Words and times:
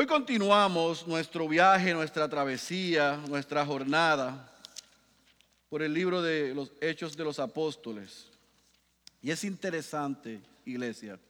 Hoy 0.00 0.06
continuamos 0.06 1.06
nuestro 1.06 1.46
viaje, 1.46 1.92
nuestra 1.92 2.26
travesía, 2.26 3.22
nuestra 3.28 3.66
jornada 3.66 4.50
por 5.68 5.82
el 5.82 5.92
libro 5.92 6.22
de 6.22 6.54
los 6.54 6.72
Hechos 6.80 7.14
de 7.14 7.22
los 7.22 7.38
Apóstoles. 7.38 8.30
Y 9.20 9.30
es 9.30 9.44
interesante, 9.44 10.40
iglesia, 10.64 11.20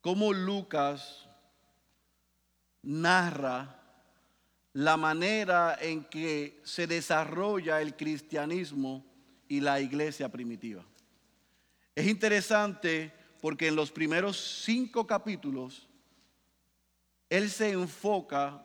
cómo 0.00 0.32
Lucas 0.32 1.28
narra 2.80 3.78
la 4.72 4.96
manera 4.96 5.76
en 5.78 6.02
que 6.04 6.62
se 6.64 6.86
desarrolla 6.86 7.82
el 7.82 7.94
cristianismo 7.94 9.04
y 9.48 9.60
la 9.60 9.82
iglesia 9.82 10.30
primitiva. 10.30 10.82
Es 11.94 12.06
interesante 12.06 13.12
porque 13.42 13.66
en 13.66 13.76
los 13.76 13.92
primeros 13.92 14.62
cinco 14.64 15.06
capítulos 15.06 15.86
él 17.28 17.50
se 17.50 17.72
enfoca 17.72 18.64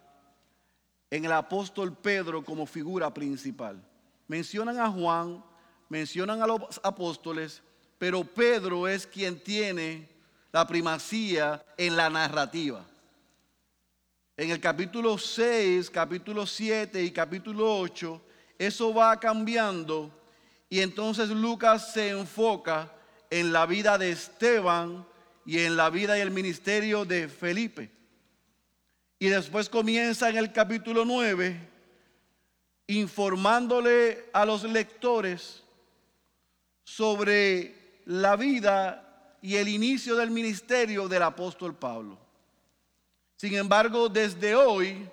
en 1.10 1.25
el 1.25 1.32
apóstol 1.32 1.96
Pedro 1.96 2.43
como 2.43 2.66
figura 2.66 3.14
principal. 3.14 3.82
Mencionan 4.28 4.79
a 4.79 4.89
Juan, 4.89 5.43
mencionan 5.89 6.42
a 6.42 6.47
los 6.47 6.80
apóstoles, 6.83 7.64
pero 7.97 8.24
Pedro 8.24 8.88
es 8.88 9.07
quien 9.07 9.43
tiene 9.43 10.07
la 10.52 10.68
primacía 10.68 11.64
en 11.78 11.96
la 11.96 12.10
narrativa. 12.10 12.86
En 14.38 14.52
el 14.52 14.60
capítulo 14.60 15.18
6, 15.18 15.89
capítulo 15.89 16.46
7 16.46 17.04
y 17.04 17.11
capítulo 17.11 17.80
8, 17.80 18.21
eso 18.57 18.94
va 18.94 19.19
cambiando 19.19 20.11
y 20.69 20.82
entonces 20.82 21.30
Lucas 21.30 21.94
se 21.94 22.10
enfoca 22.10 22.94
en 23.30 23.52
la 23.52 23.66
vida 23.66 23.97
de 23.97 24.11
Esteban 24.11 25.05
y 25.46 25.60
en 25.60 25.75
la 25.75 25.89
vida 25.89 26.18
y 26.18 26.21
el 26.21 26.32
ministerio 26.32 27.05
de 27.05 27.28
Felipe. 27.28 27.99
Y 29.19 29.28
después 29.28 29.68
comienza 29.68 30.29
en 30.29 30.37
el 30.37 30.54
capítulo 30.54 31.04
9 31.04 31.68
informándole 32.88 34.30
a 34.33 34.45
los 34.45 34.63
lectores 34.63 35.61
sobre 36.85 38.02
la 38.05 38.35
vida 38.35 39.38
y 39.41 39.57
el 39.57 39.67
inicio 39.67 40.16
del 40.16 40.31
ministerio 40.31 41.07
del 41.07 41.21
apóstol 41.21 41.75
Pablo. 41.75 42.17
Sin 43.35 43.53
embargo, 43.55 44.09
desde 44.09 44.55
hoy 44.55 45.07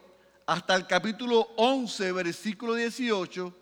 hasta 0.46 0.74
el 0.76 0.86
capítulo 0.86 1.48
11, 1.56 2.12
versículo 2.12 2.74
18, 2.74 3.54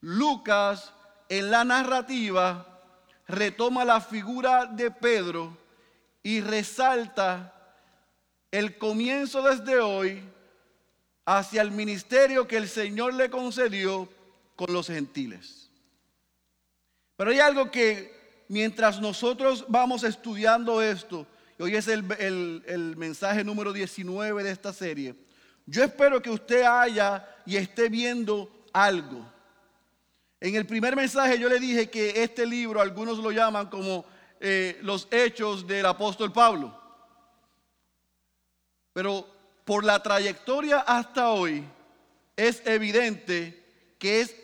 Lucas 0.00 0.92
en 1.28 1.50
la 1.50 1.64
narrativa 1.64 2.80
retoma 3.28 3.84
la 3.84 4.00
figura 4.00 4.66
de 4.66 4.90
Pedro 4.90 5.56
y 6.22 6.40
resalta 6.40 7.55
el 8.56 8.78
comienzo 8.78 9.42
desde 9.42 9.78
hoy 9.80 10.22
hacia 11.26 11.60
el 11.60 11.72
ministerio 11.72 12.48
que 12.48 12.56
el 12.56 12.68
Señor 12.68 13.12
le 13.12 13.28
concedió 13.28 14.08
con 14.54 14.72
los 14.72 14.86
gentiles. 14.86 15.70
Pero 17.16 17.32
hay 17.32 17.38
algo 17.38 17.70
que 17.70 18.44
mientras 18.48 18.98
nosotros 18.98 19.66
vamos 19.68 20.04
estudiando 20.04 20.80
esto, 20.80 21.26
y 21.58 21.64
hoy 21.64 21.76
es 21.76 21.86
el, 21.88 22.02
mensaje 22.96 23.44
número 23.44 23.74
19 23.74 24.42
de 24.42 24.50
esta 24.50 24.72
serie, 24.72 25.14
yo 25.66 25.84
espero 25.84 26.22
que 26.22 26.30
usted 26.30 26.62
haya 26.62 27.28
y 27.44 27.56
esté 27.56 27.90
viendo 27.90 28.64
algo. 28.72 29.30
En 30.40 30.54
el 30.54 30.64
primer 30.64 30.96
mensaje 30.96 31.38
yo 31.38 31.50
le 31.50 31.60
dije 31.60 31.90
que 31.90 32.22
este 32.22 32.46
libro, 32.46 32.80
algunos 32.80 33.18
lo 33.18 33.32
llaman 33.32 33.68
como 33.68 34.06
eh, 34.40 34.78
los 34.80 35.08
hechos 35.10 35.66
del 35.66 35.84
apóstol 35.84 36.32
Pablo. 36.32 36.85
Pero 38.96 39.28
por 39.66 39.84
la 39.84 40.02
trayectoria 40.02 40.78
hasta 40.78 41.28
hoy 41.28 41.62
es 42.34 42.62
evidente 42.64 43.62
que 43.98 44.22
es 44.22 44.34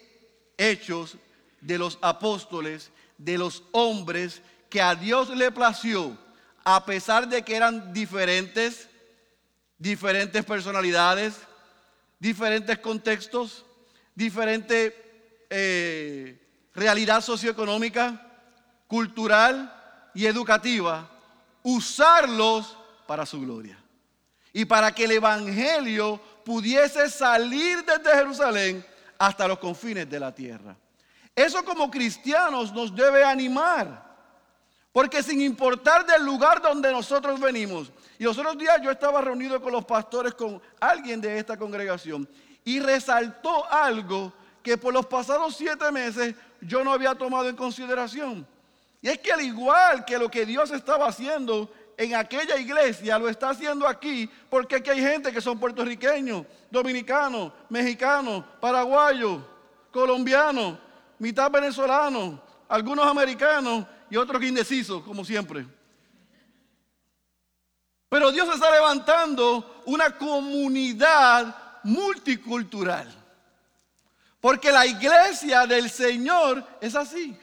hechos 0.59 1.17
de 1.63 1.79
los 1.79 1.99
apóstoles, 2.03 2.91
de 3.17 3.39
los 3.39 3.63
hombres 3.73 4.43
que 4.69 4.83
a 4.83 4.95
Dios 4.95 5.31
le 5.31 5.51
plació, 5.53 6.19
a 6.65 6.85
pesar 6.85 7.29
de 7.31 7.41
que 7.41 7.57
eran 7.57 7.95
diferentes, 7.95 8.91
diferentes 9.79 10.45
personalidades, 10.45 11.33
diferentes 12.19 12.77
contextos, 12.77 13.65
diferente 14.15 15.47
eh, 15.49 16.69
realidad 16.75 17.23
socioeconómica, 17.23 18.21
cultural 18.87 20.11
y 20.13 20.27
educativa, 20.27 21.09
usarlos 21.63 22.77
para 23.07 23.25
su 23.25 23.41
gloria. 23.41 23.82
Y 24.53 24.65
para 24.65 24.95
que 24.95 25.05
el 25.05 25.13
Evangelio 25.13 26.21
pudiese 26.45 27.09
salir 27.09 27.85
desde 27.85 28.17
Jerusalén 28.17 28.85
hasta 29.19 29.49
los 29.49 29.59
confines 29.59 30.09
de 30.11 30.21
la 30.21 30.35
tierra. 30.35 30.77
Eso 31.35 31.65
como 31.65 31.91
cristianos 31.91 32.73
nos 32.73 32.95
debe 32.95 33.25
animar. 33.25 34.13
Porque 34.93 35.23
sin 35.23 35.41
importar 35.41 36.05
del 36.05 36.23
lugar 36.23 36.61
donde 36.61 36.93
nosotros 36.93 37.41
venimos, 37.41 37.91
y 38.19 38.25
los 38.25 38.37
otros 38.37 38.59
días 38.59 38.81
yo 38.83 38.91
estaba 38.91 39.23
reunido 39.23 39.61
con 39.63 39.73
los 39.73 39.87
pastores, 39.87 40.35
con 40.35 40.61
alguien 40.79 41.21
de 41.21 41.39
esta 41.39 41.57
congregación, 41.57 42.29
y 42.63 42.79
resaltó 42.79 43.71
algo 43.73 44.33
que 44.63 44.77
por 44.77 44.93
los 44.93 45.07
pasados 45.07 45.57
siete 45.57 45.91
meses 45.91 46.35
yo 46.61 46.85
no 46.85 46.93
había 46.93 47.15
tomado 47.15 47.49
en 47.49 47.57
consideración. 47.57 48.47
Y 49.01 49.09
es 49.09 49.19
que 49.19 49.33
al 49.33 49.41
igual 49.41 50.05
que 50.05 50.19
lo 50.19 50.31
que 50.31 50.47
Dios 50.47 50.71
estaba 50.71 51.09
haciendo 51.09 51.73
en 51.97 52.15
aquella 52.15 52.57
iglesia, 52.57 53.19
lo 53.19 53.29
está 53.29 53.51
haciendo 53.51 53.87
aquí, 53.87 54.29
porque 54.49 54.77
aquí 54.77 54.91
hay 54.91 55.01
gente 55.01 55.33
que 55.33 55.41
son 55.41 55.59
puertorriqueños, 55.59 56.47
dominicanos, 56.71 57.53
mexicanos, 57.69 58.45
paraguayos, 58.61 59.43
colombianos, 59.91 60.79
mitad 61.19 61.51
venezolanos, 61.51 62.41
algunos 62.69 63.07
americanos 63.07 63.87
y 64.11 64.17
otros 64.17 64.43
indecisos, 64.43 65.03
como 65.03 65.25
siempre. 65.25 65.67
Pero 68.09 68.31
Dios 68.31 68.49
está 68.53 68.71
levantando 68.71 69.83
una 69.87 70.17
comunidad 70.17 71.81
multicultural. 71.85 73.09
Porque 74.41 74.73
la 74.73 74.85
iglesia 74.85 75.67
del 75.67 75.89
Señor 75.89 76.67
es 76.81 76.95
así. 76.95 77.39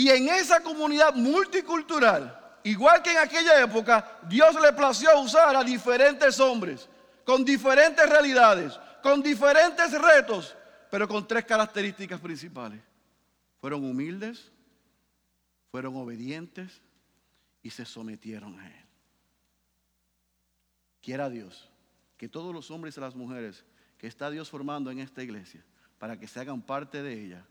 Y 0.00 0.08
en 0.08 0.30
esa 0.30 0.62
comunidad 0.62 1.14
multicultural, 1.14 2.56
igual 2.64 3.02
que 3.02 3.10
en 3.10 3.18
aquella 3.18 3.62
época, 3.62 4.18
Dios 4.26 4.58
le 4.58 4.72
plació 4.72 5.20
usar 5.20 5.54
a 5.54 5.62
diferentes 5.62 6.40
hombres, 6.40 6.88
con 7.22 7.44
diferentes 7.44 8.08
realidades, 8.08 8.80
con 9.02 9.22
diferentes 9.22 9.92
retos, 10.00 10.56
pero 10.90 11.06
con 11.06 11.28
tres 11.28 11.44
características 11.44 12.18
principales. 12.18 12.80
Fueron 13.60 13.84
humildes, 13.84 14.50
fueron 15.70 15.94
obedientes 15.96 16.80
y 17.62 17.68
se 17.68 17.84
sometieron 17.84 18.58
a 18.58 18.68
Él. 18.68 18.86
Quiera 21.02 21.28
Dios 21.28 21.68
que 22.16 22.26
todos 22.26 22.54
los 22.54 22.70
hombres 22.70 22.96
y 22.96 23.00
las 23.00 23.14
mujeres 23.14 23.66
que 23.98 24.06
está 24.06 24.30
Dios 24.30 24.48
formando 24.48 24.90
en 24.90 25.00
esta 25.00 25.22
iglesia, 25.22 25.62
para 25.98 26.18
que 26.18 26.26
se 26.26 26.40
hagan 26.40 26.62
parte 26.62 27.02
de 27.02 27.22
ella, 27.22 27.44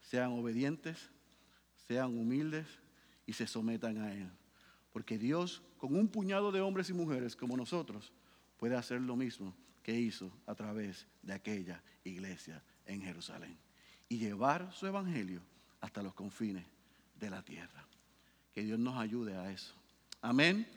sean 0.00 0.30
obedientes, 0.32 1.10
sean 1.90 2.16
humildes 2.16 2.68
y 3.26 3.32
se 3.32 3.48
sometan 3.48 3.98
a 3.98 4.12
Él. 4.12 4.30
Porque 4.92 5.18
Dios, 5.18 5.60
con 5.76 5.96
un 5.96 6.06
puñado 6.06 6.52
de 6.52 6.60
hombres 6.60 6.88
y 6.88 6.92
mujeres 6.92 7.34
como 7.34 7.56
nosotros, 7.56 8.12
puede 8.58 8.76
hacer 8.76 9.00
lo 9.00 9.16
mismo 9.16 9.52
que 9.82 9.98
hizo 9.98 10.30
a 10.46 10.54
través 10.54 11.04
de 11.20 11.32
aquella 11.32 11.82
iglesia 12.04 12.62
en 12.86 13.02
Jerusalén 13.02 13.58
y 14.08 14.18
llevar 14.18 14.72
su 14.72 14.86
evangelio 14.86 15.40
hasta 15.80 16.00
los 16.00 16.14
confines 16.14 16.64
de 17.18 17.28
la 17.28 17.42
tierra. 17.42 17.84
Que 18.52 18.62
Dios 18.62 18.78
nos 18.78 18.96
ayude 18.96 19.34
a 19.34 19.50
eso. 19.50 19.74
Amén. 20.20 20.68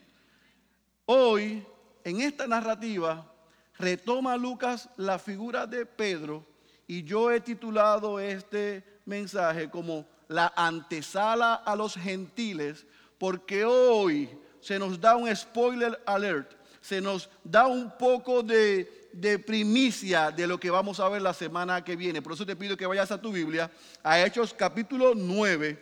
Hoy, 1.06 1.64
en 2.04 2.22
esta 2.22 2.48
narrativa, 2.48 3.32
retoma 3.78 4.36
Lucas 4.36 4.90
la 4.98 5.20
figura 5.20 5.68
de 5.68 5.86
Pedro 5.86 6.44
y 6.88 7.04
yo 7.04 7.30
he 7.30 7.40
titulado 7.40 8.20
este 8.20 8.84
mensaje 9.06 9.70
como 9.70 10.12
la 10.34 10.54
antesala 10.56 11.56
a 11.56 11.76
los 11.76 11.96
gentiles, 11.96 12.86
porque 13.18 13.66
hoy 13.66 14.30
se 14.60 14.80
nos 14.80 15.00
da 15.00 15.16
un 15.16 15.34
spoiler 15.36 16.02
alert, 16.06 16.52
se 16.82 17.00
nos 17.00 17.30
da 17.44 17.68
un 17.68 17.98
poco 17.98 18.44
de 18.44 19.04
de 19.14 19.38
primicia 19.38 20.32
de 20.32 20.48
lo 20.48 20.60
que 20.60 20.72
vamos 20.72 21.00
a 21.00 21.08
ver 21.08 21.22
la 21.22 21.34
semana 21.34 21.84
que 21.84 21.96
viene. 21.96 22.22
Por 22.22 22.34
eso 22.34 22.46
te 22.46 22.56
pido 22.56 22.76
que 22.76 22.88
vayas 22.88 23.12
a 23.12 23.22
tu 23.22 23.32
Biblia, 23.32 23.70
a 24.02 24.20
Hechos 24.20 24.54
capítulo 24.54 25.14
9, 25.16 25.78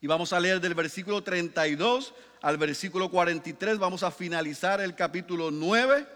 y 0.00 0.06
vamos 0.06 0.32
a 0.32 0.40
leer 0.40 0.60
del 0.60 0.74
versículo 0.74 1.22
32 1.22 2.14
al 2.40 2.56
versículo 2.56 3.10
43. 3.10 3.78
Vamos 3.78 4.02
a 4.02 4.10
finalizar 4.10 4.80
el 4.80 4.96
capítulo 4.96 5.50
9. 5.50 6.06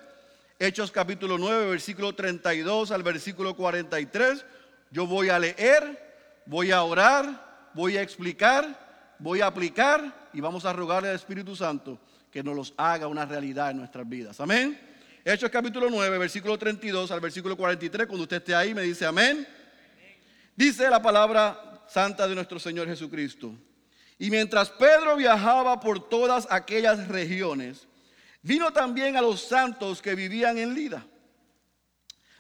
Hechos 0.58 0.90
capítulo 0.90 1.38
9, 1.38 1.70
versículo 1.70 2.14
32 2.14 2.90
al 2.90 3.02
versículo 3.02 3.54
43. 3.54 4.44
Yo 4.90 5.06
voy 5.06 5.28
a 5.28 5.38
leer, 5.38 6.05
voy 6.46 6.70
a 6.70 6.82
orar, 6.82 7.70
voy 7.74 7.96
a 7.96 8.02
explicar 8.02 8.86
voy 9.18 9.40
a 9.40 9.46
aplicar 9.46 10.28
y 10.32 10.40
vamos 10.40 10.64
a 10.64 10.72
rogarle 10.72 11.08
al 11.08 11.16
Espíritu 11.16 11.56
Santo 11.56 11.98
que 12.30 12.42
nos 12.42 12.54
los 12.54 12.74
haga 12.76 13.06
una 13.06 13.24
realidad 13.24 13.70
en 13.70 13.78
nuestras 13.78 14.08
vidas. 14.08 14.40
Amén. 14.40 14.78
Hechos 15.24 15.50
capítulo 15.50 15.88
9, 15.90 16.18
versículo 16.18 16.58
32 16.58 17.10
al 17.10 17.20
versículo 17.20 17.56
43, 17.56 18.06
cuando 18.06 18.24
usted 18.24 18.36
esté 18.36 18.54
ahí 18.54 18.74
me 18.74 18.82
dice 18.82 19.06
amén. 19.06 19.46
Dice 20.54 20.88
la 20.88 21.02
palabra 21.02 21.82
santa 21.88 22.28
de 22.28 22.34
nuestro 22.34 22.58
Señor 22.58 22.86
Jesucristo. 22.86 23.54
Y 24.18 24.30
mientras 24.30 24.70
Pedro 24.70 25.16
viajaba 25.16 25.78
por 25.80 26.08
todas 26.08 26.46
aquellas 26.50 27.08
regiones, 27.08 27.86
vino 28.42 28.72
también 28.72 29.16
a 29.16 29.20
los 29.20 29.42
santos 29.42 30.00
que 30.00 30.14
vivían 30.14 30.58
en 30.58 30.74
Lida. 30.74 31.04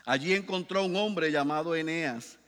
Allí 0.06 0.32
encontró 0.32 0.84
un 0.84 0.96
hombre 0.96 1.32
llamado 1.32 1.74
Eneas, 1.74 2.38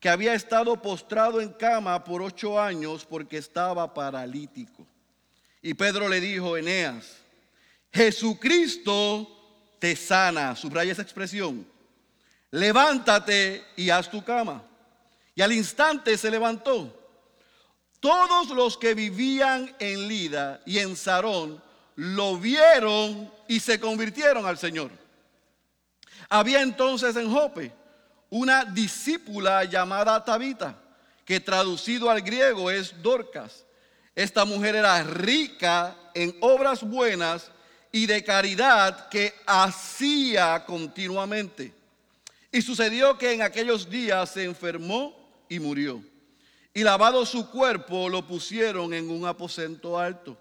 que 0.00 0.08
había 0.08 0.34
estado 0.34 0.80
postrado 0.80 1.40
en 1.40 1.50
cama 1.50 2.04
por 2.04 2.22
ocho 2.22 2.60
años 2.60 3.04
porque 3.04 3.38
estaba 3.38 3.92
paralítico. 3.92 4.86
Y 5.62 5.74
Pedro 5.74 6.08
le 6.08 6.20
dijo, 6.20 6.56
Eneas, 6.56 7.16
Jesucristo 7.92 9.76
te 9.78 9.96
sana. 9.96 10.54
Subraya 10.54 10.92
esa 10.92 11.02
expresión. 11.02 11.66
Levántate 12.50 13.64
y 13.76 13.90
haz 13.90 14.10
tu 14.10 14.22
cama. 14.22 14.62
Y 15.34 15.42
al 15.42 15.52
instante 15.52 16.16
se 16.16 16.30
levantó. 16.30 16.92
Todos 18.00 18.50
los 18.50 18.76
que 18.76 18.94
vivían 18.94 19.74
en 19.78 20.06
Lida 20.06 20.60
y 20.64 20.78
en 20.78 20.94
Sarón 20.96 21.62
lo 21.96 22.36
vieron 22.36 23.32
y 23.48 23.58
se 23.58 23.80
convirtieron 23.80 24.46
al 24.46 24.58
Señor. 24.58 24.90
Había 26.28 26.62
entonces 26.62 27.16
en 27.16 27.32
Jope 27.32 27.72
una 28.30 28.64
discípula 28.64 29.64
llamada 29.64 30.24
Tabita, 30.24 30.76
que 31.24 31.40
traducido 31.40 32.10
al 32.10 32.20
griego 32.22 32.70
es 32.70 33.00
Dorcas. 33.02 33.64
Esta 34.14 34.44
mujer 34.44 34.76
era 34.76 35.02
rica 35.02 35.96
en 36.14 36.36
obras 36.40 36.82
buenas 36.82 37.50
y 37.92 38.06
de 38.06 38.24
caridad 38.24 39.08
que 39.08 39.34
hacía 39.46 40.64
continuamente. 40.64 41.72
Y 42.50 42.62
sucedió 42.62 43.18
que 43.18 43.32
en 43.32 43.42
aquellos 43.42 43.88
días 43.88 44.30
se 44.30 44.44
enfermó 44.44 45.14
y 45.48 45.58
murió. 45.58 46.02
Y 46.72 46.82
lavado 46.82 47.24
su 47.26 47.50
cuerpo 47.50 48.08
lo 48.08 48.26
pusieron 48.26 48.92
en 48.94 49.10
un 49.10 49.26
aposento 49.26 49.98
alto. 49.98 50.36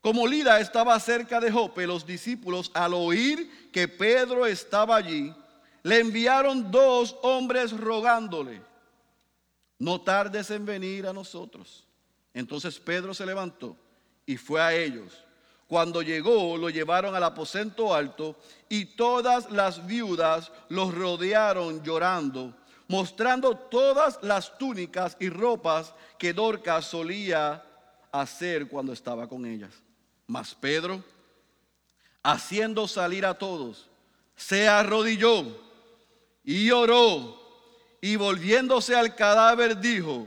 Como 0.00 0.26
Lida 0.26 0.60
estaba 0.60 0.98
cerca 0.98 1.40
de 1.40 1.50
Jope, 1.50 1.86
los 1.86 2.06
discípulos 2.06 2.70
al 2.74 2.94
oír 2.94 3.70
que 3.70 3.86
Pedro 3.86 4.46
estaba 4.46 4.96
allí, 4.96 5.34
le 5.82 6.00
enviaron 6.00 6.70
dos 6.70 7.16
hombres 7.22 7.76
rogándole, 7.76 8.60
no 9.78 10.00
tardes 10.00 10.50
en 10.50 10.66
venir 10.66 11.06
a 11.06 11.12
nosotros. 11.12 11.86
Entonces 12.34 12.78
Pedro 12.78 13.14
se 13.14 13.26
levantó 13.26 13.76
y 14.26 14.36
fue 14.36 14.60
a 14.60 14.74
ellos. 14.74 15.24
Cuando 15.66 16.02
llegó, 16.02 16.56
lo 16.56 16.68
llevaron 16.68 17.14
al 17.14 17.22
aposento 17.22 17.94
alto 17.94 18.36
y 18.68 18.84
todas 18.84 19.50
las 19.50 19.86
viudas 19.86 20.52
los 20.68 20.92
rodearon 20.92 21.82
llorando, 21.82 22.54
mostrando 22.88 23.56
todas 23.56 24.18
las 24.22 24.58
túnicas 24.58 25.16
y 25.20 25.28
ropas 25.28 25.94
que 26.18 26.32
Dorcas 26.32 26.86
solía 26.86 27.64
hacer 28.12 28.68
cuando 28.68 28.92
estaba 28.92 29.28
con 29.28 29.46
ellas. 29.46 29.72
Mas 30.26 30.54
Pedro, 30.54 31.02
haciendo 32.22 32.86
salir 32.86 33.24
a 33.24 33.34
todos, 33.34 33.88
se 34.36 34.68
arrodilló 34.68 35.69
y 36.50 36.72
oró 36.72 37.38
y 38.00 38.16
volviéndose 38.16 38.96
al 38.96 39.14
cadáver 39.14 39.78
dijo, 39.78 40.26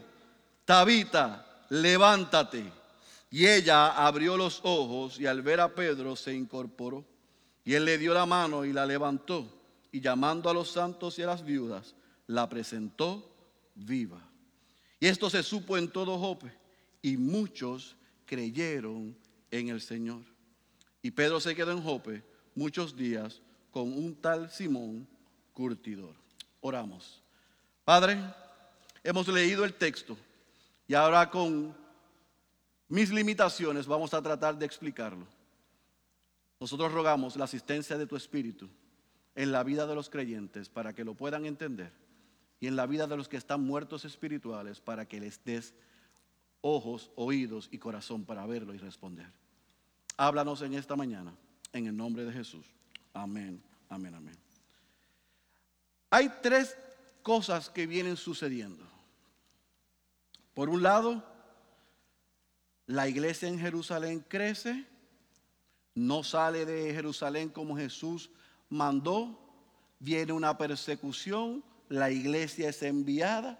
Tabita, 0.63 1.65
levántate. 1.69 2.63
Y 3.29 3.45
ella 3.45 3.87
abrió 3.87 4.37
los 4.37 4.61
ojos 4.63 5.19
y 5.19 5.25
al 5.25 5.41
ver 5.41 5.59
a 5.59 5.75
Pedro 5.75 6.15
se 6.15 6.33
incorporó. 6.33 7.03
Y 7.65 7.73
él 7.73 7.83
le 7.83 7.97
dio 7.97 8.13
la 8.13 8.25
mano 8.25 8.63
y 8.63 8.71
la 8.71 8.85
levantó 8.85 9.49
y 9.91 9.99
llamando 9.99 10.49
a 10.49 10.53
los 10.53 10.71
santos 10.71 11.19
y 11.19 11.23
a 11.23 11.27
las 11.27 11.43
viudas, 11.43 11.93
la 12.27 12.47
presentó 12.47 13.29
viva. 13.75 14.25
Y 15.01 15.07
esto 15.07 15.29
se 15.29 15.43
supo 15.43 15.77
en 15.77 15.89
todo 15.89 16.17
Jope 16.17 16.53
y 17.01 17.17
muchos 17.17 17.97
creyeron 18.25 19.13
en 19.51 19.67
el 19.67 19.81
Señor. 19.81 20.21
Y 21.01 21.11
Pedro 21.11 21.41
se 21.41 21.53
quedó 21.53 21.73
en 21.73 21.83
Jope 21.83 22.23
muchos 22.55 22.95
días 22.95 23.41
con 23.71 23.91
un 23.91 24.15
tal 24.15 24.49
Simón 24.49 25.05
curtidor. 25.53 26.15
Oramos. 26.61 27.21
Padre, 27.85 28.17
hemos 29.03 29.27
leído 29.27 29.65
el 29.65 29.73
texto 29.73 30.17
y 30.87 30.93
ahora 30.93 31.29
con 31.29 31.75
mis 32.87 33.11
limitaciones 33.11 33.87
vamos 33.87 34.13
a 34.13 34.21
tratar 34.21 34.57
de 34.57 34.65
explicarlo. 34.65 35.25
Nosotros 36.59 36.91
rogamos 36.91 37.35
la 37.35 37.45
asistencia 37.45 37.97
de 37.97 38.07
tu 38.07 38.15
Espíritu 38.15 38.69
en 39.35 39.51
la 39.51 39.63
vida 39.63 39.85
de 39.87 39.95
los 39.95 40.09
creyentes 40.09 40.69
para 40.69 40.93
que 40.93 41.03
lo 41.03 41.13
puedan 41.13 41.45
entender 41.45 41.91
y 42.59 42.67
en 42.67 42.75
la 42.75 42.85
vida 42.85 43.07
de 43.07 43.17
los 43.17 43.27
que 43.27 43.37
están 43.37 43.61
muertos 43.61 44.05
espirituales 44.05 44.79
para 44.79 45.05
que 45.05 45.19
les 45.19 45.43
des 45.43 45.73
ojos, 46.61 47.11
oídos 47.15 47.67
y 47.71 47.77
corazón 47.77 48.23
para 48.23 48.45
verlo 48.45 48.73
y 48.73 48.77
responder. 48.77 49.27
Háblanos 50.15 50.61
en 50.61 50.73
esta 50.75 50.95
mañana, 50.95 51.33
en 51.73 51.87
el 51.87 51.97
nombre 51.97 52.23
de 52.23 52.31
Jesús. 52.31 52.65
Amén, 53.13 53.61
amén, 53.89 54.15
amén. 54.15 54.52
Hay 56.13 56.31
tres 56.43 56.77
cosas 57.23 57.71
que 57.71 57.87
vienen 57.87 58.17
sucediendo. 58.17 58.85
Por 60.53 60.69
un 60.69 60.83
lado, 60.83 61.23
la 62.85 63.07
iglesia 63.07 63.47
en 63.47 63.57
Jerusalén 63.57 64.23
crece, 64.27 64.85
no 65.95 66.23
sale 66.23 66.67
de 66.67 66.93
Jerusalén 66.93 67.49
como 67.49 67.75
Jesús 67.75 68.29
mandó, 68.69 69.39
viene 69.97 70.33
una 70.33 70.55
persecución, 70.55 71.63
la 71.89 72.11
iglesia 72.11 72.69
es 72.69 72.83
enviada 72.83 73.59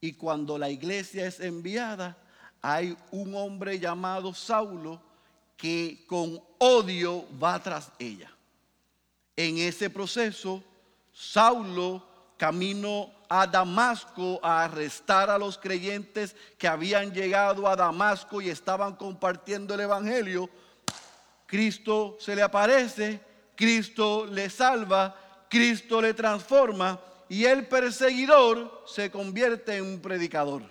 y 0.00 0.14
cuando 0.14 0.56
la 0.56 0.70
iglesia 0.70 1.26
es 1.26 1.40
enviada, 1.40 2.16
hay 2.62 2.96
un 3.10 3.34
hombre 3.34 3.78
llamado 3.78 4.32
Saulo 4.32 5.02
que 5.58 6.06
con 6.08 6.40
odio 6.56 7.26
va 7.38 7.62
tras 7.62 7.92
ella. 7.98 8.30
En 9.36 9.58
ese 9.58 9.90
proceso, 9.90 10.64
Saulo 11.16 12.02
camino 12.36 13.10
a 13.30 13.46
Damasco 13.46 14.38
a 14.42 14.64
arrestar 14.64 15.30
a 15.30 15.38
los 15.38 15.56
creyentes 15.56 16.36
que 16.58 16.68
habían 16.68 17.10
llegado 17.10 17.66
a 17.66 17.74
Damasco 17.74 18.42
y 18.42 18.50
estaban 18.50 18.96
compartiendo 18.96 19.72
el 19.72 19.80
Evangelio. 19.80 20.50
Cristo 21.46 22.18
se 22.20 22.36
le 22.36 22.42
aparece, 22.42 23.18
Cristo 23.54 24.26
le 24.26 24.50
salva, 24.50 25.16
Cristo 25.48 26.02
le 26.02 26.12
transforma 26.12 27.00
y 27.30 27.46
el 27.46 27.66
perseguidor 27.66 28.84
se 28.86 29.10
convierte 29.10 29.78
en 29.78 29.86
un 29.86 30.00
predicador. 30.00 30.64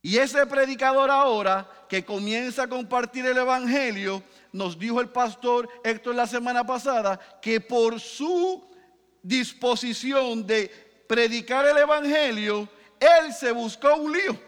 Y 0.00 0.16
ese 0.16 0.46
predicador 0.46 1.10
ahora 1.10 1.68
que 1.90 2.06
comienza 2.06 2.62
a 2.62 2.68
compartir 2.68 3.26
el 3.26 3.36
Evangelio, 3.36 4.22
nos 4.52 4.78
dijo 4.78 5.02
el 5.02 5.10
pastor 5.10 5.68
Héctor 5.84 6.14
la 6.14 6.26
semana 6.26 6.64
pasada, 6.64 7.20
que 7.42 7.60
por 7.60 8.00
su 8.00 8.73
disposición 9.24 10.46
de 10.46 10.68
predicar 11.08 11.66
el 11.66 11.78
Evangelio, 11.78 12.68
él 13.00 13.32
se 13.32 13.50
buscó 13.50 13.96
un 13.96 14.12
lío 14.12 14.38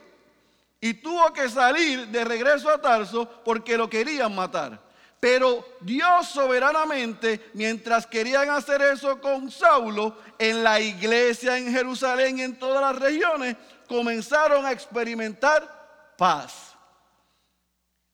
y 0.81 0.95
tuvo 0.95 1.33
que 1.33 1.49
salir 1.49 2.07
de 2.09 2.25
regreso 2.25 2.71
a 2.71 2.81
Tarso 2.81 3.29
porque 3.45 3.77
lo 3.77 3.91
querían 3.91 4.35
matar. 4.35 4.87
Pero 5.19 5.67
Dios 5.81 6.29
soberanamente, 6.29 7.51
mientras 7.55 8.07
querían 8.07 8.51
hacer 8.51 8.83
eso 8.83 9.19
con 9.21 9.51
Saulo, 9.51 10.19
en 10.39 10.63
la 10.63 10.79
iglesia 10.79 11.57
en 11.57 11.73
Jerusalén 11.73 12.39
y 12.39 12.43
en 12.43 12.59
todas 12.59 12.83
las 12.83 13.03
regiones, 13.03 13.57
comenzaron 13.89 14.67
a 14.67 14.73
experimentar 14.73 16.15
paz. 16.19 16.75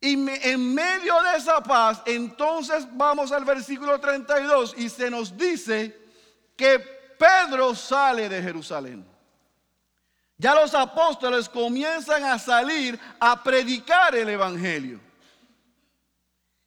Y 0.00 0.14
en 0.14 0.74
medio 0.74 1.20
de 1.22 1.36
esa 1.36 1.62
paz, 1.62 2.02
entonces 2.06 2.86
vamos 2.92 3.32
al 3.32 3.44
versículo 3.44 4.00
32 4.00 4.74
y 4.76 4.88
se 4.88 5.10
nos 5.10 5.36
dice 5.36 6.01
que 6.62 6.78
Pedro 7.18 7.74
sale 7.74 8.28
de 8.28 8.40
Jerusalén. 8.40 9.04
Ya 10.38 10.54
los 10.54 10.72
apóstoles 10.74 11.48
comienzan 11.48 12.22
a 12.22 12.38
salir 12.38 12.98
a 13.18 13.42
predicar 13.42 14.14
el 14.14 14.28
Evangelio. 14.28 15.00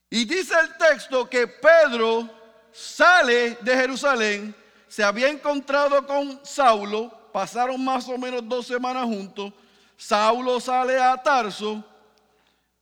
Y 0.09 0.25
dice 0.25 0.53
el 0.59 0.75
texto 0.75 1.29
que 1.29 1.47
Pedro 1.47 2.29
sale 2.73 3.57
de 3.61 3.75
Jerusalén, 3.77 4.53
se 4.89 5.01
había 5.01 5.29
encontrado 5.29 6.05
con 6.05 6.41
Saulo, 6.45 7.09
pasaron 7.31 7.81
más 7.81 8.09
o 8.09 8.17
menos 8.17 8.47
dos 8.47 8.67
semanas 8.67 9.05
juntos, 9.05 9.53
Saulo 9.95 10.59
sale 10.59 10.99
a 10.99 11.15
Tarso, 11.15 11.81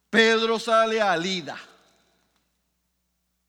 Pedro 0.10 0.58
sale 0.58 1.00
a 1.00 1.16
Lida. 1.16 1.60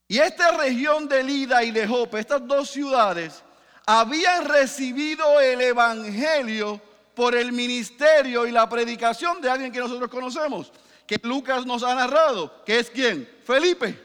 Y 0.07 0.19
esta 0.19 0.51
región 0.51 1.07
de 1.07 1.23
Lida 1.23 1.63
y 1.63 1.71
de 1.71 1.87
Jope, 1.87 2.19
estas 2.19 2.45
dos 2.45 2.69
ciudades, 2.69 3.43
habían 3.85 4.45
recibido 4.45 5.39
el 5.39 5.61
Evangelio 5.61 6.81
por 7.13 7.35
el 7.35 7.51
ministerio 7.51 8.45
y 8.45 8.51
la 8.51 8.67
predicación 8.67 9.41
de 9.41 9.49
alguien 9.49 9.71
que 9.71 9.79
nosotros 9.79 10.09
conocemos, 10.09 10.71
que 11.07 11.19
Lucas 11.23 11.65
nos 11.65 11.83
ha 11.83 11.95
narrado, 11.95 12.63
que 12.65 12.79
es 12.79 12.89
quién? 12.89 13.29
Felipe. 13.45 14.03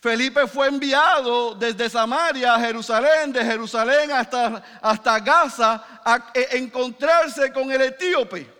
Felipe 0.00 0.46
fue 0.46 0.68
enviado 0.68 1.54
desde 1.54 1.88
Samaria 1.88 2.54
a 2.54 2.60
Jerusalén, 2.60 3.32
de 3.32 3.42
Jerusalén 3.42 4.12
hasta, 4.12 4.62
hasta 4.82 5.18
Gaza, 5.18 5.82
a 6.04 6.30
encontrarse 6.52 7.50
con 7.50 7.72
el 7.72 7.80
etíope. 7.80 8.53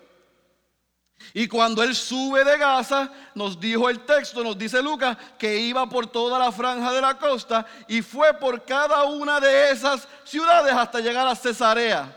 Y 1.37 1.49
cuando 1.49 1.83
él 1.83 1.97
sube 1.97 2.45
de 2.45 2.57
Gaza, 2.57 3.11
nos 3.35 3.59
dijo 3.59 3.91
el 3.91 4.05
texto, 4.05 4.45
nos 4.45 4.57
dice 4.57 4.81
Lucas, 4.81 5.17
que 5.37 5.59
iba 5.59 5.85
por 5.89 6.07
toda 6.07 6.39
la 6.39 6.53
franja 6.53 6.93
de 6.93 7.01
la 7.01 7.19
costa 7.19 7.67
y 7.89 8.03
fue 8.03 8.33
por 8.35 8.65
cada 8.65 9.03
una 9.03 9.41
de 9.41 9.73
esas 9.73 10.07
ciudades 10.23 10.73
hasta 10.73 11.01
llegar 11.01 11.27
a 11.27 11.35
Cesarea. 11.35 12.17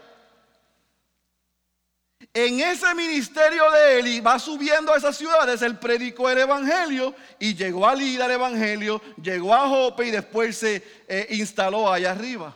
En 2.31 2.59
ese 2.59 2.93
ministerio 2.93 3.71
de 3.71 3.99
él, 3.99 4.07
y 4.07 4.19
va 4.19 4.37
subiendo 4.37 4.93
a 4.93 4.97
esas 4.97 5.17
ciudades, 5.17 5.63
él 5.63 5.79
predicó 5.79 6.29
el 6.29 6.37
evangelio 6.37 7.15
y 7.39 7.55
llegó 7.55 7.87
a 7.87 7.95
Lida 7.95 8.25
el 8.25 8.33
evangelio, 8.33 9.01
llegó 9.19 9.55
a 9.55 9.67
Jope 9.67 10.05
y 10.05 10.11
después 10.11 10.55
se 10.55 11.03
eh, 11.07 11.25
instaló 11.31 11.91
allá 11.91 12.11
arriba. 12.11 12.55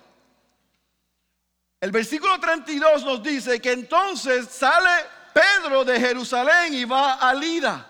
El 1.79 1.91
versículo 1.91 2.39
32 2.39 3.03
nos 3.03 3.23
dice 3.23 3.59
que 3.59 3.71
entonces 3.71 4.47
sale 4.47 4.91
Pedro 5.33 5.83
de 5.85 5.99
Jerusalén 5.99 6.73
y 6.73 6.85
va 6.85 7.13
a 7.13 7.33
Lida. 7.33 7.87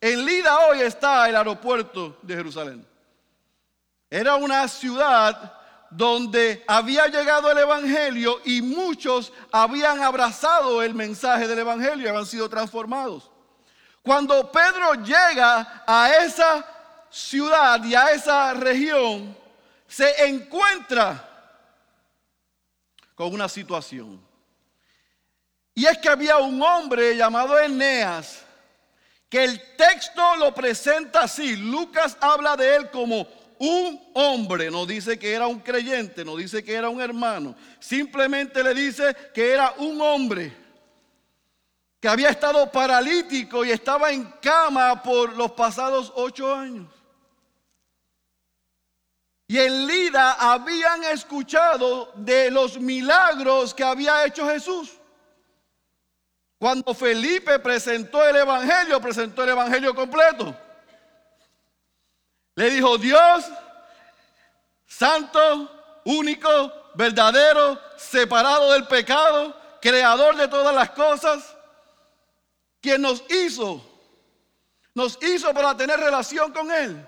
En 0.00 0.24
Lida 0.24 0.66
hoy 0.66 0.80
está 0.80 1.28
el 1.28 1.36
aeropuerto 1.36 2.18
de 2.22 2.34
Jerusalén. 2.34 2.86
Era 4.10 4.36
una 4.36 4.68
ciudad 4.68 5.54
donde 5.90 6.64
había 6.66 7.06
llegado 7.06 7.50
el 7.50 7.58
Evangelio 7.58 8.40
y 8.44 8.62
muchos 8.62 9.32
habían 9.52 10.02
abrazado 10.02 10.82
el 10.82 10.94
mensaje 10.94 11.46
del 11.46 11.60
Evangelio 11.60 12.04
y 12.04 12.08
habían 12.08 12.26
sido 12.26 12.48
transformados. 12.48 13.30
Cuando 14.02 14.50
Pedro 14.50 14.94
llega 14.94 15.84
a 15.86 16.10
esa 16.24 16.66
ciudad 17.10 17.82
y 17.84 17.94
a 17.94 18.10
esa 18.10 18.52
región, 18.54 19.36
se 19.86 20.26
encuentra 20.26 21.30
con 23.14 23.32
una 23.32 23.48
situación. 23.48 24.23
Y 25.74 25.86
es 25.86 25.98
que 25.98 26.08
había 26.08 26.38
un 26.38 26.62
hombre 26.62 27.16
llamado 27.16 27.58
Eneas, 27.58 28.42
que 29.28 29.42
el 29.42 29.76
texto 29.76 30.36
lo 30.36 30.54
presenta 30.54 31.22
así. 31.22 31.56
Lucas 31.56 32.16
habla 32.20 32.56
de 32.56 32.76
él 32.76 32.90
como 32.90 33.26
un 33.58 34.00
hombre, 34.14 34.70
no 34.70 34.86
dice 34.86 35.18
que 35.18 35.32
era 35.32 35.46
un 35.46 35.60
creyente, 35.60 36.24
no 36.24 36.36
dice 36.36 36.62
que 36.62 36.74
era 36.74 36.88
un 36.88 37.00
hermano, 37.00 37.56
simplemente 37.80 38.62
le 38.62 38.74
dice 38.74 39.14
que 39.32 39.52
era 39.52 39.72
un 39.78 40.00
hombre 40.00 40.64
que 42.00 42.08
había 42.08 42.28
estado 42.28 42.70
paralítico 42.70 43.64
y 43.64 43.70
estaba 43.70 44.10
en 44.10 44.24
cama 44.42 45.02
por 45.02 45.34
los 45.34 45.52
pasados 45.52 46.12
ocho 46.14 46.54
años. 46.54 46.86
Y 49.46 49.58
en 49.58 49.86
Lida 49.86 50.34
habían 50.34 51.04
escuchado 51.04 52.12
de 52.16 52.50
los 52.50 52.78
milagros 52.78 53.72
que 53.72 53.84
había 53.84 54.24
hecho 54.26 54.46
Jesús. 54.48 54.98
Cuando 56.64 56.94
Felipe 56.94 57.58
presentó 57.58 58.26
el 58.26 58.36
Evangelio, 58.36 58.98
presentó 58.98 59.42
el 59.42 59.50
Evangelio 59.50 59.94
completo. 59.94 60.56
Le 62.54 62.70
dijo, 62.70 62.96
Dios, 62.96 63.44
santo, 64.86 66.00
único, 66.06 66.48
verdadero, 66.94 67.78
separado 67.98 68.72
del 68.72 68.86
pecado, 68.86 69.54
creador 69.78 70.36
de 70.36 70.48
todas 70.48 70.74
las 70.74 70.88
cosas, 70.92 71.54
quien 72.80 73.02
nos 73.02 73.22
hizo, 73.28 73.86
nos 74.94 75.22
hizo 75.22 75.52
para 75.52 75.76
tener 75.76 76.00
relación 76.00 76.50
con 76.50 76.72
Él. 76.72 77.06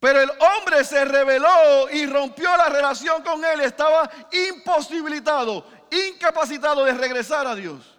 Pero 0.00 0.22
el 0.22 0.30
hombre 0.30 0.82
se 0.84 1.04
rebeló 1.04 1.90
y 1.90 2.06
rompió 2.06 2.56
la 2.56 2.70
relación 2.70 3.22
con 3.22 3.44
Él. 3.44 3.60
Estaba 3.60 4.10
imposibilitado, 4.32 5.66
incapacitado 5.90 6.86
de 6.86 6.94
regresar 6.94 7.46
a 7.46 7.54
Dios. 7.54 7.93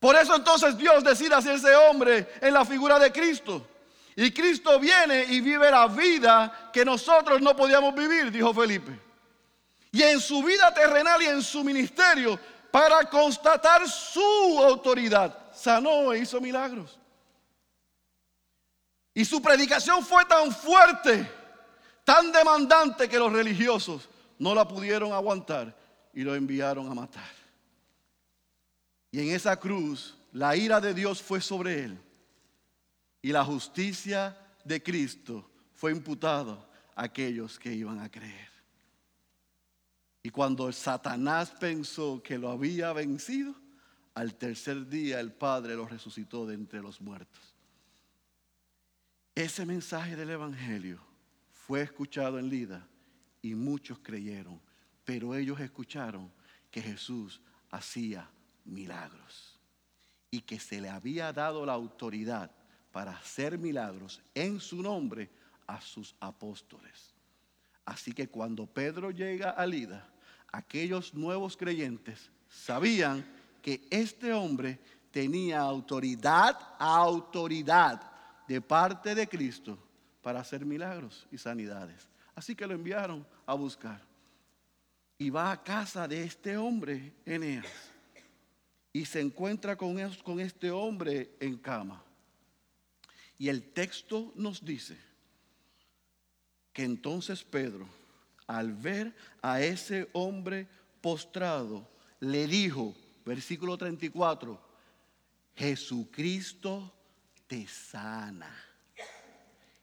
Por 0.00 0.16
eso 0.16 0.34
entonces 0.34 0.76
Dios 0.78 1.04
decide 1.04 1.34
hacerse 1.34 1.76
hombre 1.76 2.32
en 2.40 2.54
la 2.54 2.64
figura 2.64 2.98
de 2.98 3.12
Cristo. 3.12 3.66
Y 4.16 4.32
Cristo 4.32 4.80
viene 4.80 5.24
y 5.24 5.40
vive 5.42 5.70
la 5.70 5.86
vida 5.86 6.70
que 6.72 6.84
nosotros 6.84 7.40
no 7.42 7.54
podíamos 7.54 7.94
vivir, 7.94 8.32
dijo 8.32 8.52
Felipe. 8.52 8.98
Y 9.92 10.02
en 10.02 10.18
su 10.20 10.42
vida 10.42 10.72
terrenal 10.72 11.20
y 11.22 11.26
en 11.26 11.42
su 11.42 11.62
ministerio, 11.62 12.40
para 12.70 13.08
constatar 13.10 13.86
su 13.88 14.58
autoridad, 14.62 15.36
sanó 15.52 16.12
e 16.12 16.20
hizo 16.20 16.40
milagros. 16.40 16.98
Y 19.12 19.24
su 19.24 19.42
predicación 19.42 20.04
fue 20.04 20.24
tan 20.24 20.50
fuerte, 20.50 21.30
tan 22.04 22.32
demandante 22.32 23.08
que 23.08 23.18
los 23.18 23.32
religiosos 23.32 24.08
no 24.38 24.54
la 24.54 24.66
pudieron 24.66 25.12
aguantar 25.12 25.74
y 26.14 26.22
lo 26.22 26.34
enviaron 26.34 26.90
a 26.90 26.94
matar. 26.94 27.39
Y 29.10 29.20
en 29.20 29.34
esa 29.34 29.58
cruz 29.58 30.16
la 30.32 30.56
ira 30.56 30.80
de 30.80 30.94
Dios 30.94 31.22
fue 31.22 31.40
sobre 31.40 31.84
él 31.84 31.98
y 33.22 33.32
la 33.32 33.44
justicia 33.44 34.36
de 34.64 34.82
Cristo 34.82 35.50
fue 35.74 35.92
imputado 35.92 36.68
a 36.94 37.04
aquellos 37.04 37.58
que 37.58 37.72
iban 37.72 38.00
a 38.00 38.10
creer. 38.10 38.48
Y 40.22 40.30
cuando 40.30 40.70
Satanás 40.72 41.50
pensó 41.50 42.22
que 42.22 42.38
lo 42.38 42.50
había 42.50 42.92
vencido, 42.92 43.54
al 44.14 44.34
tercer 44.34 44.88
día 44.88 45.18
el 45.20 45.32
Padre 45.32 45.74
lo 45.74 45.86
resucitó 45.86 46.46
de 46.46 46.54
entre 46.54 46.80
los 46.80 47.00
muertos. 47.00 47.54
Ese 49.34 49.64
mensaje 49.64 50.16
del 50.16 50.30
Evangelio 50.30 51.00
fue 51.50 51.82
escuchado 51.82 52.38
en 52.38 52.50
Lida 52.50 52.86
y 53.40 53.54
muchos 53.54 53.98
creyeron, 54.00 54.60
pero 55.04 55.34
ellos 55.34 55.58
escucharon 55.60 56.30
que 56.70 56.82
Jesús 56.82 57.40
hacía 57.70 58.28
milagros 58.70 59.58
y 60.30 60.40
que 60.42 60.60
se 60.60 60.80
le 60.80 60.88
había 60.88 61.32
dado 61.32 61.66
la 61.66 61.72
autoridad 61.72 62.50
para 62.92 63.12
hacer 63.12 63.58
milagros 63.58 64.20
en 64.34 64.60
su 64.60 64.82
nombre 64.82 65.30
a 65.66 65.80
sus 65.80 66.14
apóstoles. 66.20 67.14
Así 67.84 68.12
que 68.12 68.28
cuando 68.28 68.66
Pedro 68.66 69.10
llega 69.10 69.50
a 69.50 69.66
Lida, 69.66 70.08
aquellos 70.52 71.14
nuevos 71.14 71.56
creyentes 71.56 72.30
sabían 72.48 73.24
que 73.62 73.86
este 73.90 74.32
hombre 74.32 74.78
tenía 75.10 75.60
autoridad, 75.60 76.56
autoridad 76.78 78.00
de 78.46 78.60
parte 78.60 79.14
de 79.14 79.28
Cristo 79.28 79.78
para 80.22 80.40
hacer 80.40 80.64
milagros 80.64 81.26
y 81.30 81.38
sanidades. 81.38 82.08
Así 82.34 82.54
que 82.54 82.66
lo 82.66 82.74
enviaron 82.74 83.26
a 83.46 83.54
buscar. 83.54 84.00
Y 85.18 85.30
va 85.30 85.52
a 85.52 85.62
casa 85.62 86.08
de 86.08 86.24
este 86.24 86.56
hombre, 86.56 87.12
Eneas, 87.26 87.66
y 88.92 89.04
se 89.04 89.20
encuentra 89.20 89.76
con, 89.76 89.96
con 90.22 90.40
este 90.40 90.70
hombre 90.70 91.36
en 91.40 91.56
cama. 91.56 92.02
Y 93.38 93.48
el 93.48 93.72
texto 93.72 94.32
nos 94.36 94.64
dice 94.64 94.98
que 96.72 96.84
entonces 96.84 97.42
Pedro, 97.42 97.88
al 98.46 98.72
ver 98.72 99.14
a 99.42 99.60
ese 99.60 100.08
hombre 100.12 100.68
postrado, 101.00 101.88
le 102.20 102.46
dijo, 102.46 102.94
versículo 103.24 103.78
34, 103.78 104.60
Jesucristo 105.56 106.92
te 107.46 107.66
sana. 107.66 108.54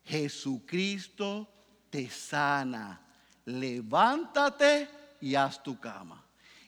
Jesucristo 0.04 1.48
te 1.90 2.10
sana. 2.10 3.02
Levántate 3.46 4.90
y 5.22 5.36
haz 5.36 5.62
tu 5.64 5.80
cama. 5.80 6.24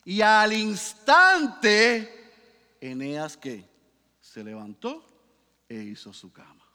Y 0.05 0.21
al 0.21 0.53
instante, 0.53 2.18
Eneas 2.81 3.37
que 3.37 3.65
se 4.21 4.43
levantó 4.43 5.03
e 5.67 5.75
hizo 5.75 6.13
su 6.13 6.31
cama. 6.31 6.65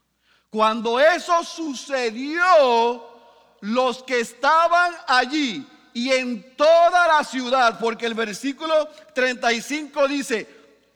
Cuando 0.51 1.01
eso 1.01 1.43
sucedió, 1.43 3.15
los 3.61 4.03
que 4.03 4.21
estaban 4.21 4.95
allí 5.07 5.67
y 5.95 6.11
en 6.11 6.55
toda 6.55 7.09
la 7.09 7.25
ciudad, 7.25 7.79
porque 7.79 8.07
el 8.07 8.15
versículo 8.15 8.89
35 9.15 10.07
dice, 10.09 10.47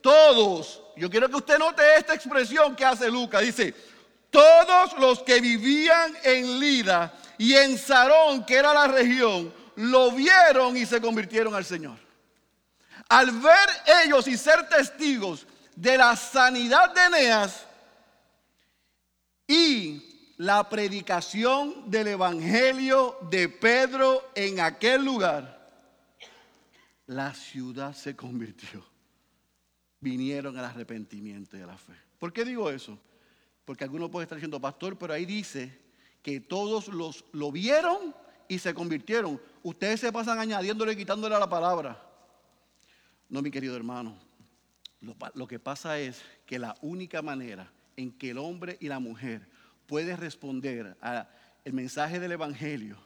todos, 0.01 0.83
yo 0.97 1.09
quiero 1.09 1.29
que 1.29 1.37
usted 1.37 1.59
note 1.59 1.83
esta 1.97 2.15
expresión 2.15 2.77
que 2.77 2.85
hace 2.85 3.11
Lucas, 3.11 3.43
dice, 3.43 3.75
todos 4.31 4.99
los 4.99 5.23
que 5.23 5.41
vivían 5.41 6.15
en 6.23 6.61
Lida 6.61 7.15
y 7.39 7.55
en 7.55 7.79
Sarón, 7.79 8.45
que 8.45 8.57
era 8.57 8.75
la 8.75 8.87
región, 8.87 9.53
lo 9.77 10.11
vieron 10.11 10.77
y 10.77 10.85
se 10.85 11.01
convirtieron 11.01 11.55
al 11.55 11.65
Señor. 11.65 12.08
Al 13.09 13.31
ver 13.31 13.69
ellos 14.05 14.29
y 14.29 14.37
ser 14.37 14.69
testigos 14.69 15.47
de 15.75 15.97
la 15.97 16.15
sanidad 16.17 16.95
de 16.95 17.05
Eneas, 17.05 17.69
y 19.49 20.35
la 20.37 20.69
predicación 20.69 21.91
del 21.91 22.09
Evangelio 22.09 23.17
de 23.31 23.49
Pedro 23.49 24.31
en 24.35 24.61
aquel 24.61 25.05
lugar, 25.05 25.59
la 27.07 27.33
ciudad 27.33 27.95
se 27.95 28.15
convirtió. 28.15 28.85
Vinieron 30.01 30.57
al 30.59 30.67
arrepentimiento 30.67 31.57
y 31.57 31.63
a 31.63 31.67
la 31.67 31.79
fe. 31.79 31.95
¿Por 32.19 32.33
qué 32.33 32.45
digo 32.45 32.71
eso? 32.71 32.99
Porque 33.65 33.85
algunos 33.85 34.11
pueden 34.11 34.27
estar 34.27 34.37
diciendo, 34.37 34.61
pastor, 34.61 34.99
pero 34.99 35.15
ahí 35.15 35.25
dice 35.25 35.77
que 36.23 36.41
todos 36.41 36.89
los 36.89 37.25
lo 37.33 37.51
vieron 37.51 38.15
y 38.49 38.59
se 38.59 38.75
convirtieron. 38.75 39.41
Ustedes 39.63 40.01
se 40.01 40.13
pasan 40.13 40.39
añadiéndole 40.39 40.93
y 40.93 40.97
quitándole 40.97 41.39
la 41.39 41.49
palabra. 41.49 42.08
No, 43.29 43.43
mi 43.43 43.51
querido 43.51 43.77
hermano. 43.77 44.17
Lo, 45.35 45.47
que 45.47 45.59
pasa 45.59 45.99
es 45.99 46.23
que 46.47 46.59
la 46.59 46.75
única 46.81 47.23
manera 47.23 47.71
en 47.97 48.11
que 48.11 48.31
el 48.31 48.39
hombre 48.39 48.77
y 48.81 48.89
la 48.89 48.99
mujer 48.99 49.47
pueden 49.87 50.17
responder 50.17 50.97
al 51.01 51.27
mensaje 51.73 52.19
del 52.19 52.33
Evangelio 52.33 52.97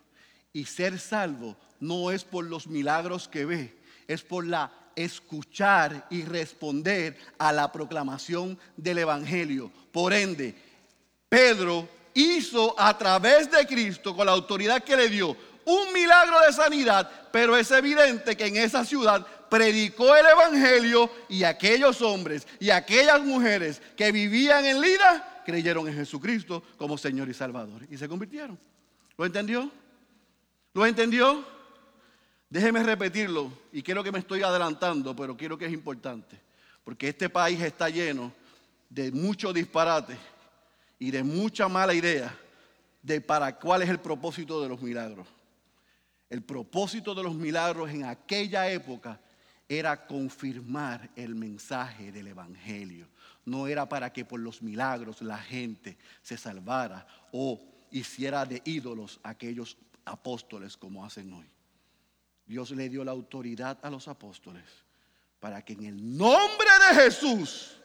y 0.52 0.64
ser 0.64 0.99
salvo 0.99 1.57
no 1.81 2.11
es 2.11 2.25
por 2.25 2.45
los 2.45 2.67
milagros 2.67 3.29
que 3.29 3.45
ve, 3.45 3.76
es 4.07 4.23
por 4.23 4.47
la 4.47 4.73
escuchar 4.95 6.07
y 6.11 6.23
responder 6.23 7.19
a 7.38 7.52
la 7.52 7.71
proclamación 7.73 8.59
del 8.76 8.99
Evangelio. 8.99 9.71
Por 9.91 10.12
ende, 10.12 10.55
Pedro 11.29 11.88
hizo 12.14 12.79
a 12.79 12.97
través 12.97 13.50
de 13.50 13.67
Cristo, 13.67 14.14
con 14.14 14.26
la 14.26 14.33
autoridad 14.33 14.83
que 14.83 14.97
le 14.97 15.09
dio, 15.09 15.37
un 15.64 15.93
milagro 15.93 16.41
de 16.41 16.52
sanidad, 16.52 17.11
pero 17.31 17.57
es 17.57 17.71
evidente 17.71 18.37
que 18.37 18.47
en 18.47 18.57
esa 18.57 18.85
ciudad 18.85 19.26
predicó 19.52 20.16
el 20.16 20.25
Evangelio 20.25 21.11
y 21.28 21.44
aquellos 21.44 22.00
hombres 22.00 22.49
y 22.59 22.71
aquellas 22.71 23.23
mujeres 23.23 23.82
que 23.94 24.11
vivían 24.11 24.64
en 24.64 24.80
Lida 24.80 25.42
creyeron 25.44 25.87
en 25.87 25.94
Jesucristo 25.94 26.62
como 26.78 26.97
Señor 26.97 27.28
y 27.28 27.35
Salvador 27.35 27.87
y 27.90 27.99
se 27.99 28.09
convirtieron. 28.09 28.59
¿Lo 29.14 29.26
entendió? 29.26 29.71
¿Lo 30.73 30.87
entendió? 30.87 31.44
Déjeme 32.49 32.82
repetirlo 32.82 33.52
y 33.73 33.82
quiero 33.82 34.02
que 34.02 34.11
me 34.11 34.21
estoy 34.21 34.42
adelantando, 34.42 35.14
pero 35.14 35.37
quiero 35.37 35.59
que 35.59 35.66
es 35.66 35.73
importante, 35.75 36.40
porque 36.82 37.11
este 37.11 37.28
país 37.28 37.61
está 37.61 37.90
lleno 37.90 38.32
de 38.88 39.12
mucho 39.12 39.52
disparate 39.52 40.16
y 40.99 41.11
de 41.11 41.23
mucha 41.23 41.68
mala 41.68 41.92
idea 41.92 42.35
de 43.02 43.21
para 43.21 43.54
cuál 43.59 43.82
es 43.82 43.90
el 43.90 44.00
propósito 44.00 44.62
de 44.62 44.71
los 44.71 44.80
milagros. 44.80 45.26
El 46.30 46.42
propósito 46.42 47.14
de 47.14 47.23
los 47.23 47.35
milagros 47.35 47.90
en 47.90 48.04
aquella 48.04 48.71
época 48.71 49.21
era 49.79 50.07
confirmar 50.07 51.11
el 51.17 51.35
mensaje 51.35 52.12
del 52.12 52.26
Evangelio. 52.26 53.09
No 53.47 53.67
era 53.67 53.88
para 53.88 54.12
que 54.12 54.25
por 54.25 54.38
los 54.38 54.61
milagros 54.61 55.23
la 55.23 55.38
gente 55.38 55.97
se 56.21 56.37
salvara 56.37 57.07
o 57.33 57.59
hiciera 57.91 58.45
de 58.45 58.61
ídolos 58.67 59.19
aquellos 59.23 59.79
apóstoles 60.05 60.76
como 60.76 61.05
hacen 61.05 61.33
hoy. 61.33 61.47
Dios 62.45 62.71
le 62.73 62.91
dio 62.91 63.02
la 63.02 63.12
autoridad 63.12 63.79
a 63.83 63.88
los 63.88 64.09
apóstoles 64.09 64.64
para 65.41 65.62
que 65.62 65.73
en 65.73 65.85
el 65.85 66.19
nombre 66.19 66.69
de 66.88 67.02
Jesús 67.02 67.81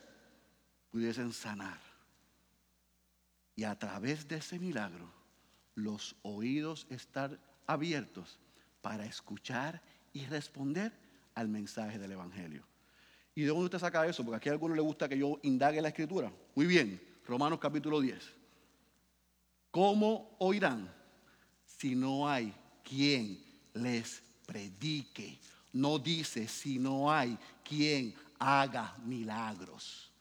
pudiesen 0.91 1.32
sanar. 1.32 1.79
Y 3.56 3.63
a 3.63 3.79
través 3.79 4.27
de 4.27 4.38
ese 4.38 4.60
milagro, 4.60 5.10
los 5.74 6.15
oídos 6.22 6.86
estar 6.89 7.39
abiertos 7.65 8.39
para 8.82 9.06
escuchar 9.06 9.82
y 10.12 10.25
responder 10.25 11.06
al 11.38 11.48
mensaje 11.50 12.00
del 12.00 12.13
Evangelio. 12.13 12.63
¿Y 13.36 13.41
de 13.41 13.50
dónde 13.50 13.65
usted 13.65 13.77
saca 13.77 14.08
eso? 14.08 14.25
Porque 14.25 14.38
aquí 14.38 14.50
a 14.50 14.53
algunos 14.53 14.75
le 14.75 14.82
gusta 14.82 15.08
que 15.08 15.20
yo 15.20 15.39
indague 15.44 15.79
la 15.84 15.89
escritura. 15.89 16.34
Muy 16.56 16.65
bien, 16.65 17.00
Romanos 17.27 17.60
capítulo 17.60 18.01
10. 18.01 18.17
¿Cómo 19.70 20.36
oirán 20.39 20.91
si 21.63 21.94
no 21.94 22.27
hay 22.27 22.51
quien 22.84 23.39
les 23.75 24.24
predique? 24.48 25.38
No 25.74 26.00
dice 26.00 26.48
si 26.48 26.79
no 26.79 27.12
hay 27.12 27.38
quien 27.63 28.15
haga 28.39 28.96
milagros. 29.06 30.12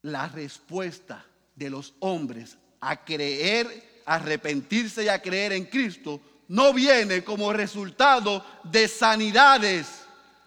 La 0.00 0.28
respuesta 0.28 1.26
de 1.54 1.68
los 1.68 1.92
hombres 1.98 2.56
a 2.80 3.04
creer, 3.04 4.02
a 4.06 4.14
arrepentirse 4.14 5.04
y 5.04 5.08
a 5.08 5.20
creer 5.20 5.52
en 5.52 5.66
Cristo 5.66 6.22
no 6.48 6.72
viene 6.72 7.22
como 7.22 7.52
resultado 7.52 8.44
de 8.64 8.88
sanidades, 8.88 10.04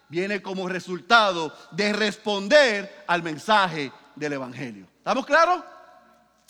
viene 0.08 0.42
como 0.42 0.68
resultado 0.68 1.56
de 1.70 1.92
responder 1.92 3.04
al 3.06 3.22
mensaje 3.22 3.92
del 4.16 4.34
Evangelio. 4.34 4.86
¿Estamos 4.98 5.24
claros? 5.24 5.62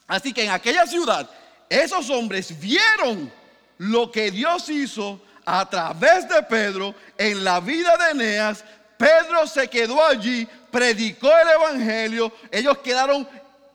Así 0.09 0.33
que 0.33 0.45
en 0.45 0.51
aquella 0.51 0.87
ciudad, 0.87 1.29
esos 1.69 2.11
hombres 2.11 2.59
vieron 2.59 3.33
lo 3.79 4.11
que 4.11 4.31
Dios 4.31 4.69
hizo 4.69 5.21
a 5.45 5.69
través 5.69 6.29
de 6.29 6.43
Pedro 6.43 6.95
en 7.17 7.45
la 7.45 7.61
vida 7.61 7.97
de 7.97 8.11
Eneas. 8.11 8.65
Pedro 8.97 9.47
se 9.47 9.69
quedó 9.69 10.05
allí, 10.05 10.47
predicó 10.71 11.31
el 11.31 11.49
Evangelio, 11.49 12.33
ellos 12.51 12.79
quedaron 12.79 13.29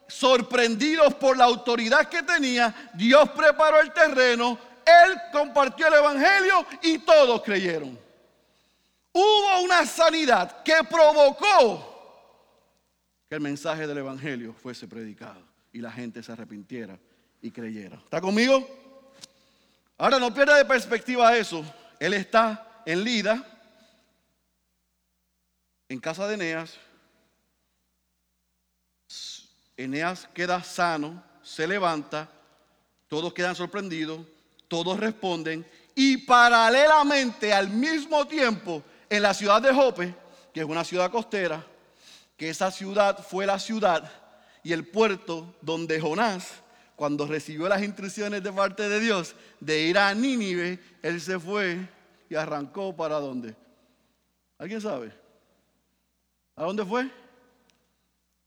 sorprendidos 0.08 1.14
por 1.16 1.38
la 1.38 1.46
autoridad 1.46 2.08
que 2.08 2.24
tenía, 2.24 2.92
Dios 2.94 3.30
preparó 3.30 3.82
el 3.82 3.92
terreno, 3.92 4.58
él 4.88 5.22
compartió 5.34 5.88
el 5.88 5.96
Evangelio 5.96 6.66
y 6.82 7.00
todos 7.00 7.42
creyeron. 7.44 8.00
Hubo 9.12 9.62
una 9.64 9.86
sanidad 9.86 10.64
que 10.64 10.76
provocó 10.90 11.94
que 13.28 13.36
el 13.36 13.42
mensaje 13.42 13.86
del 13.86 13.98
Evangelio 13.98 14.54
fuese 14.54 14.88
predicado 14.88 15.42
y 15.74 15.80
la 15.82 15.92
gente 15.92 16.24
se 16.24 16.32
arrepintiera 16.32 16.98
y 17.42 17.52
creyera. 17.52 17.98
¿Está 17.98 18.22
conmigo? 18.22 18.66
Ahora 19.98 20.20
no 20.20 20.34
pierda 20.34 20.56
de 20.56 20.64
perspectiva 20.64 21.36
eso. 21.36 21.66
Él 22.00 22.14
está 22.14 22.82
en 22.86 23.04
Lida, 23.04 23.44
en 25.90 26.00
casa 26.00 26.28
de 26.28 26.36
Eneas. 26.36 26.78
Eneas 29.76 30.30
queda 30.34 30.64
sano, 30.64 31.22
se 31.44 31.68
levanta, 31.68 32.30
todos 33.10 33.34
quedan 33.34 33.56
sorprendidos 33.56 34.22
todos 34.68 35.00
responden 35.00 35.66
y 35.96 36.18
paralelamente 36.18 37.54
al 37.54 37.70
mismo 37.70 38.28
tiempo 38.28 38.84
en 39.10 39.22
la 39.22 39.34
ciudad 39.34 39.62
de 39.62 39.74
Jope, 39.74 40.14
que 40.54 40.60
es 40.62 40.66
una 40.66 40.84
ciudad 40.84 41.12
costera, 41.12 41.66
que 42.36 42.50
esa 42.50 42.72
ciudad 42.72 43.26
fue 43.26 43.46
la 43.46 43.58
ciudad 43.60 44.12
y 44.64 44.74
el 44.74 44.86
puerto 44.86 45.56
donde 45.62 46.00
Jonás, 46.00 46.62
cuando 46.96 47.26
recibió 47.26 47.68
las 47.68 47.82
instrucciones 47.82 48.44
de 48.44 48.52
parte 48.52 48.90
de 48.90 49.00
Dios 49.00 49.36
de 49.60 49.82
ir 49.82 49.98
a 49.98 50.14
Nínive, 50.14 50.80
él 51.02 51.22
se 51.22 51.40
fue 51.40 51.88
y 52.30 52.36
arrancó 52.36 52.96
para 52.96 53.20
dónde. 53.20 53.56
¿Alguien 54.58 54.82
sabe? 54.82 55.12
¿A 56.56 56.64
dónde 56.64 56.84
fue? 56.84 57.10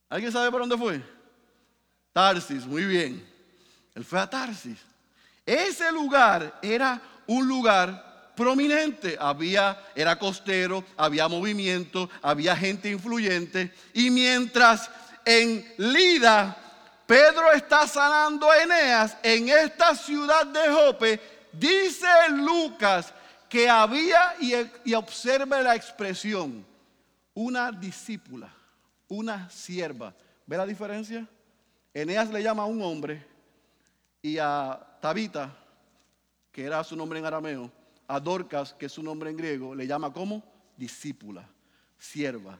¿Alguien 0.09 0.33
sabe 0.33 0.50
para 0.50 0.66
dónde 0.66 0.76
fue? 0.76 1.02
Tarsis, 2.12 2.66
muy 2.66 2.85
bien. 2.85 3.26
Él 3.94 4.04
fue 4.04 4.18
a 4.18 4.28
Tarsis. 4.28 4.78
Ese 5.44 5.90
lugar 5.92 6.59
era 6.62 7.00
un 7.26 7.46
lugar 7.46 8.33
prominente, 8.35 9.16
había 9.20 9.79
era 9.94 10.18
costero, 10.18 10.85
había 10.96 11.29
movimiento, 11.29 12.09
había 12.22 12.57
gente 12.57 12.90
influyente 12.90 13.74
y 13.92 14.11
mientras 14.11 14.90
en 15.24 15.64
Lida 15.76 16.57
Pedro 17.11 17.53
está 17.53 17.87
sanando 17.88 18.48
a 18.50 18.62
Eneas 18.62 19.16
en 19.22 19.48
esta 19.48 19.96
ciudad 19.96 20.46
de 20.46 20.72
Jope, 20.72 21.20
dice 21.53 22.07
Lucas 22.31 23.12
que 23.48 23.68
había 23.68 24.37
y, 24.40 24.53
y 24.85 24.94
observe 24.94 25.61
la 25.61 25.74
expresión, 25.74 26.64
una 27.35 27.72
discípula, 27.72 28.55
una 29.09 29.50
sierva. 29.50 30.14
¿Ve 30.46 30.57
la 30.57 30.64
diferencia? 30.64 31.26
Eneas 31.92 32.31
le 32.31 32.44
llama 32.44 32.62
a 32.62 32.66
un 32.66 32.81
hombre 32.81 33.26
y 34.22 34.38
a 34.38 34.79
Tabita, 35.00 35.50
que 36.52 36.64
era 36.64 36.84
su 36.84 36.96
nombre 36.96 37.18
en 37.18 37.26
arameo, 37.26 37.70
a 38.06 38.20
Dorcas, 38.20 38.74
que 38.74 38.86
es 38.86 38.92
su 38.92 39.02
nombre 39.02 39.30
en 39.30 39.36
griego, 39.36 39.74
le 39.74 39.86
llama 39.86 40.12
como 40.12 40.42
discípula, 40.76 41.48
sierva. 41.98 42.58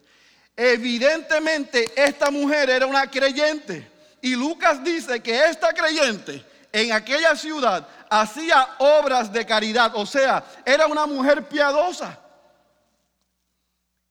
Evidentemente 0.57 1.91
esta 1.97 2.31
mujer 2.31 2.71
era 2.71 2.87
una 2.87 3.11
creyente 3.11 3.91
y 4.21 4.37
Lucas 4.37 4.83
dice 4.85 5.23
que 5.23 5.45
esta 5.45 5.73
creyente 5.73 6.45
en 6.73 6.93
aquella 6.93 7.35
ciudad 7.35 7.87
hacía 8.09 8.77
obras 8.79 9.33
de 9.33 9.45
caridad, 9.45 9.93
o 9.95 10.07
sea, 10.07 10.45
era 10.65 10.87
una 10.87 11.07
mujer 11.07 11.49
piadosa. 11.49 12.19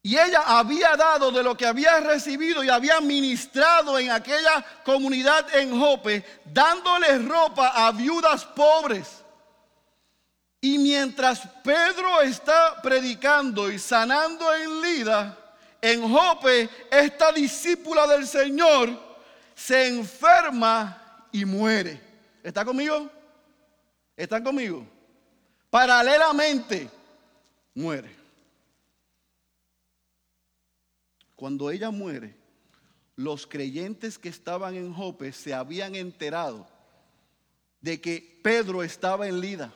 Y 0.02 0.18
ella 0.18 0.44
había 0.46 0.96
dado 0.96 1.32
de 1.32 1.44
lo 1.44 1.58
que 1.58 1.66
había 1.66 2.00
recibido 2.00 2.64
y 2.64 2.70
había 2.70 3.02
ministrado 3.02 4.00
en 4.00 4.12
aquella 4.12 4.66
comunidad 4.86 5.54
en 5.56 5.78
Jope, 5.78 6.24
dándole 6.46 7.20
ropa 7.20 7.70
a 7.76 7.92
viudas 7.92 8.46
pobres. 8.46 9.24
Y 10.62 10.78
mientras 10.78 11.42
Pedro 11.64 12.22
está 12.22 12.82
predicando 12.82 13.70
y 13.70 13.78
sanando 13.78 14.54
en 14.56 14.82
Lida, 14.82 15.38
en 15.82 16.10
Jope, 16.10 16.70
esta 16.92 17.32
discípula 17.32 18.08
del 18.08 18.26
Señor 18.28 18.90
se 19.56 19.88
enferma 19.88 21.28
y 21.32 21.44
muere. 21.44 22.02
¿Está 22.42 22.64
conmigo? 22.64 23.10
¿Están 24.16 24.44
conmigo? 24.44 24.86
Paralelamente 25.70 26.90
muere. 27.74 28.19
Cuando 31.40 31.72
ella 31.72 31.90
muere, 31.90 32.36
los 33.16 33.48
creyentes 33.48 34.20
que 34.20 34.28
estaban 34.28 34.76
en 34.76 34.94
Jope 34.94 35.32
se 35.32 35.54
habían 35.54 35.96
enterado 35.96 36.68
de 37.80 38.02
que 38.02 38.42
Pedro 38.44 38.84
estaba 38.84 39.26
en 39.26 39.40
Lida 39.40 39.74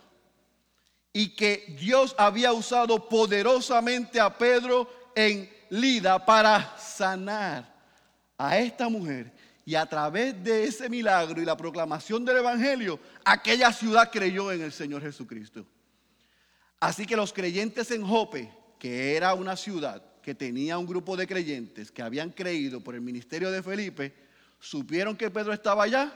y 1.14 1.30
que 1.30 1.74
Dios 1.80 2.16
había 2.18 2.52
usado 2.52 3.08
poderosamente 3.08 4.20
a 4.20 4.38
Pedro 4.38 4.90
en 5.16 5.50
Lida 5.70 6.26
para 6.26 6.78
sanar 6.78 7.74
a 8.38 8.58
esta 8.58 8.90
mujer. 8.90 9.32
Y 9.66 9.76
a 9.76 9.86
través 9.86 10.44
de 10.44 10.66
ese 10.66 10.90
milagro 10.90 11.42
y 11.42 11.46
la 11.46 11.56
proclamación 11.56 12.26
del 12.26 12.40
Evangelio, 12.40 13.00
aquella 13.24 13.72
ciudad 13.72 14.12
creyó 14.12 14.52
en 14.52 14.64
el 14.64 14.74
Señor 14.74 15.02
Jesucristo. 15.02 15.66
Así 16.82 17.06
que 17.06 17.16
los 17.16 17.32
creyentes 17.32 17.90
en 17.92 18.06
Jope, 18.06 18.52
que 18.78 19.16
era 19.16 19.34
una 19.34 19.56
ciudad 19.56 20.13
que 20.24 20.34
tenía 20.34 20.78
un 20.78 20.88
grupo 20.88 21.16
de 21.16 21.28
creyentes 21.28 21.92
que 21.92 22.02
habían 22.02 22.32
creído 22.32 22.80
por 22.80 22.96
el 22.96 23.02
ministerio 23.02 23.52
de 23.52 23.62
Felipe, 23.62 24.14
supieron 24.60 25.16
que 25.16 25.30
Pedro 25.30 25.54
estaba 25.54 25.84
allá 25.84 26.12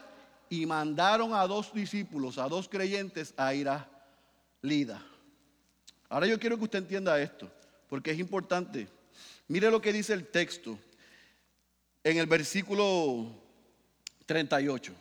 y 0.49 0.65
mandaron 0.65 1.33
a 1.33 1.45
dos 1.45 1.73
discípulos, 1.73 2.37
a 2.37 2.47
dos 2.47 2.69
creyentes 2.69 3.33
a 3.37 3.53
ir 3.53 3.67
a 3.67 3.87
Lida. 4.61 5.05
Ahora 6.09 6.25
yo 6.25 6.39
quiero 6.39 6.57
que 6.57 6.63
usted 6.63 6.79
entienda 6.79 7.21
esto, 7.21 7.51
porque 7.89 8.11
es 8.11 8.19
importante. 8.19 8.87
Mire 9.49 9.69
lo 9.69 9.81
que 9.81 9.91
dice 9.91 10.13
el 10.13 10.27
texto 10.27 10.79
en 12.03 12.17
el 12.17 12.25
versículo 12.25 13.29
38. 14.25 14.93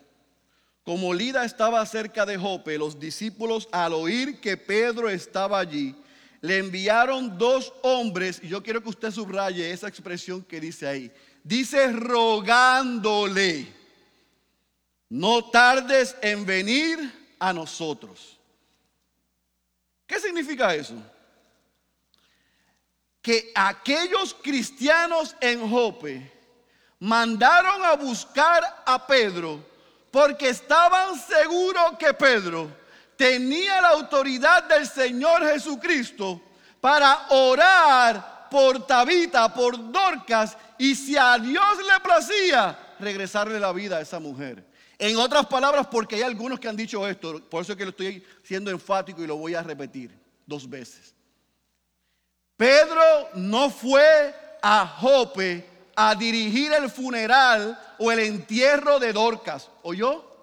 Como 0.82 1.14
Lida 1.14 1.44
estaba 1.44 1.84
cerca 1.86 2.26
de 2.26 2.36
Jope, 2.36 2.78
los 2.78 2.98
discípulos 2.98 3.68
al 3.70 3.92
oír 3.92 4.40
que 4.40 4.56
Pedro 4.56 5.08
estaba 5.08 5.60
allí, 5.60 5.94
le 6.40 6.58
enviaron 6.58 7.38
dos 7.38 7.72
hombres, 7.82 8.40
y 8.42 8.48
yo 8.48 8.62
quiero 8.62 8.82
que 8.82 8.90
usted 8.90 9.10
subraye 9.10 9.70
esa 9.70 9.88
expresión 9.88 10.42
que 10.42 10.60
dice 10.60 10.86
ahí. 10.86 11.12
Dice 11.42 11.92
rogándole, 11.92 13.72
no 15.08 15.50
tardes 15.50 16.16
en 16.20 16.44
venir 16.44 17.36
a 17.38 17.52
nosotros. 17.52 18.38
¿Qué 20.06 20.20
significa 20.20 20.74
eso? 20.74 20.94
Que 23.20 23.50
aquellos 23.54 24.34
cristianos 24.34 25.36
en 25.40 25.68
Jope 25.68 26.32
mandaron 27.00 27.84
a 27.84 27.94
buscar 27.94 28.82
a 28.86 29.06
Pedro 29.06 29.64
porque 30.10 30.48
estaban 30.48 31.18
seguros 31.18 31.98
que 31.98 32.14
Pedro 32.14 32.70
tenía 33.16 33.80
la 33.80 33.88
autoridad 33.88 34.64
del 34.64 34.86
Señor 34.86 35.46
Jesucristo 35.46 36.40
para 36.80 37.26
orar 37.30 38.48
por 38.50 38.86
Tabita, 38.86 39.52
por 39.52 39.90
Dorcas, 39.90 40.56
y 40.78 40.94
si 40.94 41.16
a 41.16 41.38
Dios 41.38 41.78
le 41.78 42.00
placía, 42.00 42.78
regresarle 43.00 43.58
la 43.58 43.72
vida 43.72 43.96
a 43.98 44.00
esa 44.00 44.20
mujer. 44.20 44.64
En 44.98 45.16
otras 45.16 45.46
palabras, 45.46 45.86
porque 45.88 46.16
hay 46.16 46.22
algunos 46.22 46.58
que 46.58 46.68
han 46.68 46.76
dicho 46.76 47.06
esto, 47.06 47.42
por 47.48 47.62
eso 47.62 47.72
es 47.72 47.78
que 47.78 47.84
lo 47.84 47.90
estoy 47.90 48.24
siendo 48.42 48.70
enfático 48.70 49.22
y 49.22 49.26
lo 49.26 49.36
voy 49.36 49.54
a 49.54 49.62
repetir 49.62 50.18
dos 50.46 50.68
veces. 50.68 51.14
Pedro 52.56 53.28
no 53.34 53.68
fue 53.68 54.34
a 54.62 54.86
Jope 54.86 55.68
a 55.94 56.14
dirigir 56.14 56.72
el 56.72 56.90
funeral 56.90 57.78
o 57.98 58.10
el 58.10 58.20
entierro 58.20 58.98
de 58.98 59.12
Dorcas, 59.12 59.68
¿oyó? 59.82 60.35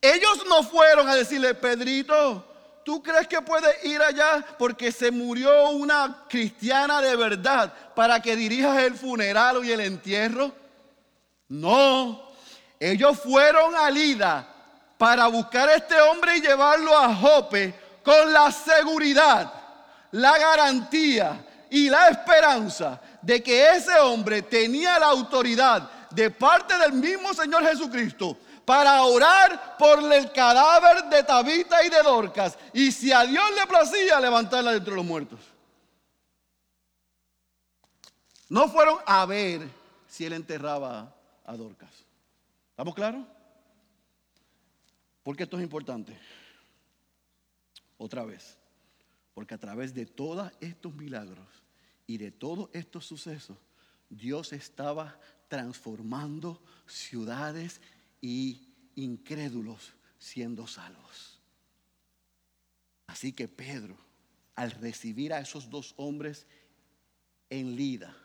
Ellos 0.00 0.44
no 0.48 0.62
fueron 0.62 1.08
a 1.08 1.14
decirle, 1.14 1.54
Pedrito, 1.54 2.44
¿tú 2.84 3.02
crees 3.02 3.26
que 3.26 3.42
puedes 3.42 3.84
ir 3.84 4.00
allá 4.00 4.44
porque 4.58 4.92
se 4.92 5.10
murió 5.10 5.70
una 5.70 6.24
cristiana 6.28 7.00
de 7.00 7.16
verdad 7.16 7.72
para 7.94 8.20
que 8.20 8.36
dirijas 8.36 8.78
el 8.78 8.94
funeral 8.94 9.64
y 9.64 9.72
el 9.72 9.80
entierro? 9.80 10.52
No, 11.48 12.30
ellos 12.78 13.18
fueron 13.18 13.74
a 13.74 13.90
Lida 13.90 14.46
para 14.96 15.26
buscar 15.26 15.68
a 15.68 15.74
este 15.74 16.00
hombre 16.00 16.36
y 16.36 16.42
llevarlo 16.42 16.96
a 16.96 17.14
Jope 17.14 17.74
con 18.04 18.32
la 18.32 18.52
seguridad, 18.52 19.52
la 20.12 20.38
garantía 20.38 21.44
y 21.70 21.88
la 21.88 22.08
esperanza 22.08 23.00
de 23.20 23.42
que 23.42 23.70
ese 23.70 23.98
hombre 23.98 24.42
tenía 24.42 24.98
la 24.98 25.06
autoridad 25.06 25.90
de 26.10 26.30
parte 26.30 26.78
del 26.78 26.92
mismo 26.92 27.34
Señor 27.34 27.66
Jesucristo 27.66 28.36
para 28.68 29.02
orar 29.02 29.78
por 29.78 30.12
el 30.12 30.30
cadáver 30.30 31.04
de 31.04 31.24
Tabita 31.24 31.82
y 31.86 31.88
de 31.88 32.02
Dorcas. 32.02 32.58
Y 32.74 32.92
si 32.92 33.10
a 33.10 33.24
Dios 33.24 33.42
le 33.58 33.66
placía, 33.66 34.20
levantarla 34.20 34.72
de 34.72 34.76
entre 34.76 34.94
los 34.94 35.06
muertos. 35.06 35.40
No 38.50 38.68
fueron 38.68 38.98
a 39.06 39.24
ver 39.24 39.66
si 40.06 40.26
él 40.26 40.34
enterraba 40.34 41.16
a 41.46 41.56
Dorcas. 41.56 41.88
¿Estamos 42.68 42.94
claros? 42.94 43.24
Porque 45.22 45.44
esto 45.44 45.56
es 45.56 45.62
importante. 45.62 46.20
Otra 47.96 48.22
vez. 48.26 48.58
Porque 49.32 49.54
a 49.54 49.58
través 49.58 49.94
de 49.94 50.04
todos 50.04 50.52
estos 50.60 50.92
milagros 50.92 51.48
y 52.06 52.18
de 52.18 52.32
todos 52.32 52.68
estos 52.74 53.06
sucesos, 53.06 53.56
Dios 54.10 54.52
estaba 54.52 55.18
transformando 55.48 56.62
ciudades 56.86 57.80
y 58.20 58.68
incrédulos 58.94 59.94
siendo 60.18 60.66
salvos. 60.66 61.40
Así 63.06 63.32
que 63.32 63.48
Pedro, 63.48 63.96
al 64.54 64.70
recibir 64.72 65.32
a 65.32 65.40
esos 65.40 65.70
dos 65.70 65.94
hombres 65.96 66.46
en 67.50 67.76
Lida, 67.76 68.16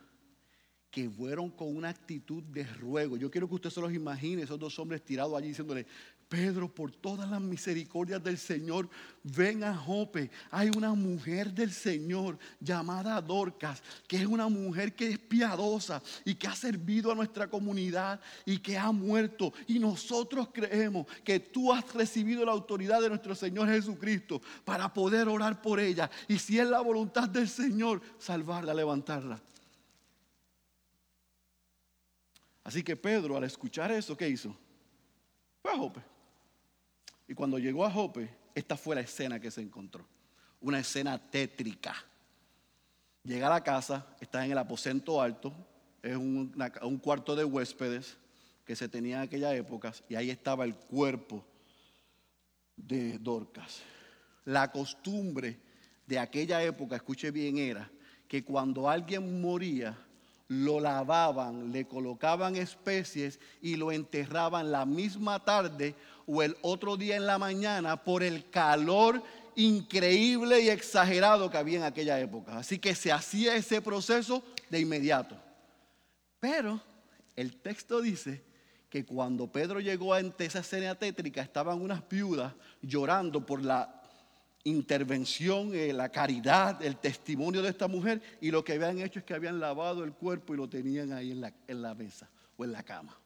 que 0.93 1.10
fueron 1.10 1.49
con 1.49 1.75
una 1.75 1.89
actitud 1.89 2.43
de 2.43 2.65
ruego. 2.65 3.17
Yo 3.17 3.32
quiero 3.32 3.47
que 3.47 3.56
usted 3.56 3.71
se 3.71 3.82
los 3.82 3.91
imagine, 3.91 4.43
esos 4.43 4.60
dos 4.60 4.77
hombres 4.77 5.03
tirados 5.03 5.36
allí 5.36 5.47
diciéndole, 5.47 5.88
Pedro, 6.34 6.67
por 6.67 6.91
todas 6.91 7.30
las 7.30 7.39
misericordias 7.39 8.24
del 8.24 8.39
Señor, 8.39 8.89
ven 9.22 9.63
a 9.63 9.78
Jope. 9.78 10.32
Hay 10.50 10.72
una 10.76 10.96
mujer 10.96 11.54
del 11.54 11.72
Señor 11.72 12.39
llamada 12.60 13.22
Dorcas, 13.22 13.84
que 14.08 14.17
es 14.17 14.26
una 14.26 14.48
mujer 14.48 14.96
que 14.96 15.12
es 15.12 15.19
piadosa 15.19 16.02
y 16.26 16.34
que 16.34 16.48
ha 16.48 16.56
servido 16.56 17.12
a 17.12 17.15
nuestra 17.15 17.48
comunidad 17.48 18.19
y 18.48 18.58
que 18.58 18.80
ha 18.80 18.91
muerto. 18.91 19.54
Y 19.67 19.78
nosotros 19.78 20.48
creemos 20.52 21.06
que 21.24 21.39
tú 21.39 21.72
has 21.72 21.93
recibido 21.93 22.43
la 22.43 22.52
autoridad 22.52 23.00
de 23.00 23.10
nuestro 23.10 23.36
Señor 23.36 23.69
Jesucristo 23.69 24.41
para 24.65 24.91
poder 24.91 25.28
orar 25.28 25.62
por 25.62 25.80
ella. 25.80 26.10
Y 26.28 26.39
si 26.39 26.58
es 26.58 26.65
la 26.65 26.82
voluntad 26.82 27.30
del 27.30 27.48
Señor, 27.48 28.02
salvarla, 28.17 28.74
levantarla. 28.74 29.39
Así 32.63 32.82
que 32.82 32.96
Pedro, 32.96 33.38
al 33.38 33.43
escuchar 33.43 33.91
eso, 33.91 34.17
¿qué 34.17 34.28
hizo? 34.28 34.58
Fue 35.62 35.72
a 35.72 35.78
Jope. 35.78 36.12
Y 37.27 37.33
cuando 37.33 37.57
llegó 37.57 37.86
a 37.86 37.91
Jope, 37.91 38.29
esta 38.55 38.77
fue 38.77 38.95
la 38.95 39.01
escena 39.01 39.39
que 39.39 39.51
se 39.51 39.62
encontró. 39.62 40.05
Una 40.62 40.79
escena 40.79 41.17
tétrica. 41.17 41.95
Llega 43.23 43.47
a 43.47 43.51
la 43.51 43.63
casa, 43.63 44.05
está 44.19 44.45
en 44.45 44.51
el 44.51 44.57
aposento 44.57 45.21
alto, 45.21 45.53
es 46.01 46.15
un, 46.15 46.53
un 46.81 46.97
cuarto 46.97 47.36
de 47.36 47.45
huéspedes 47.45 48.17
que 48.65 48.75
se 48.75 48.89
tenía 48.89 49.17
en 49.17 49.21
aquella 49.23 49.53
época, 49.55 49.93
y 50.09 50.15
ahí 50.15 50.29
estaba 50.29 50.65
el 50.65 50.75
cuerpo 50.75 51.45
de 52.75 53.17
Dorcas. 53.19 53.81
La 54.45 54.71
costumbre 54.71 55.59
de 56.05 56.19
aquella 56.19 56.62
época, 56.63 56.95
escuche 56.95 57.31
bien, 57.31 57.57
era 57.57 57.89
que 58.27 58.43
cuando 58.43 58.89
alguien 58.89 59.41
moría, 59.41 59.97
lo 60.47 60.79
lavaban, 60.79 61.71
le 61.71 61.86
colocaban 61.86 62.55
especies 62.55 63.39
y 63.62 63.75
lo 63.75 63.91
enterraban 63.91 64.71
la 64.71 64.86
misma 64.86 65.43
tarde 65.43 65.95
o 66.27 66.41
el 66.41 66.57
otro 66.62 66.97
día 66.97 67.15
en 67.15 67.25
la 67.25 67.38
mañana 67.38 68.03
por 68.03 68.23
el 68.23 68.49
calor 68.49 69.21
increíble 69.55 70.62
y 70.62 70.69
exagerado 70.69 71.49
que 71.49 71.57
había 71.57 71.77
en 71.77 71.83
aquella 71.83 72.19
época. 72.19 72.57
Así 72.57 72.79
que 72.79 72.95
se 72.95 73.12
hacía 73.12 73.55
ese 73.55 73.81
proceso 73.81 74.43
de 74.69 74.79
inmediato. 74.79 75.38
Pero 76.39 76.81
el 77.36 77.55
texto 77.57 78.01
dice 78.01 78.43
que 78.89 79.05
cuando 79.05 79.51
Pedro 79.51 79.79
llegó 79.79 80.13
a 80.13 80.19
esa 80.19 80.59
escena 80.59 80.95
tétrica 80.95 81.41
estaban 81.41 81.81
unas 81.81 82.07
viudas 82.07 82.53
llorando 82.81 83.45
por 83.45 83.63
la 83.63 84.01
intervención, 84.63 85.73
eh, 85.73 85.91
la 85.93 86.09
caridad, 86.09 86.81
el 86.81 86.97
testimonio 86.97 87.62
de 87.62 87.69
esta 87.69 87.88
mujer 87.88 88.21
y 88.39 88.51
lo 88.51 88.63
que 88.63 88.73
habían 88.73 88.99
hecho 88.99 89.19
es 89.19 89.25
que 89.25 89.33
habían 89.33 89.59
lavado 89.59 90.03
el 90.03 90.13
cuerpo 90.13 90.53
y 90.53 90.57
lo 90.57 90.69
tenían 90.69 91.12
ahí 91.12 91.31
en 91.31 91.41
la, 91.41 91.53
en 91.67 91.81
la 91.81 91.93
mesa 91.95 92.29
o 92.55 92.63
en 92.63 92.71
la 92.71 92.83
cama. 92.83 93.17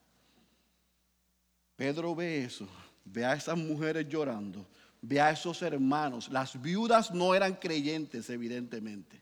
Pedro 1.78 2.16
ve 2.16 2.44
eso, 2.44 2.68
ve 3.06 3.24
a 3.24 3.36
esas 3.36 3.56
mujeres 3.56 4.10
llorando, 4.10 4.66
ve 5.00 5.22
a 5.22 5.30
esos 5.30 5.62
hermanos. 5.62 6.28
Las 6.30 6.60
viudas 6.60 7.14
no 7.14 7.36
eran 7.36 7.54
creyentes, 7.54 8.30
evidentemente, 8.32 9.22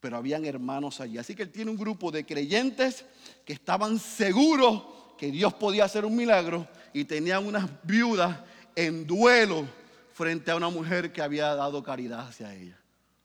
pero 0.00 0.16
habían 0.16 0.44
hermanos 0.44 1.00
allí. 1.00 1.18
Así 1.18 1.34
que 1.34 1.42
él 1.42 1.50
tiene 1.50 1.72
un 1.72 1.76
grupo 1.76 2.12
de 2.12 2.24
creyentes 2.24 3.04
que 3.44 3.52
estaban 3.52 3.98
seguros 3.98 4.84
que 5.18 5.32
Dios 5.32 5.52
podía 5.54 5.84
hacer 5.84 6.04
un 6.04 6.14
milagro 6.14 6.68
y 6.92 7.04
tenían 7.04 7.44
unas 7.44 7.68
viudas 7.82 8.38
en 8.76 9.04
duelo 9.04 9.66
frente 10.12 10.52
a 10.52 10.56
una 10.56 10.68
mujer 10.68 11.12
que 11.12 11.20
había 11.20 11.52
dado 11.56 11.82
caridad 11.82 12.28
hacia 12.28 12.54
ella. 12.54 12.78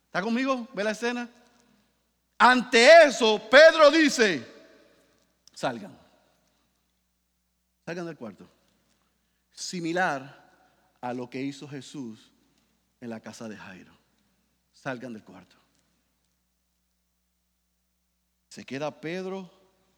¿Está 0.07 0.23
conmigo? 0.23 0.67
¿Ve 0.73 0.83
la 0.83 0.91
escena? 0.91 1.29
Ante 2.39 3.05
eso, 3.05 3.39
Pedro 3.51 3.91
dice, 3.91 4.43
salgan, 5.53 5.95
salgan 7.87 8.05
del 8.05 8.17
cuarto. 8.17 8.45
Similar 9.49 10.19
a 10.99 11.13
lo 11.13 11.29
que 11.29 11.41
hizo 11.41 11.69
Jesús 11.69 12.33
en 12.99 13.09
la 13.09 13.21
casa 13.21 13.47
de 13.47 13.55
Jairo. 13.55 13.93
Salgan 14.73 15.13
del 15.13 15.23
cuarto. 15.23 15.55
Se 18.49 18.65
queda 18.65 18.99
Pedro 18.99 19.49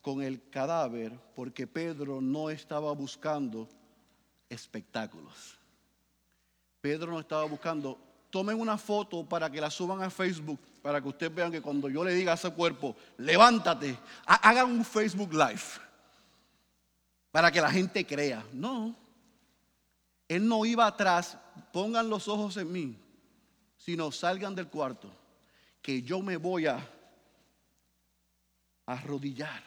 con 0.03 0.21
el 0.21 0.51
cadáver 0.51 1.19
porque 1.35 1.65
Pedro 1.65 2.21
no 2.21 2.51
estaba 2.51 2.91
buscando 2.91 3.67
espectáculos. 4.49 5.57
Pedro 6.81 7.11
no 7.11 7.19
estaba 7.19 7.45
buscando, 7.45 7.99
tomen 8.29 8.59
una 8.59 8.77
foto 8.77 9.27
para 9.27 9.49
que 9.49 9.59
la 9.59 9.71
suban 9.71 10.03
a 10.03 10.11
Facebook, 10.11 10.59
para 10.83 11.01
que 11.01 11.07
ustedes 11.07 11.33
vean 11.33 11.51
que 11.51 11.61
cuando 11.61 11.89
yo 11.89 12.03
le 12.03 12.13
diga 12.13 12.33
a 12.33 12.35
ese 12.35 12.51
cuerpo, 12.51 12.95
levántate, 13.17 13.97
hagan 14.27 14.69
un 14.69 14.85
Facebook 14.85 15.33
Live, 15.33 15.88
para 17.31 17.51
que 17.51 17.61
la 17.61 17.71
gente 17.71 18.05
crea. 18.05 18.45
No, 18.53 18.95
él 20.27 20.47
no 20.47 20.65
iba 20.65 20.85
atrás, 20.85 21.37
pongan 21.73 22.09
los 22.09 22.27
ojos 22.27 22.57
en 22.57 22.71
mí, 22.71 22.97
sino 23.77 24.11
salgan 24.11 24.55
del 24.55 24.67
cuarto, 24.67 25.11
que 25.81 26.01
yo 26.01 26.21
me 26.21 26.37
voy 26.37 26.67
a 26.67 26.87
arrodillar. 28.85 29.63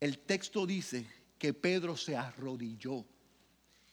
El 0.00 0.18
texto 0.18 0.66
dice 0.66 1.06
que 1.38 1.52
Pedro 1.52 1.96
se 1.96 2.16
arrodilló. 2.16 3.04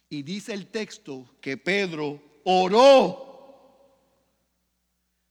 Y 0.10 0.24
dice 0.24 0.54
el 0.54 0.68
texto 0.68 1.36
que 1.42 1.58
Pedro 1.58 2.22
oró. 2.44 3.34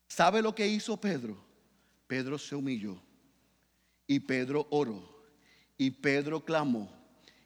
¿Sabe 0.09 0.43
lo 0.43 0.55
que 0.55 0.67
hizo 0.67 0.97
Pedro? 0.97 1.37
Pedro 2.07 2.39
se 2.39 2.55
humilló. 2.55 3.01
Y 4.07 4.21
Pedro 4.21 4.67
oró. 4.71 5.25
Y 5.77 5.91
Pedro 5.91 6.45
clamó. 6.45 7.04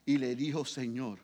Y 0.08 0.16
le 0.16 0.34
dijo, 0.34 0.64
Señor, 0.64 1.18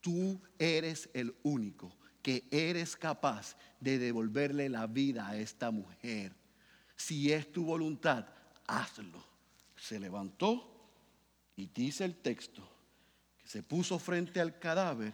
tú 0.00 0.40
eres 0.56 1.10
el 1.14 1.34
único 1.42 1.92
que 2.22 2.44
eres 2.52 2.96
capaz 2.96 3.56
de 3.80 3.98
devolverle 3.98 4.68
la 4.68 4.86
vida 4.86 5.28
a 5.28 5.36
esta 5.36 5.72
mujer. 5.72 6.32
Si 6.94 7.32
es 7.32 7.50
tu 7.50 7.64
voluntad, 7.64 8.28
hazlo. 8.68 9.20
Se 9.74 9.98
levantó 9.98 10.64
y 11.56 11.66
dice 11.74 12.04
el 12.04 12.18
texto 12.18 12.62
que 13.36 13.48
se 13.48 13.64
puso 13.64 13.98
frente 13.98 14.40
al 14.40 14.60
cadáver 14.60 15.12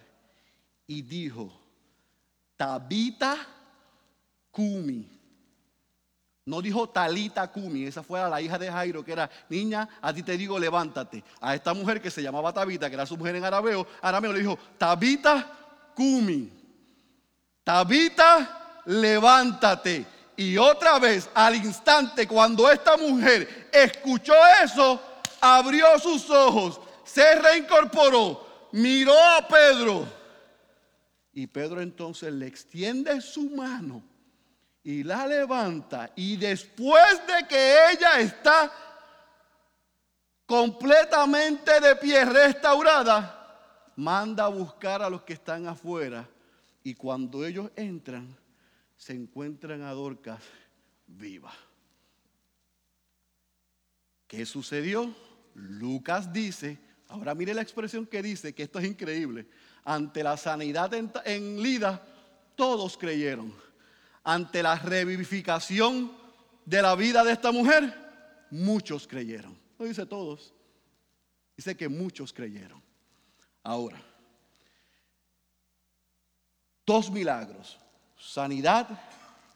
y 0.86 1.00
dijo, 1.00 1.58
Tabita 2.54 3.48
Kumi. 4.50 5.15
No 6.46 6.62
dijo 6.62 6.88
Talita 6.88 7.50
Kumi, 7.50 7.86
esa 7.86 8.04
fue 8.04 8.20
la 8.20 8.40
hija 8.40 8.56
de 8.56 8.70
Jairo, 8.70 9.04
que 9.04 9.10
era 9.10 9.28
niña, 9.48 9.88
a 10.00 10.14
ti 10.14 10.22
te 10.22 10.38
digo 10.38 10.60
levántate. 10.60 11.24
A 11.40 11.56
esta 11.56 11.74
mujer 11.74 12.00
que 12.00 12.08
se 12.08 12.22
llamaba 12.22 12.52
Tabita, 12.52 12.88
que 12.88 12.94
era 12.94 13.04
su 13.04 13.16
mujer 13.16 13.34
en 13.34 13.44
arameo, 13.44 13.84
arameo 14.00 14.32
le 14.32 14.38
dijo 14.38 14.56
Tabita 14.78 15.44
Kumi. 15.96 16.52
Tabita, 17.64 18.82
levántate. 18.84 20.06
Y 20.36 20.56
otra 20.56 21.00
vez, 21.00 21.28
al 21.34 21.56
instante, 21.56 22.28
cuando 22.28 22.70
esta 22.70 22.96
mujer 22.96 23.68
escuchó 23.72 24.34
eso, 24.62 25.02
abrió 25.40 25.98
sus 25.98 26.30
ojos, 26.30 26.80
se 27.02 27.34
reincorporó, 27.34 28.68
miró 28.70 29.18
a 29.20 29.48
Pedro 29.48 30.06
y 31.32 31.48
Pedro 31.48 31.80
entonces 31.80 32.32
le 32.32 32.46
extiende 32.46 33.20
su 33.20 33.50
mano 33.50 34.00
y 34.86 35.02
la 35.02 35.26
levanta. 35.26 36.12
Y 36.14 36.36
después 36.36 37.20
de 37.26 37.48
que 37.48 37.90
ella 37.90 38.20
está 38.20 38.72
completamente 40.46 41.80
de 41.80 41.96
pie, 41.96 42.24
restaurada, 42.24 43.92
manda 43.96 44.44
a 44.44 44.48
buscar 44.48 45.02
a 45.02 45.10
los 45.10 45.22
que 45.22 45.32
están 45.32 45.66
afuera. 45.66 46.28
Y 46.84 46.94
cuando 46.94 47.44
ellos 47.44 47.68
entran, 47.74 48.32
se 48.96 49.12
encuentran 49.12 49.82
a 49.82 49.90
Dorcas 49.90 50.40
viva. 51.08 51.52
¿Qué 54.28 54.46
sucedió? 54.46 55.12
Lucas 55.54 56.32
dice, 56.32 56.78
ahora 57.08 57.34
mire 57.34 57.54
la 57.54 57.62
expresión 57.62 58.06
que 58.06 58.22
dice, 58.22 58.54
que 58.54 58.62
esto 58.62 58.78
es 58.78 58.84
increíble 58.84 59.48
ante 59.82 60.22
la 60.22 60.36
sanidad 60.36 60.94
en, 60.94 61.60
Lida, 61.60 62.06
todos 62.54 62.96
creyeron. 62.96 63.65
Ante 64.28 64.60
la 64.60 64.74
revivificación 64.74 66.10
de 66.64 66.82
la 66.82 66.96
vida 66.96 67.22
de 67.22 67.30
esta 67.30 67.52
mujer, 67.52 67.94
muchos 68.50 69.06
creyeron. 69.06 69.56
No 69.78 69.86
dice 69.86 70.04
todos, 70.04 70.52
dice 71.56 71.76
que 71.76 71.88
muchos 71.88 72.32
creyeron. 72.32 72.82
Ahora, 73.62 74.02
dos 76.84 77.08
milagros, 77.08 77.78
sanidad 78.18 78.88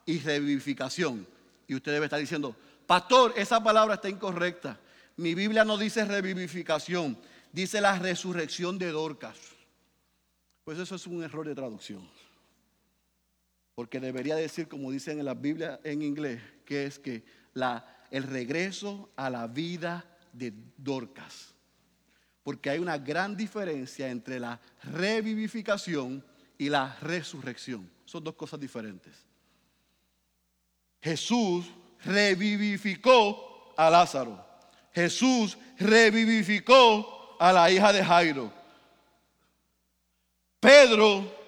y 0.06 0.20
revivificación. 0.20 1.26
Y 1.66 1.74
usted 1.74 1.90
debe 1.90 2.06
estar 2.06 2.20
diciendo, 2.20 2.54
pastor, 2.86 3.34
esa 3.36 3.60
palabra 3.60 3.94
está 3.96 4.08
incorrecta. 4.08 4.78
Mi 5.16 5.34
Biblia 5.34 5.64
no 5.64 5.78
dice 5.78 6.04
revivificación, 6.04 7.18
dice 7.50 7.80
la 7.80 7.98
resurrección 7.98 8.78
de 8.78 8.92
Dorcas. 8.92 9.36
Pues 10.62 10.78
eso 10.78 10.94
es 10.94 11.08
un 11.08 11.24
error 11.24 11.44
de 11.44 11.56
traducción. 11.56 12.08
Porque 13.80 13.98
debería 13.98 14.36
decir, 14.36 14.68
como 14.68 14.90
dicen 14.90 15.20
en 15.20 15.24
la 15.24 15.32
Biblia 15.32 15.80
en 15.84 16.02
inglés, 16.02 16.38
que 16.66 16.84
es 16.84 16.98
que 16.98 17.24
el 18.10 18.22
regreso 18.24 19.08
a 19.16 19.30
la 19.30 19.46
vida 19.46 20.04
de 20.34 20.52
Dorcas. 20.76 21.54
Porque 22.42 22.68
hay 22.68 22.78
una 22.78 22.98
gran 22.98 23.34
diferencia 23.34 24.10
entre 24.10 24.38
la 24.38 24.60
revivificación 24.82 26.22
y 26.58 26.68
la 26.68 26.94
resurrección. 27.00 27.90
Son 28.04 28.22
dos 28.22 28.34
cosas 28.34 28.60
diferentes. 28.60 29.14
Jesús 31.00 31.64
revivificó 32.04 33.72
a 33.78 33.88
Lázaro. 33.88 34.44
Jesús 34.92 35.56
revivificó 35.78 37.34
a 37.40 37.50
la 37.50 37.70
hija 37.70 37.94
de 37.94 38.04
Jairo. 38.04 38.52
Pedro, 40.60 41.39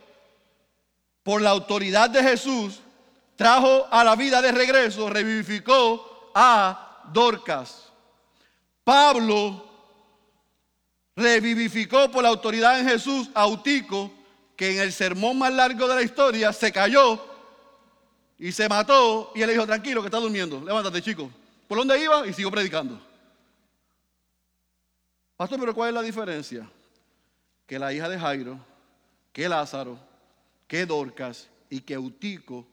por 1.23 1.41
la 1.41 1.51
autoridad 1.51 2.11
de 2.11 2.23
Jesús, 2.23 2.81
trajo 3.37 3.87
a 3.91 4.05
la 4.05 4.17
vida 4.17 4.43
de 4.43 4.53
regreso, 4.53 5.09
revivificó 5.09 6.31
a 6.35 7.03
Dorcas. 7.13 7.91
Pablo 8.85 9.69
revivificó 11.15 12.11
por 12.11 12.23
la 12.23 12.31
autoridad 12.31 12.81
en 12.81 12.89
Jesús 12.89 13.31
a 13.35 13.47
Utico, 13.47 14.11
que 14.57 14.73
en 14.75 14.83
el 14.83 14.93
sermón 14.93 15.39
más 15.39 15.53
largo 15.53 15.87
de 15.89 15.95
la 15.95 16.03
historia 16.03 16.53
se 16.53 16.73
cayó 16.73 17.25
y 18.39 18.53
se 18.53 18.69
mató. 18.69 19.33
Y 19.35 19.43
él 19.43 19.47
le 19.47 19.53
dijo, 19.55 19.67
tranquilo, 19.67 20.01
que 20.03 20.09
está 20.09 20.19
durmiendo, 20.19 20.61
levántate 20.61 21.03
chico. 21.03 21.31
¿Por 21.69 21.79
dónde 21.79 22.03
iba? 22.03 22.27
Y 22.27 22.33
siguió 22.33 22.51
predicando. 22.51 23.01
Pastor, 25.37 25.59
pero 25.59 25.75
¿cuál 25.75 25.89
es 25.89 25.95
la 25.95 26.03
diferencia? 26.03 26.69
Que 27.67 27.79
la 27.79 27.93
hija 27.93 28.09
de 28.09 28.19
Jairo 28.19 28.73
que 29.33 29.49
Lázaro, 29.49 29.99
que 30.73 30.87
Dorcas 30.87 31.51
y 31.69 31.83
que 31.83 31.93
Eutico 31.93 32.67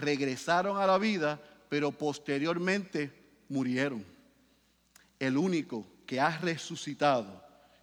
regresaron 0.00 0.76
a 0.76 0.88
la 0.88 0.98
vida, 0.98 1.40
pero 1.68 1.92
posteriormente 1.92 3.12
murieron. 3.48 4.04
El 5.20 5.36
único 5.36 5.86
que 6.04 6.18
ha 6.18 6.36
resucitado 6.38 7.40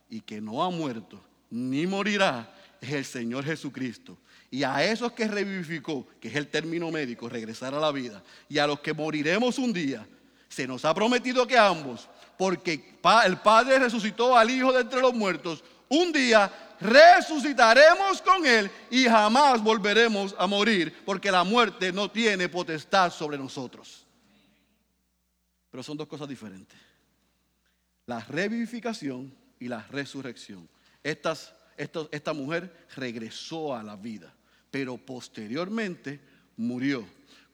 y 0.10 0.20
que 0.20 0.42
no 0.42 0.62
ha 0.62 0.70
muerto 0.70 1.24
ni 1.50 1.88
morirá 1.88 2.54
es 2.82 2.92
el 2.92 3.06
Señor 3.06 3.46
Jesucristo. 3.46 4.18
Y 4.50 4.64
a 4.64 4.84
esos 4.84 5.14
que 5.14 5.26
revivificó, 5.26 6.06
que 6.20 6.28
es 6.28 6.36
el 6.36 6.48
término 6.50 6.92
médico, 6.92 7.30
regresar 7.30 7.74
a 7.74 7.80
la 7.80 7.94
vida, 7.94 8.22
y 8.50 8.58
a 8.58 8.68
los 8.68 8.82
que 8.82 8.94
moriremos 8.94 9.58
un 9.58 9.72
día, 9.72 10.06
se 10.50 10.68
nos 10.68 10.84
ha 10.84 10.94
prometido 10.94 11.48
que 11.48 11.58
ambos, 11.58 12.10
porque 12.38 12.98
el 13.26 13.38
Padre 13.38 13.80
resucitó 13.80 14.38
al 14.38 14.50
Hijo 14.50 14.74
de 14.74 14.82
entre 14.82 15.00
los 15.00 15.14
muertos, 15.14 15.64
un 15.88 16.12
día 16.12 16.52
resucitaremos 16.82 18.22
con 18.22 18.46
Él 18.46 18.70
y 18.90 19.06
jamás 19.06 19.64
volveremos 19.64 20.36
a 20.38 20.48
morir, 20.48 20.94
porque 21.06 21.32
la 21.32 21.44
muerte 21.44 21.92
no 21.92 22.10
tiene 22.10 22.50
potestad 22.50 23.12
sobre 23.12 23.38
nosotros. 23.38 24.06
Pero 25.70 25.84
son 25.84 25.98
dos 25.98 26.08
cosas 26.08 26.28
diferentes. 26.28 26.78
La 28.06 28.20
revivificación 28.20 29.34
y 29.60 29.68
la 29.68 29.86
resurrección. 29.88 30.68
esta 31.04 32.34
mujer 32.34 32.88
regresó 32.96 33.76
a 33.76 33.84
la 33.84 33.96
vida, 33.96 34.34
pero 34.70 34.98
posteriormente 34.98 36.20
murió. 36.58 37.06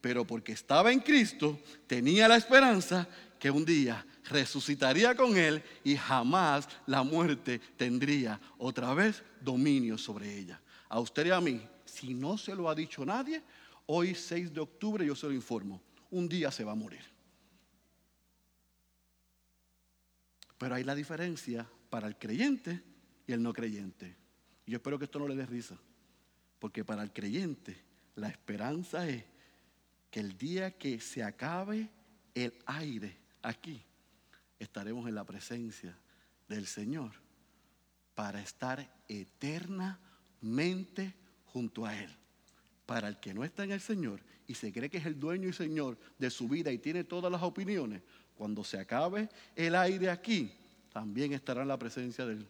Pero 0.01 0.25
porque 0.25 0.53
estaba 0.53 0.91
en 0.91 0.99
Cristo, 0.99 1.59
tenía 1.85 2.27
la 2.27 2.37
esperanza 2.37 3.07
que 3.39 3.51
un 3.51 3.65
día 3.65 4.05
resucitaría 4.29 5.15
con 5.15 5.37
él 5.37 5.63
y 5.83 5.95
jamás 5.95 6.67
la 6.85 7.03
muerte 7.03 7.59
tendría 7.77 8.39
otra 8.57 8.93
vez 8.93 9.23
dominio 9.41 9.97
sobre 9.97 10.37
ella. 10.37 10.61
A 10.89 10.99
usted 10.99 11.27
y 11.27 11.31
a 11.31 11.41
mí, 11.41 11.61
si 11.85 12.13
no 12.13 12.37
se 12.37 12.55
lo 12.55 12.69
ha 12.69 12.75
dicho 12.75 13.05
nadie, 13.05 13.41
hoy 13.85 14.15
6 14.15 14.53
de 14.53 14.59
octubre 14.59 15.05
yo 15.05 15.15
se 15.15 15.27
lo 15.27 15.33
informo, 15.33 15.81
un 16.11 16.27
día 16.27 16.51
se 16.51 16.63
va 16.63 16.73
a 16.73 16.75
morir. 16.75 17.03
Pero 20.57 20.75
hay 20.75 20.83
la 20.83 20.95
diferencia 20.95 21.67
para 21.89 22.07
el 22.07 22.17
creyente 22.17 22.81
y 23.25 23.33
el 23.33 23.43
no 23.43 23.53
creyente. 23.53 24.15
Yo 24.65 24.77
espero 24.77 24.97
que 24.97 25.05
esto 25.05 25.19
no 25.19 25.27
le 25.27 25.35
dé 25.35 25.45
risa, 25.45 25.77
porque 26.59 26.83
para 26.83 27.03
el 27.03 27.13
creyente 27.13 27.77
la 28.15 28.29
esperanza 28.29 29.07
es 29.07 29.23
que 30.09 30.19
el 30.19 30.37
día 30.37 30.77
que 30.77 30.99
se 30.99 31.23
acabe 31.23 31.89
el 32.33 32.53
aire 32.65 33.17
aquí, 33.41 33.83
estaremos 34.59 35.07
en 35.07 35.15
la 35.15 35.23
presencia 35.23 35.97
del 36.47 36.67
Señor 36.67 37.11
para 38.15 38.41
estar 38.41 38.89
eternamente 39.07 41.13
junto 41.45 41.85
a 41.85 41.95
Él. 41.95 42.09
Para 42.85 43.07
el 43.07 43.19
que 43.19 43.33
no 43.33 43.43
está 43.43 43.63
en 43.63 43.71
el 43.71 43.81
Señor 43.81 44.21
y 44.47 44.53
se 44.53 44.71
cree 44.71 44.89
que 44.89 44.97
es 44.97 45.05
el 45.05 45.19
dueño 45.19 45.49
y 45.49 45.53
Señor 45.53 45.97
de 46.17 46.29
su 46.29 46.47
vida 46.47 46.71
y 46.71 46.77
tiene 46.77 47.03
todas 47.03 47.31
las 47.31 47.43
opiniones, 47.43 48.01
cuando 48.35 48.63
se 48.63 48.79
acabe 48.79 49.29
el 49.55 49.75
aire 49.75 50.09
aquí, 50.09 50.53
también 50.93 51.33
estará 51.33 51.63
en 51.63 51.67
la 51.67 51.77
presencia 51.77 52.25
de 52.25 52.33
Él 52.33 52.47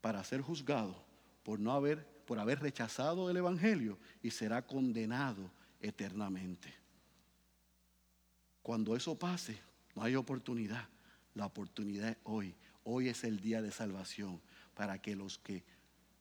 para 0.00 0.24
ser 0.24 0.40
juzgado 0.40 1.04
por 1.42 1.60
no 1.60 1.72
haber, 1.72 2.04
por 2.26 2.38
haber 2.38 2.60
rechazado 2.60 3.30
el 3.30 3.36
Evangelio 3.36 3.98
y 4.22 4.30
será 4.30 4.66
condenado 4.66 5.50
eternamente. 5.80 6.74
Cuando 8.62 8.94
eso 8.94 9.18
pase, 9.18 9.58
no 9.94 10.02
hay 10.02 10.16
oportunidad. 10.16 10.88
La 11.34 11.46
oportunidad 11.46 12.16
hoy. 12.24 12.54
Hoy 12.84 13.08
es 13.08 13.24
el 13.24 13.40
día 13.40 13.62
de 13.62 13.70
salvación 13.70 14.40
para 14.74 15.00
que 15.00 15.14
los 15.14 15.38
que 15.38 15.62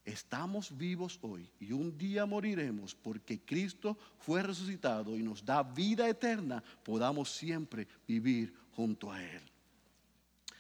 estamos 0.06 0.76
vivos 0.78 1.20
hoy 1.22 1.50
y 1.60 1.72
un 1.72 1.98
día 1.98 2.26
moriremos 2.26 2.96
porque 2.96 3.40
Cristo 3.40 3.98
fue 4.18 4.44
resucitado 4.44 5.18
y 5.18 5.24
nos 5.24 5.46
da 5.46 5.64
vida 5.64 6.08
eterna, 6.10 6.64
podamos 6.84 7.32
siempre 7.32 7.88
vivir 8.08 8.54
junto 8.76 9.12
a 9.12 9.24
Él. 9.24 9.42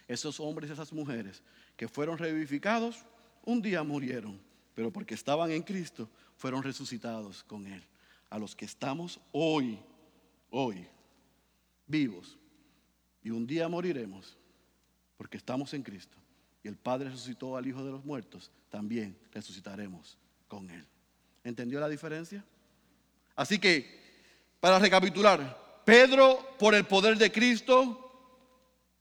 Esos 0.08 0.40
hombres 0.40 0.70
y 0.70 0.74
esas 0.74 0.92
mujeres 0.94 1.44
que 1.76 1.88
fueron 1.88 2.18
revivificados, 2.18 3.06
un 3.46 3.62
día 3.62 3.84
murieron, 3.84 4.40
pero 4.74 4.92
porque 4.92 5.14
estaban 5.14 5.52
en 5.52 5.62
Cristo, 5.62 6.10
fueron 6.36 6.64
resucitados 6.64 7.44
con 7.44 7.68
Él. 7.68 7.84
A 8.30 8.38
los 8.40 8.56
que 8.56 8.66
estamos 8.66 9.20
hoy, 9.32 9.80
hoy, 10.50 10.88
vivos, 11.88 12.38
y 13.22 13.30
un 13.30 13.46
día 13.46 13.68
moriremos, 13.68 14.39
porque 15.20 15.36
estamos 15.36 15.74
en 15.74 15.84
Cristo, 15.84 16.16
y 16.64 16.70
el 16.70 16.78
Padre 16.78 17.10
resucitó 17.10 17.58
al 17.58 17.68
Hijo 17.68 17.84
de 17.84 17.92
los 17.92 18.06
muertos, 18.06 18.50
también 18.70 19.20
resucitaremos 19.34 20.18
con 20.48 20.70
Él. 20.70 20.88
¿Entendió 21.44 21.78
la 21.82 21.90
diferencia? 21.90 22.42
Así 23.36 23.60
que, 23.60 24.00
para 24.62 24.80
recapitular, 24.80 25.82
Pedro, 25.84 26.56
por 26.58 26.74
el 26.74 26.86
poder 26.86 27.18
de 27.18 27.34
Cristo 27.34 28.14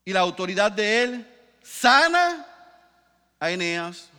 y 0.04 0.12
la 0.12 0.18
autoridad 0.18 0.72
de 0.72 1.04
Él, 1.04 1.26
sana 1.62 2.44
a 3.38 3.50
Eneas, 3.52 4.10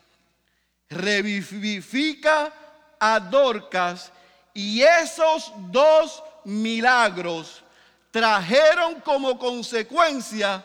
revivifica 0.90 2.54
a 2.98 3.20
Dorcas 3.20 4.10
y 4.54 4.84
esos 4.84 5.52
dos 5.70 6.24
milagros 6.46 7.62
trajeron 8.10 9.02
como 9.02 9.38
consecuencia 9.38 10.64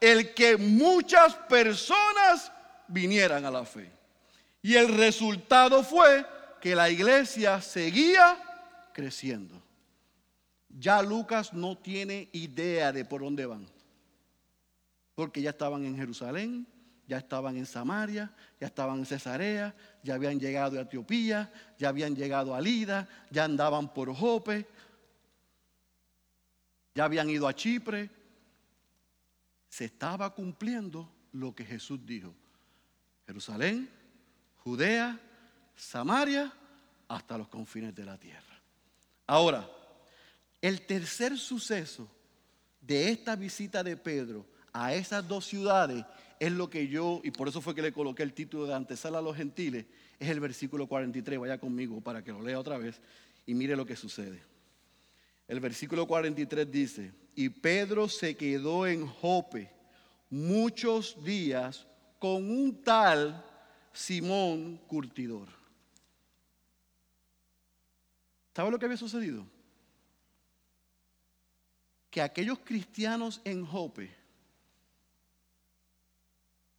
el 0.00 0.34
que 0.34 0.56
muchas 0.56 1.34
personas 1.34 2.52
vinieran 2.88 3.44
a 3.44 3.50
la 3.50 3.64
fe. 3.64 3.90
Y 4.62 4.74
el 4.74 4.96
resultado 4.96 5.82
fue 5.82 6.26
que 6.60 6.74
la 6.74 6.90
iglesia 6.90 7.60
seguía 7.60 8.36
creciendo. 8.92 9.62
Ya 10.68 11.00
Lucas 11.02 11.52
no 11.52 11.78
tiene 11.78 12.28
idea 12.32 12.92
de 12.92 13.04
por 13.04 13.22
dónde 13.22 13.46
van. 13.46 13.66
Porque 15.14 15.40
ya 15.40 15.50
estaban 15.50 15.84
en 15.84 15.96
Jerusalén, 15.96 16.66
ya 17.06 17.18
estaban 17.18 17.56
en 17.56 17.66
Samaria, 17.66 18.34
ya 18.60 18.66
estaban 18.66 18.98
en 18.98 19.06
Cesarea, 19.06 19.74
ya 20.02 20.14
habían 20.14 20.38
llegado 20.38 20.78
a 20.78 20.82
Etiopía, 20.82 21.52
ya 21.78 21.88
habían 21.88 22.14
llegado 22.14 22.54
a 22.54 22.60
Lida, 22.60 23.08
ya 23.30 23.44
andaban 23.44 23.92
por 23.94 24.14
Jope, 24.14 24.66
ya 26.94 27.04
habían 27.04 27.30
ido 27.30 27.46
a 27.46 27.54
Chipre. 27.54 28.10
Se 29.76 29.84
estaba 29.84 30.34
cumpliendo 30.34 31.06
lo 31.32 31.54
que 31.54 31.62
Jesús 31.62 32.00
dijo. 32.06 32.32
Jerusalén, 33.26 33.90
Judea, 34.64 35.20
Samaria, 35.76 36.50
hasta 37.08 37.36
los 37.36 37.48
confines 37.48 37.94
de 37.94 38.06
la 38.06 38.16
tierra. 38.16 38.58
Ahora, 39.26 39.68
el 40.62 40.86
tercer 40.86 41.36
suceso 41.36 42.08
de 42.80 43.10
esta 43.10 43.36
visita 43.36 43.84
de 43.84 43.98
Pedro 43.98 44.46
a 44.72 44.94
esas 44.94 45.28
dos 45.28 45.44
ciudades 45.44 46.06
es 46.40 46.52
lo 46.52 46.70
que 46.70 46.88
yo, 46.88 47.20
y 47.22 47.30
por 47.30 47.46
eso 47.46 47.60
fue 47.60 47.74
que 47.74 47.82
le 47.82 47.92
coloqué 47.92 48.22
el 48.22 48.32
título 48.32 48.64
de 48.64 48.72
antesala 48.72 49.18
a 49.18 49.22
los 49.22 49.36
gentiles, 49.36 49.84
es 50.18 50.30
el 50.30 50.40
versículo 50.40 50.86
43. 50.86 51.38
Vaya 51.38 51.58
conmigo 51.58 52.00
para 52.00 52.24
que 52.24 52.32
lo 52.32 52.40
lea 52.40 52.58
otra 52.58 52.78
vez 52.78 52.98
y 53.44 53.52
mire 53.52 53.76
lo 53.76 53.84
que 53.84 53.94
sucede. 53.94 54.55
El 55.48 55.60
versículo 55.60 56.06
43 56.06 56.70
dice, 56.70 57.12
y 57.34 57.48
Pedro 57.48 58.08
se 58.08 58.36
quedó 58.36 58.86
en 58.86 59.06
Jope 59.06 59.70
muchos 60.30 61.22
días 61.22 61.86
con 62.18 62.50
un 62.50 62.82
tal 62.82 63.44
Simón 63.92 64.78
Curtidor. 64.88 65.48
¿Sabe 68.54 68.70
lo 68.70 68.78
que 68.78 68.86
había 68.86 68.96
sucedido? 68.96 69.46
Que 72.10 72.22
aquellos 72.22 72.58
cristianos 72.60 73.40
en 73.44 73.64
Jope 73.64 74.26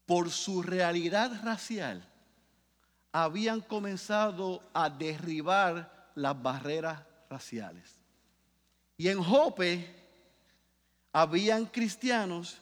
por 0.08 0.32
su 0.32 0.63
realidad 0.63 1.43
racial, 1.43 2.01
habían 3.12 3.60
comenzado 3.60 4.63
a 4.73 4.89
derribar 4.89 6.12
las 6.15 6.41
barreras 6.41 7.03
raciales. 7.30 7.96
Y 8.97 9.07
en 9.10 9.21
Jope 9.21 9.86
habían 11.12 11.65
cristianos 11.65 12.57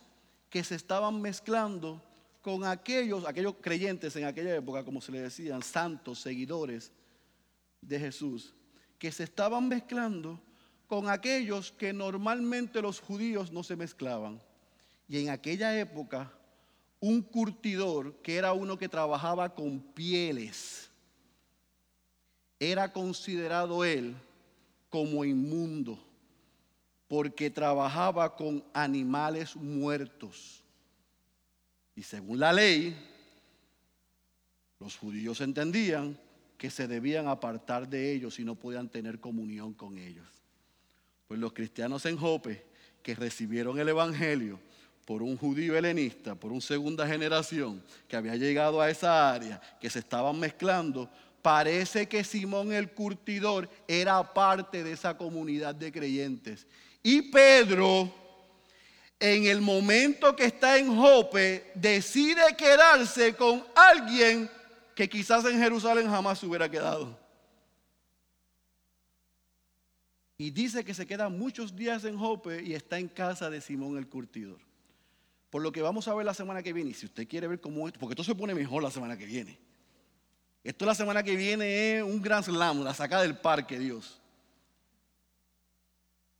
que 0.49 0.63
se 0.63 0.75
estaban 0.75 1.21
mezclando 1.21 2.01
con 2.41 2.63
aquellos, 2.65 3.25
aquellos 3.25 3.55
creyentes 3.59 4.15
en 4.15 4.25
aquella 4.25 4.55
época, 4.55 4.83
como 4.83 5.01
se 5.01 5.11
le 5.11 5.21
decían, 5.21 5.63
santos, 5.63 6.19
seguidores 6.19 6.91
de 7.81 7.99
Jesús, 7.99 8.53
que 8.99 9.11
se 9.11 9.23
estaban 9.23 9.67
mezclando 9.67 10.39
con 10.87 11.09
aquellos 11.09 11.71
que 11.71 11.93
normalmente 11.93 12.81
los 12.81 12.99
judíos 12.99 13.51
no 13.51 13.63
se 13.63 13.75
mezclaban. 13.75 14.41
Y 15.07 15.19
en 15.23 15.29
aquella 15.29 15.77
época 15.79 16.31
un 16.99 17.21
curtidor, 17.21 18.15
que 18.21 18.35
era 18.35 18.53
uno 18.53 18.77
que 18.77 18.89
trabajaba 18.89 19.53
con 19.53 19.79
pieles, 19.79 20.89
era 22.59 22.91
considerado 22.91 23.83
él 23.83 24.15
como 24.89 25.25
inmundo, 25.25 25.99
porque 27.07 27.49
trabajaba 27.49 28.35
con 28.35 28.63
animales 28.73 29.55
muertos. 29.55 30.63
Y 31.95 32.03
según 32.03 32.39
la 32.39 32.51
ley, 32.51 32.95
los 34.79 34.97
judíos 34.97 35.39
entendían 35.41 36.19
que 36.57 36.69
se 36.69 36.87
debían 36.87 37.27
apartar 37.27 37.87
de 37.87 38.13
ellos 38.13 38.39
y 38.39 38.45
no 38.45 38.55
podían 38.55 38.89
tener 38.89 39.19
comunión 39.19 39.73
con 39.73 39.97
ellos. 39.97 40.27
Pues 41.27 41.39
los 41.39 41.53
cristianos 41.53 42.05
en 42.05 42.17
Jope, 42.17 42.65
que 43.01 43.15
recibieron 43.15 43.79
el 43.79 43.89
Evangelio, 43.89 44.59
por 45.05 45.21
un 45.21 45.37
judío 45.37 45.77
helenista, 45.77 46.33
por 46.33 46.51
una 46.51 46.61
segunda 46.61 47.07
generación 47.07 47.81
que 48.07 48.15
había 48.15 48.35
llegado 48.35 48.81
a 48.81 48.89
esa 48.89 49.31
área, 49.31 49.61
que 49.79 49.89
se 49.89 49.99
estaban 49.99 50.39
mezclando, 50.39 51.09
parece 51.43 52.07
que 52.07 52.23
Simón 52.23 52.73
el 52.73 52.91
curtidor 52.91 53.69
era 53.87 54.33
parte 54.33 54.83
de 54.83 54.93
esa 54.93 55.15
comunidad 55.15 55.75
de 55.75 55.91
creyentes. 55.91 56.65
Y 57.07 57.21
Pedro, 57.21 58.11
en 59.19 59.45
el 59.45 59.61
momento 59.61 60.35
que 60.35 60.45
está 60.45 60.79
en 60.79 60.97
Jope, 60.97 61.71
decide 61.75 62.41
quedarse 62.57 63.35
con 63.35 63.63
alguien 63.75 64.49
que 64.95 65.07
quizás 65.07 65.45
en 65.45 65.59
Jerusalén 65.59 66.09
jamás 66.09 66.39
se 66.39 66.47
hubiera 66.47 66.67
quedado. 66.67 67.15
Y 70.39 70.49
dice 70.49 70.83
que 70.83 70.95
se 70.95 71.05
queda 71.05 71.29
muchos 71.29 71.75
días 71.75 72.05
en 72.05 72.17
Jope 72.17 72.63
y 72.63 72.73
está 72.73 72.97
en 72.97 73.07
casa 73.07 73.51
de 73.51 73.61
Simón 73.61 73.99
el 73.99 74.07
curtidor. 74.07 74.57
Por 75.51 75.61
lo 75.61 75.71
que 75.71 75.83
vamos 75.83 76.07
a 76.07 76.15
ver 76.15 76.25
la 76.25 76.33
semana 76.33 76.63
que 76.63 76.73
viene. 76.73 76.89
Y 76.89 76.95
si 76.95 77.05
usted 77.05 77.27
quiere 77.27 77.47
ver 77.47 77.61
cómo 77.61 77.87
esto, 77.87 77.99
porque 77.99 78.13
esto 78.13 78.23
se 78.23 78.33
pone 78.33 78.55
mejor 78.55 78.81
la 78.81 78.89
semana 78.89 79.15
que 79.15 79.27
viene. 79.27 79.59
Esto 80.63 80.87
la 80.87 80.95
semana 80.95 81.21
que 81.21 81.35
viene 81.35 81.97
es 81.97 82.03
un 82.03 82.19
gran 82.19 82.43
slam, 82.43 82.83
la 82.83 82.95
saca 82.95 83.21
del 83.21 83.37
parque, 83.37 83.77
Dios. 83.77 84.19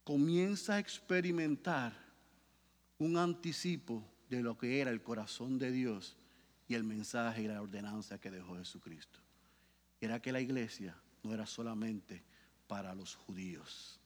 Comienza 0.06 0.74
a 0.74 0.78
experimentar 0.78 1.92
un 2.98 3.16
anticipo 3.16 4.04
de 4.30 4.40
lo 4.40 4.56
que 4.56 4.80
era 4.80 4.92
el 4.92 5.02
corazón 5.02 5.58
de 5.58 5.72
Dios 5.72 6.16
y 6.68 6.74
el 6.74 6.84
mensaje 6.84 7.42
y 7.42 7.48
la 7.48 7.60
ordenanza 7.60 8.20
que 8.20 8.30
dejó 8.30 8.54
Jesucristo. 8.54 9.18
Era 10.00 10.22
que 10.22 10.30
la 10.30 10.40
iglesia 10.40 10.96
no 11.24 11.34
era 11.34 11.44
solamente 11.44 12.22
para 12.68 12.94
los 12.94 13.16
judíos. 13.16 13.98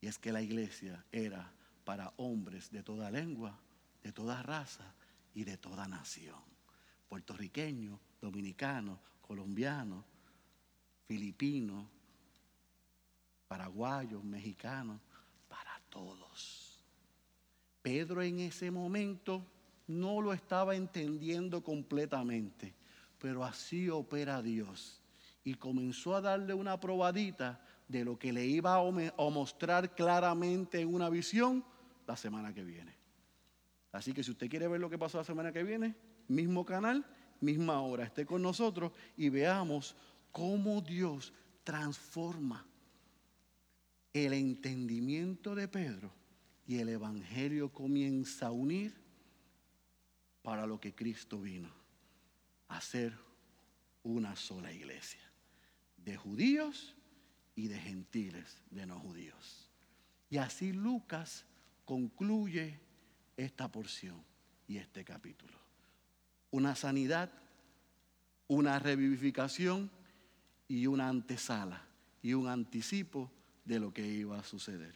Y 0.00 0.06
es 0.06 0.16
que 0.16 0.32
la 0.32 0.40
iglesia 0.40 1.04
era 1.12 1.52
para 1.84 2.14
hombres 2.16 2.70
de 2.70 2.82
toda 2.82 3.10
lengua 3.10 3.60
de 4.02 4.12
toda 4.12 4.42
raza 4.42 4.94
y 5.34 5.44
de 5.44 5.56
toda 5.58 5.86
nación. 5.86 6.40
Puertorriqueños, 7.08 8.00
dominicanos, 8.20 8.98
colombianos, 9.20 10.04
filipinos, 11.06 11.86
paraguayos, 13.48 14.22
mexicanos, 14.24 15.00
todos. 15.90 16.82
Pedro 17.82 18.22
en 18.22 18.40
ese 18.40 18.70
momento 18.70 19.44
no 19.86 20.20
lo 20.20 20.32
estaba 20.32 20.76
entendiendo 20.76 21.62
completamente, 21.62 22.74
pero 23.18 23.44
así 23.44 23.90
opera 23.90 24.40
Dios. 24.40 25.02
Y 25.42 25.54
comenzó 25.54 26.14
a 26.14 26.20
darle 26.20 26.54
una 26.54 26.78
probadita 26.78 27.60
de 27.88 28.04
lo 28.04 28.18
que 28.18 28.32
le 28.32 28.46
iba 28.46 28.76
a 28.76 29.30
mostrar 29.30 29.94
claramente 29.94 30.80
en 30.80 30.94
una 30.94 31.08
visión 31.08 31.64
la 32.06 32.16
semana 32.16 32.54
que 32.54 32.62
viene. 32.62 32.94
Así 33.92 34.12
que 34.12 34.22
si 34.22 34.30
usted 34.30 34.48
quiere 34.48 34.68
ver 34.68 34.80
lo 34.80 34.90
que 34.90 34.98
pasó 34.98 35.18
la 35.18 35.24
semana 35.24 35.52
que 35.52 35.64
viene, 35.64 35.96
mismo 36.28 36.64
canal, 36.64 37.04
misma 37.40 37.80
hora, 37.80 38.04
esté 38.04 38.24
con 38.24 38.42
nosotros 38.42 38.92
y 39.16 39.28
veamos 39.28 39.96
cómo 40.30 40.80
Dios 40.80 41.32
transforma 41.64 42.64
el 44.12 44.32
entendimiento 44.32 45.54
de 45.54 45.68
Pedro 45.68 46.12
y 46.66 46.78
el 46.78 46.88
Evangelio 46.88 47.72
comienza 47.72 48.48
a 48.48 48.52
unir 48.52 48.94
para 50.42 50.66
lo 50.66 50.80
que 50.80 50.94
Cristo 50.94 51.40
vino, 51.40 51.70
a 52.68 52.78
hacer 52.78 53.16
una 54.02 54.36
sola 54.36 54.72
iglesia, 54.72 55.20
de 55.96 56.16
judíos 56.16 56.94
y 57.54 57.68
de 57.68 57.78
gentiles, 57.78 58.62
de 58.70 58.86
no 58.86 58.98
judíos. 58.98 59.68
Y 60.28 60.38
así 60.38 60.72
Lucas 60.72 61.44
concluye 61.84 62.80
esta 63.36 63.70
porción 63.70 64.24
y 64.66 64.78
este 64.78 65.04
capítulo. 65.04 65.58
Una 66.50 66.74
sanidad, 66.74 67.30
una 68.48 68.78
revivificación 68.78 69.90
y 70.68 70.86
una 70.86 71.08
antesala 71.08 71.84
y 72.22 72.34
un 72.34 72.48
anticipo 72.48 73.30
de 73.70 73.78
lo 73.78 73.94
que 73.94 74.04
iba 74.04 74.36
a 74.36 74.42
suceder. 74.42 74.92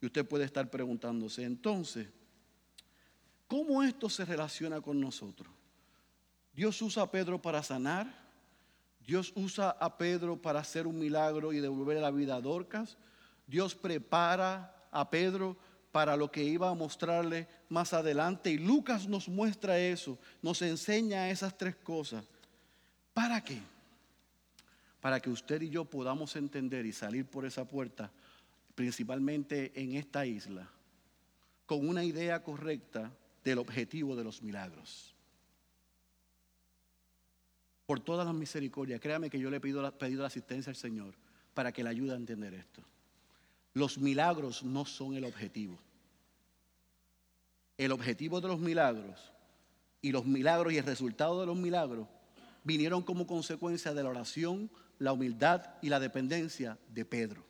Y 0.00 0.06
usted 0.06 0.24
puede 0.24 0.44
estar 0.44 0.70
preguntándose 0.70 1.42
entonces, 1.42 2.06
¿cómo 3.48 3.82
esto 3.82 4.08
se 4.08 4.24
relaciona 4.24 4.80
con 4.80 5.00
nosotros? 5.00 5.52
Dios 6.52 6.80
usa 6.80 7.02
a 7.02 7.10
Pedro 7.10 7.42
para 7.42 7.60
sanar, 7.64 8.06
Dios 9.04 9.32
usa 9.34 9.70
a 9.70 9.98
Pedro 9.98 10.40
para 10.40 10.60
hacer 10.60 10.86
un 10.86 10.96
milagro 10.96 11.52
y 11.52 11.58
devolver 11.58 12.00
la 12.00 12.12
vida 12.12 12.36
a 12.36 12.40
Dorcas, 12.40 12.96
Dios 13.48 13.74
prepara 13.74 14.88
a 14.92 15.10
Pedro 15.10 15.56
para 15.90 16.16
lo 16.16 16.30
que 16.30 16.44
iba 16.44 16.70
a 16.70 16.74
mostrarle 16.74 17.48
más 17.68 17.92
adelante. 17.92 18.50
Y 18.50 18.58
Lucas 18.58 19.08
nos 19.08 19.28
muestra 19.28 19.76
eso, 19.76 20.18
nos 20.40 20.62
enseña 20.62 21.30
esas 21.30 21.58
tres 21.58 21.74
cosas. 21.74 22.24
¿Para 23.12 23.42
qué? 23.42 23.60
Para 25.04 25.20
que 25.20 25.28
usted 25.28 25.60
y 25.60 25.68
yo 25.68 25.84
podamos 25.84 26.34
entender 26.34 26.86
y 26.86 26.92
salir 26.94 27.26
por 27.26 27.44
esa 27.44 27.68
puerta, 27.68 28.10
principalmente 28.74 29.70
en 29.78 29.96
esta 29.96 30.24
isla, 30.24 30.66
con 31.66 31.86
una 31.86 32.02
idea 32.02 32.42
correcta 32.42 33.12
del 33.44 33.58
objetivo 33.58 34.16
de 34.16 34.24
los 34.24 34.42
milagros. 34.42 35.14
Por 37.84 38.00
todas 38.00 38.24
las 38.24 38.34
misericordias, 38.34 38.98
créame 38.98 39.28
que 39.28 39.38
yo 39.38 39.50
le 39.50 39.58
he 39.58 39.60
pedido, 39.60 39.92
pedido 39.98 40.22
la 40.22 40.28
asistencia 40.28 40.70
al 40.70 40.76
Señor 40.76 41.14
para 41.52 41.70
que 41.70 41.84
le 41.84 41.90
ayude 41.90 42.14
a 42.14 42.16
entender 42.16 42.54
esto. 42.54 42.82
Los 43.74 43.98
milagros 43.98 44.62
no 44.64 44.86
son 44.86 45.16
el 45.16 45.26
objetivo. 45.26 45.78
El 47.76 47.92
objetivo 47.92 48.40
de 48.40 48.48
los 48.48 48.58
milagros 48.58 49.20
y 50.00 50.12
los 50.12 50.24
milagros 50.24 50.72
y 50.72 50.78
el 50.78 50.86
resultado 50.86 51.40
de 51.40 51.46
los 51.46 51.58
milagros 51.58 52.08
vinieron 52.62 53.02
como 53.02 53.26
consecuencia 53.26 53.92
de 53.92 54.02
la 54.02 54.08
oración, 54.08 54.70
la 54.98 55.12
humildad 55.12 55.74
y 55.82 55.88
la 55.88 56.00
dependencia 56.00 56.78
de 56.88 57.04
Pedro. 57.04 57.44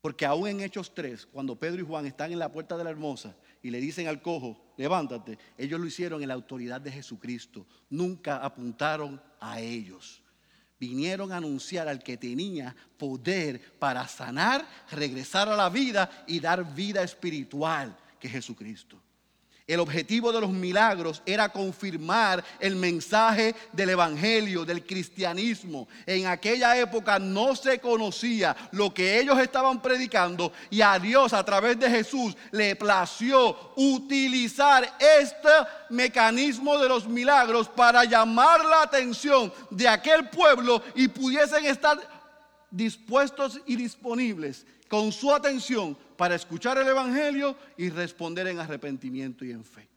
Porque 0.00 0.26
aún 0.26 0.48
en 0.48 0.60
Hechos 0.60 0.94
3, 0.94 1.26
cuando 1.26 1.58
Pedro 1.58 1.82
y 1.82 1.86
Juan 1.86 2.06
están 2.06 2.32
en 2.32 2.38
la 2.38 2.52
puerta 2.52 2.76
de 2.76 2.84
la 2.84 2.90
hermosa 2.90 3.34
y 3.62 3.70
le 3.70 3.80
dicen 3.80 4.06
al 4.06 4.22
cojo, 4.22 4.72
levántate, 4.76 5.38
ellos 5.58 5.80
lo 5.80 5.86
hicieron 5.86 6.22
en 6.22 6.28
la 6.28 6.34
autoridad 6.34 6.80
de 6.80 6.92
Jesucristo. 6.92 7.66
Nunca 7.90 8.36
apuntaron 8.36 9.20
a 9.40 9.60
ellos 9.60 10.22
vinieron 10.78 11.32
a 11.32 11.38
anunciar 11.38 11.88
al 11.88 12.02
que 12.02 12.16
tenía 12.16 12.74
poder 12.98 13.78
para 13.78 14.06
sanar, 14.06 14.66
regresar 14.90 15.48
a 15.48 15.56
la 15.56 15.68
vida 15.68 16.24
y 16.26 16.40
dar 16.40 16.74
vida 16.74 17.02
espiritual, 17.02 17.96
que 18.20 18.26
es 18.26 18.34
Jesucristo. 18.34 19.00
El 19.66 19.80
objetivo 19.80 20.30
de 20.30 20.40
los 20.40 20.50
milagros 20.50 21.22
era 21.26 21.48
confirmar 21.48 22.44
el 22.60 22.76
mensaje 22.76 23.52
del 23.72 23.90
Evangelio, 23.90 24.64
del 24.64 24.86
cristianismo. 24.86 25.88
En 26.06 26.28
aquella 26.28 26.78
época 26.78 27.18
no 27.18 27.56
se 27.56 27.80
conocía 27.80 28.56
lo 28.70 28.94
que 28.94 29.18
ellos 29.18 29.36
estaban 29.40 29.82
predicando 29.82 30.52
y 30.70 30.82
a 30.82 31.00
Dios 31.00 31.32
a 31.32 31.44
través 31.44 31.80
de 31.80 31.90
Jesús 31.90 32.36
le 32.52 32.76
plació 32.76 33.72
utilizar 33.74 34.88
este 35.00 35.48
mecanismo 35.90 36.78
de 36.78 36.88
los 36.88 37.08
milagros 37.08 37.68
para 37.68 38.04
llamar 38.04 38.64
la 38.64 38.82
atención 38.82 39.52
de 39.70 39.88
aquel 39.88 40.28
pueblo 40.28 40.80
y 40.94 41.08
pudiesen 41.08 41.66
estar 41.66 41.98
dispuestos 42.70 43.60
y 43.66 43.74
disponibles 43.74 44.64
con 44.88 45.10
su 45.10 45.34
atención 45.34 45.98
para 46.16 46.34
escuchar 46.34 46.78
el 46.78 46.88
Evangelio 46.88 47.56
y 47.76 47.90
responder 47.90 48.46
en 48.48 48.58
arrepentimiento 48.58 49.44
y 49.44 49.50
en 49.50 49.64
fe. 49.64 49.88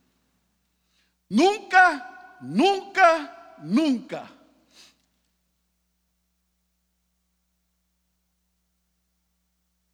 Nunca, 1.29 2.37
nunca, 2.41 3.55
nunca. 3.59 4.29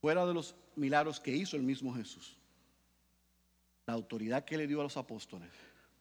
Fuera 0.02 0.26
de 0.26 0.34
los 0.34 0.56
milagros 0.76 1.20
que 1.20 1.32
hizo 1.32 1.56
el 1.56 1.64
mismo 1.64 1.94
Jesús, 1.94 2.38
la 3.86 3.94
autoridad 3.94 4.46
que 4.46 4.58
le 4.58 4.68
dio 4.68 4.80
a 4.80 4.84
los 4.84 4.98
apóstoles 4.98 5.50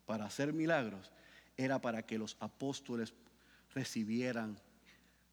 para 0.07 0.27
hacer 0.27 0.53
milagros 0.53 1.11
era 1.57 1.81
para 1.81 2.05
que 2.05 2.19
los 2.19 2.37
apóstoles 2.41 3.15
recibieran 3.75 4.59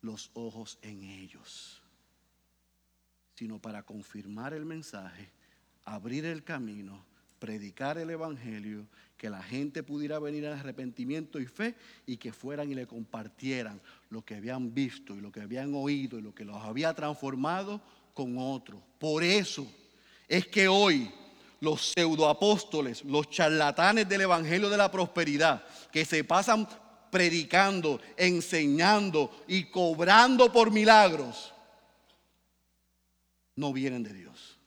los 0.01 0.31
ojos 0.33 0.79
en 0.81 1.03
ellos 1.03 1.80
sino 3.41 3.57
para 3.57 3.81
confirmar 3.81 4.53
el 4.53 4.65
mensaje, 4.65 5.31
abrir 5.85 6.25
el 6.25 6.43
camino, 6.43 7.03
predicar 7.39 7.97
el 7.97 8.11
Evangelio, 8.11 8.85
que 9.17 9.31
la 9.31 9.41
gente 9.41 9.81
pudiera 9.81 10.19
venir 10.19 10.45
al 10.45 10.59
arrepentimiento 10.59 11.39
y 11.39 11.47
fe 11.47 11.73
y 12.05 12.17
que 12.17 12.33
fueran 12.33 12.71
y 12.71 12.75
le 12.75 12.85
compartieran 12.85 13.81
lo 14.11 14.23
que 14.23 14.35
habían 14.35 14.75
visto 14.75 15.15
y 15.15 15.21
lo 15.21 15.31
que 15.31 15.41
habían 15.41 15.73
oído 15.73 16.19
y 16.19 16.21
lo 16.21 16.35
que 16.35 16.45
los 16.45 16.57
había 16.57 16.93
transformado 16.93 17.81
con 18.13 18.37
otros. 18.37 18.79
Por 18.99 19.23
eso 19.23 19.65
es 20.27 20.45
que 20.45 20.67
hoy 20.67 21.11
los 21.61 21.93
pseudoapóstoles, 21.93 23.03
los 23.05 23.27
charlatanes 23.31 24.07
del 24.07 24.21
Evangelio 24.21 24.69
de 24.69 24.77
la 24.77 24.91
Prosperidad, 24.91 25.65
que 25.91 26.05
se 26.05 26.23
pasan 26.23 26.67
predicando, 27.09 27.99
enseñando 28.17 29.31
y 29.47 29.63
cobrando 29.63 30.53
por 30.53 30.69
milagros, 30.69 31.51
no 33.56 33.74
vienen 33.74 34.04
de 34.04 34.14
Dios. 34.14 34.58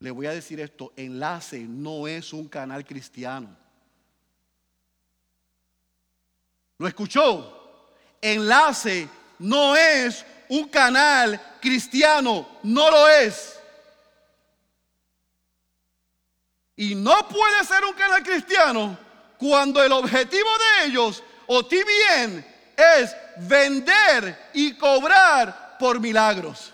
Le 0.00 0.10
voy 0.10 0.26
a 0.26 0.32
decir 0.32 0.58
esto, 0.60 0.92
Enlace 0.96 1.60
no 1.60 2.08
es 2.08 2.32
un 2.32 2.48
canal 2.48 2.84
cristiano. 2.84 3.56
¿Lo 6.78 6.88
escuchó? 6.88 7.86
Enlace 8.20 9.08
no 9.38 9.76
es 9.76 10.26
un 10.48 10.68
canal 10.68 11.40
cristiano, 11.60 12.58
no 12.64 12.90
lo 12.90 13.08
es. 13.08 13.60
Y 16.74 16.96
no 16.96 17.28
puede 17.28 17.64
ser 17.64 17.84
un 17.84 17.94
canal 17.94 18.22
cristiano 18.24 18.98
cuando 19.38 19.82
el 19.82 19.92
objetivo 19.92 20.48
de 20.58 20.86
ellos, 20.86 21.22
o 21.46 21.64
ti 21.64 21.80
bien, 21.84 22.44
es 22.76 23.14
vender 23.38 24.50
y 24.54 24.74
cobrar 24.76 25.76
por 25.78 26.00
milagros. 26.00 26.72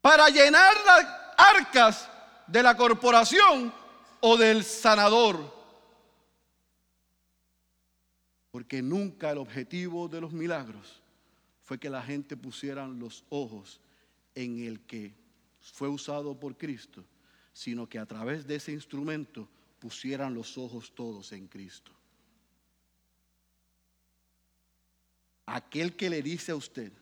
Para 0.00 0.28
llenar 0.28 0.74
las 0.84 1.06
arcas 1.36 2.08
de 2.46 2.62
la 2.62 2.76
corporación 2.76 3.72
o 4.20 4.36
del 4.36 4.64
sanador. 4.64 5.58
Porque 8.50 8.82
nunca 8.82 9.30
el 9.30 9.38
objetivo 9.38 10.08
de 10.08 10.20
los 10.20 10.32
milagros 10.32 11.00
fue 11.62 11.78
que 11.78 11.88
la 11.88 12.02
gente 12.02 12.36
pusieran 12.36 12.98
los 12.98 13.24
ojos 13.28 13.80
en 14.34 14.58
el 14.66 14.80
que 14.80 15.14
fue 15.60 15.88
usado 15.88 16.38
por 16.38 16.56
Cristo, 16.56 17.04
sino 17.52 17.88
que 17.88 17.98
a 17.98 18.06
través 18.06 18.46
de 18.46 18.56
ese 18.56 18.72
instrumento 18.72 19.48
pusieran 19.78 20.34
los 20.34 20.58
ojos 20.58 20.92
todos 20.94 21.32
en 21.32 21.46
Cristo. 21.46 21.92
Aquel 25.54 25.96
que 25.96 26.08
le 26.08 26.22
dice 26.22 26.52
a 26.52 26.56
usted, 26.56 26.92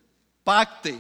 pacte, 0.43 0.99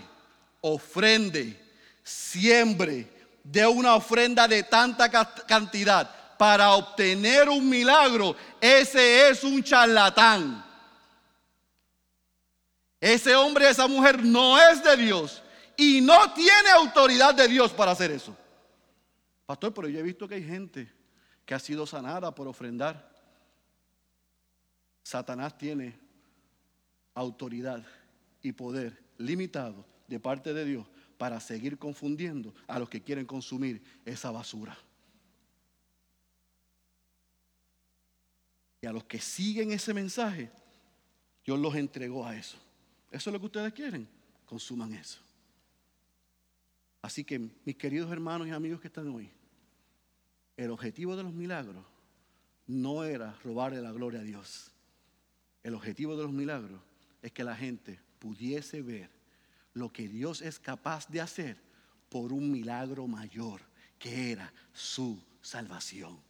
ofrende, 0.60 1.58
siembre, 2.02 3.08
de 3.42 3.66
una 3.66 3.94
ofrenda 3.94 4.46
de 4.46 4.62
tanta 4.62 5.10
cantidad 5.46 6.36
para 6.36 6.72
obtener 6.72 7.48
un 7.48 7.68
milagro, 7.68 8.36
ese 8.60 9.28
es 9.28 9.42
un 9.42 9.62
charlatán. 9.62 10.64
Ese 13.00 13.34
hombre, 13.34 13.68
esa 13.68 13.86
mujer 13.86 14.22
no 14.24 14.58
es 14.58 14.82
de 14.82 14.96
Dios 14.96 15.42
y 15.76 16.00
no 16.00 16.32
tiene 16.34 16.70
autoridad 16.70 17.34
de 17.34 17.48
Dios 17.48 17.72
para 17.72 17.92
hacer 17.92 18.10
eso. 18.10 18.36
Pastor, 19.46 19.72
pero 19.72 19.88
yo 19.88 20.00
he 20.00 20.02
visto 20.02 20.28
que 20.28 20.34
hay 20.34 20.44
gente 20.44 20.92
que 21.46 21.54
ha 21.54 21.58
sido 21.58 21.86
sanada 21.86 22.34
por 22.34 22.46
ofrendar. 22.48 23.08
Satanás 25.02 25.56
tiene 25.56 25.98
autoridad 27.18 27.84
y 28.42 28.52
poder 28.52 29.02
limitado 29.18 29.84
de 30.06 30.20
parte 30.20 30.54
de 30.54 30.64
Dios 30.64 30.86
para 31.16 31.40
seguir 31.40 31.78
confundiendo 31.78 32.54
a 32.66 32.78
los 32.78 32.88
que 32.88 33.02
quieren 33.02 33.26
consumir 33.26 33.82
esa 34.04 34.30
basura. 34.30 34.78
Y 38.80 38.86
a 38.86 38.92
los 38.92 39.04
que 39.04 39.18
siguen 39.18 39.72
ese 39.72 39.92
mensaje, 39.92 40.50
Dios 41.44 41.58
los 41.58 41.74
entregó 41.74 42.24
a 42.24 42.36
eso. 42.36 42.56
Eso 43.10 43.30
es 43.30 43.32
lo 43.32 43.40
que 43.40 43.46
ustedes 43.46 43.72
quieren, 43.72 44.08
consuman 44.46 44.94
eso. 44.94 45.18
Así 47.02 47.24
que 47.24 47.38
mis 47.64 47.76
queridos 47.76 48.10
hermanos 48.12 48.46
y 48.46 48.52
amigos 48.52 48.80
que 48.80 48.86
están 48.86 49.08
hoy, 49.08 49.30
el 50.56 50.70
objetivo 50.70 51.16
de 51.16 51.24
los 51.24 51.32
milagros 51.32 51.84
no 52.66 53.02
era 53.02 53.36
robarle 53.42 53.80
la 53.80 53.90
gloria 53.90 54.20
a 54.20 54.24
Dios. 54.24 54.70
El 55.64 55.74
objetivo 55.74 56.16
de 56.16 56.22
los 56.22 56.32
milagros 56.32 56.80
es 57.22 57.32
que 57.32 57.44
la 57.44 57.56
gente 57.56 58.00
pudiese 58.18 58.82
ver 58.82 59.10
lo 59.74 59.92
que 59.92 60.08
Dios 60.08 60.42
es 60.42 60.58
capaz 60.58 61.08
de 61.08 61.20
hacer 61.20 61.56
por 62.08 62.32
un 62.32 62.50
milagro 62.50 63.06
mayor, 63.06 63.60
que 63.98 64.32
era 64.32 64.52
su 64.72 65.22
salvación. 65.40 66.20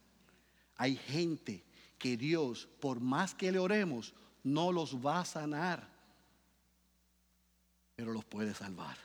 Hay 0.75 0.95
gente 0.95 1.63
que 1.97 2.17
Dios, 2.17 2.67
por 2.79 2.99
más 2.99 3.33
que 3.33 3.51
le 3.51 3.59
oremos, 3.59 4.13
no 4.43 4.71
los 4.71 4.95
va 4.95 5.21
a 5.21 5.25
sanar, 5.25 5.87
pero 7.95 8.13
los 8.13 8.25
puede 8.25 8.53
salvar. 8.53 8.97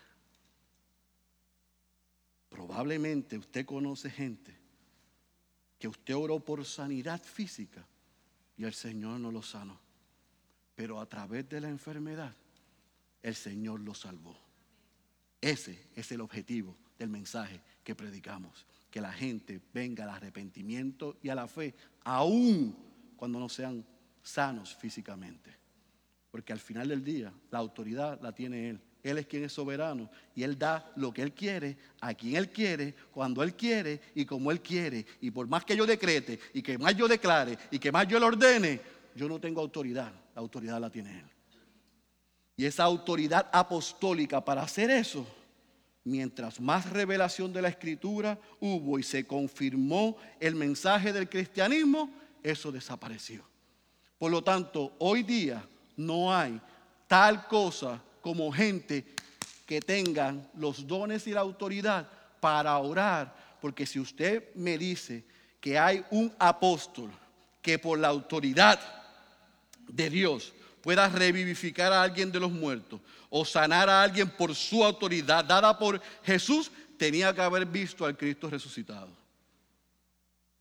Probablemente 2.49 3.37
usted 3.37 3.67
conoce 3.67 4.11
gente 4.11 4.57
que 5.79 5.89
usted 5.89 6.15
oró 6.15 6.39
por 6.39 6.65
sanidad 6.65 7.21
física 7.21 7.85
y 8.57 8.65
el 8.65 8.73
Señor 8.73 9.19
no 9.19 9.33
lo 9.33 9.43
sanó. 9.43 9.84
Pero 10.75 11.01
a 11.01 11.07
través 11.07 11.49
de 11.49 11.61
la 11.61 11.69
enfermedad, 11.69 12.35
el 13.23 13.35
Señor 13.35 13.81
lo 13.81 13.95
salvó. 13.95 14.37
Ese 15.41 15.89
es 15.95 16.11
el 16.13 16.21
objetivo 16.21 16.77
del 16.99 17.11
mensaje 17.11 17.61
que 17.83 17.95
predicamos. 17.95 18.67
Que 18.91 19.01
la 19.01 19.13
gente 19.13 19.61
venga 19.73 20.05
al 20.05 20.11
arrepentimiento 20.11 21.19
y 21.23 21.29
a 21.29 21.35
la 21.35 21.49
fe, 21.49 21.75
aún 22.05 22.77
cuando 23.17 23.39
no 23.39 23.49
sean 23.49 23.85
sanos 24.23 24.75
físicamente. 24.75 25.55
Porque 26.31 26.53
al 26.53 26.61
final 26.61 26.89
del 26.89 27.05
día, 27.05 27.33
la 27.51 27.59
autoridad 27.59 28.21
la 28.21 28.33
tiene 28.33 28.71
Él. 28.71 28.81
Él 29.03 29.19
es 29.19 29.27
quien 29.27 29.45
es 29.45 29.53
soberano 29.53 30.11
y 30.35 30.43
Él 30.43 30.59
da 30.59 30.91
lo 30.97 31.13
que 31.13 31.23
Él 31.23 31.35
quiere, 31.35 31.77
a 32.01 32.15
quien 32.15 32.37
Él 32.37 32.51
quiere, 32.51 32.95
cuando 33.13 33.43
Él 33.43 33.55
quiere 33.55 34.01
y 34.15 34.25
como 34.25 34.51
Él 34.51 34.63
quiere. 34.63 35.05
Y 35.21 35.31
por 35.31 35.47
más 35.47 35.65
que 35.65 35.77
yo 35.77 35.85
decrete 35.85 36.41
y 36.55 36.63
que 36.63 36.79
más 36.79 36.97
yo 36.97 37.07
declare 37.07 37.59
y 37.71 37.79
que 37.79 37.93
más 37.93 38.09
yo 38.09 38.19
le 38.19 38.25
ordene, 38.25 38.81
yo 39.15 39.29
no 39.29 39.39
tengo 39.39 39.61
autoridad. 39.61 40.13
La 40.35 40.41
autoridad 40.41 40.81
la 40.81 40.91
tiene 40.91 41.19
Él. 41.19 41.31
Y 42.57 42.65
esa 42.67 42.85
autoridad 42.85 43.49
apostólica 43.53 44.45
para 44.45 44.63
hacer 44.63 44.91
eso, 44.91 45.27
mientras 46.05 46.61
más 46.61 46.89
revelación 46.91 47.53
de 47.53 47.63
la 47.63 47.69
escritura 47.69 48.39
hubo 48.61 48.99
y 48.99 49.03
se 49.03 49.27
confirmó 49.27 50.17
el 50.39 50.55
mensaje 50.55 51.13
del 51.13 51.29
cristianismo, 51.29 52.11
eso 52.43 52.71
desapareció. 52.71 53.45
Por 54.19 54.31
lo 54.31 54.43
tanto, 54.43 54.95
hoy 54.99 55.23
día 55.23 55.67
no 55.97 56.35
hay 56.35 56.61
tal 57.09 57.47
cosa 57.49 58.01
como 58.21 58.53
gente 58.53 59.05
que 59.67 59.81
tengan 59.81 60.49
los 60.55 60.87
dones 60.87 61.27
y 61.27 61.33
la 61.33 61.41
autoridad 61.41 62.09
para 62.41 62.77
orar. 62.79 63.35
Porque 63.61 63.87
si 63.87 63.99
usted 63.99 64.55
me 64.55 64.79
dice 64.79 65.25
que 65.61 65.79
hay 65.79 66.05
un 66.11 66.33
apóstol 66.39 67.11
que 67.63 67.79
por 67.79 67.99
la 67.99 68.09
autoridad 68.09 68.79
de 69.89 70.11
Dios 70.11 70.53
pueda 70.83 71.09
revivificar 71.09 71.93
a 71.93 72.03
alguien 72.03 72.31
de 72.31 72.41
los 72.41 72.53
muertos 72.53 73.01
o 73.31 73.45
sanar 73.45 73.89
a 73.89 74.03
alguien 74.03 74.29
por 74.29 74.55
su 74.55 74.85
autoridad 74.85 75.45
dada 75.45 75.79
por 75.79 76.01
Jesús, 76.23 76.71
tenía 76.99 77.35
que 77.35 77.41
haber 77.41 77.65
visto 77.67 78.05
al 78.05 78.17
Cristo 78.17 78.51
resucitado. 78.51 79.09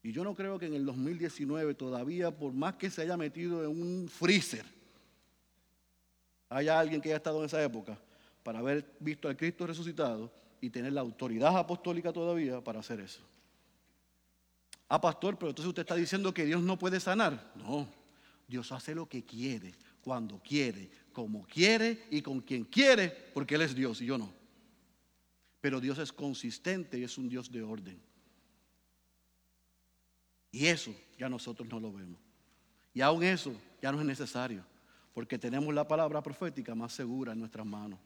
Y 0.01 0.11
yo 0.11 0.23
no 0.23 0.33
creo 0.33 0.57
que 0.57 0.65
en 0.65 0.73
el 0.73 0.85
2019 0.85 1.75
todavía, 1.75 2.31
por 2.31 2.53
más 2.53 2.75
que 2.75 2.89
se 2.89 3.01
haya 3.01 3.15
metido 3.17 3.63
en 3.63 3.69
un 3.69 4.09
freezer, 4.09 4.65
haya 6.49 6.79
alguien 6.79 7.01
que 7.01 7.09
haya 7.09 7.17
estado 7.17 7.39
en 7.39 7.45
esa 7.45 7.61
época 7.63 7.97
para 8.43 8.59
haber 8.59 8.85
visto 8.99 9.27
al 9.27 9.37
Cristo 9.37 9.67
resucitado 9.67 10.31
y 10.61 10.69
tener 10.69 10.93
la 10.93 11.01
autoridad 11.01 11.57
apostólica 11.57 12.13
todavía 12.13 12.61
para 12.61 12.79
hacer 12.79 12.99
eso. 12.99 13.21
Ah, 14.87 15.01
pastor, 15.01 15.37
pero 15.37 15.49
entonces 15.49 15.69
usted 15.69 15.81
está 15.81 15.95
diciendo 15.95 16.33
que 16.33 16.45
Dios 16.45 16.61
no 16.61 16.77
puede 16.77 16.99
sanar. 16.99 17.51
No, 17.55 17.87
Dios 18.47 18.71
hace 18.71 18.93
lo 18.93 19.07
que 19.07 19.23
quiere, 19.23 19.73
cuando 20.01 20.39
quiere, 20.41 20.89
como 21.11 21.45
quiere 21.45 22.07
y 22.11 22.21
con 22.21 22.41
quien 22.41 22.65
quiere, 22.65 23.09
porque 23.33 23.55
Él 23.55 23.61
es 23.61 23.75
Dios 23.75 24.01
y 24.01 24.05
yo 24.05 24.17
no. 24.17 24.33
Pero 25.61 25.79
Dios 25.79 25.97
es 25.99 26.11
consistente 26.11 26.99
y 26.99 27.03
es 27.03 27.17
un 27.17 27.29
Dios 27.29 27.51
de 27.51 27.63
orden. 27.63 28.01
Y 30.51 30.67
eso 30.67 30.93
ya 31.17 31.29
nosotros 31.29 31.67
no 31.69 31.79
lo 31.79 31.91
vemos. 31.91 32.19
Y 32.93 33.01
aún 33.01 33.23
eso 33.23 33.55
ya 33.81 33.91
no 33.91 33.99
es 33.99 34.05
necesario 34.05 34.63
porque 35.13 35.37
tenemos 35.37 35.73
la 35.73 35.87
palabra 35.87 36.21
profética 36.21 36.73
más 36.75 36.93
segura 36.93 37.33
en 37.33 37.39
nuestras 37.39 37.65
manos. 37.65 37.99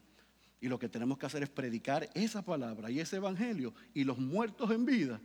Y 0.60 0.68
lo 0.68 0.78
que 0.78 0.88
tenemos 0.88 1.18
que 1.18 1.26
hacer 1.26 1.42
es 1.42 1.48
predicar 1.48 2.08
esa 2.14 2.42
palabra 2.42 2.90
y 2.90 3.00
ese 3.00 3.16
evangelio. 3.16 3.72
Y 3.94 4.04
los 4.04 4.18
muertos 4.18 4.70
en 4.70 4.84
vida, 4.84 5.20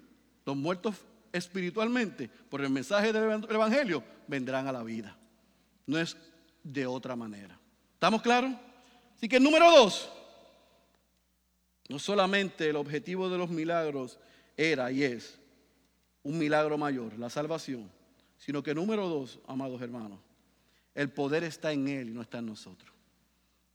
los 0.45 0.55
muertos 0.55 0.95
espiritualmente, 1.33 2.29
por 2.29 2.61
el 2.61 2.69
mensaje 2.69 3.11
del 3.11 3.43
evangelio, 3.49 4.03
vendrán 4.27 4.67
a 4.67 4.71
la 4.71 4.83
vida. 4.83 5.17
No 5.87 5.99
es 5.99 6.15
de 6.63 6.85
otra 6.85 7.15
manera. 7.15 7.59
¿Estamos 7.95 8.21
claros? 8.21 8.53
Así 9.15 9.27
que 9.27 9.39
número 9.39 9.69
dos, 9.69 10.09
no 11.89 11.99
solamente 11.99 12.69
el 12.69 12.75
objetivo 12.75 13.29
de 13.29 13.37
los 13.37 13.49
milagros 13.49 14.19
era 14.55 14.91
y 14.91 15.03
es 15.03 15.39
un 16.21 16.37
milagro 16.37 16.77
mayor, 16.77 17.17
la 17.17 17.29
salvación, 17.29 17.91
sino 18.37 18.61
que 18.63 18.73
número 18.73 19.09
dos, 19.09 19.39
amados 19.47 19.81
hermanos, 19.81 20.19
el 20.95 21.11
poder 21.11 21.43
está 21.43 21.71
en 21.71 21.87
Él 21.87 22.09
y 22.09 22.13
no 22.13 22.21
está 22.21 22.37
en 22.39 22.45
nosotros. 22.45 22.91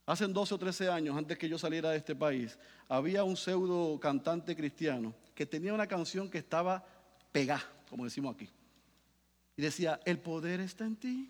Hace 0.05 0.25
12 0.25 0.55
o 0.55 0.57
13 0.57 0.89
años, 0.89 1.15
antes 1.15 1.37
que 1.37 1.47
yo 1.47 1.59
saliera 1.59 1.91
de 1.91 1.97
este 1.97 2.15
país, 2.15 2.57
había 2.87 3.23
un 3.23 3.37
pseudo 3.37 3.99
cantante 3.99 4.55
cristiano 4.55 5.13
que 5.35 5.45
tenía 5.45 5.73
una 5.73 5.85
canción 5.85 6.29
que 6.29 6.39
estaba 6.39 6.83
pegada, 7.31 7.63
como 7.89 8.03
decimos 8.03 8.35
aquí. 8.35 8.49
Y 9.57 9.61
decía, 9.61 9.99
el 10.05 10.19
poder 10.19 10.61
está 10.61 10.85
en 10.85 10.95
ti, 10.95 11.29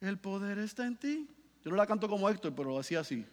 el 0.00 0.18
poder 0.18 0.58
está 0.58 0.86
en 0.86 0.96
ti. 0.96 1.28
Yo 1.64 1.70
no 1.70 1.76
la 1.76 1.86
canto 1.86 2.08
como 2.08 2.28
Héctor, 2.28 2.52
pero 2.54 2.70
lo 2.70 2.78
hacía 2.78 3.00
así. 3.00 3.24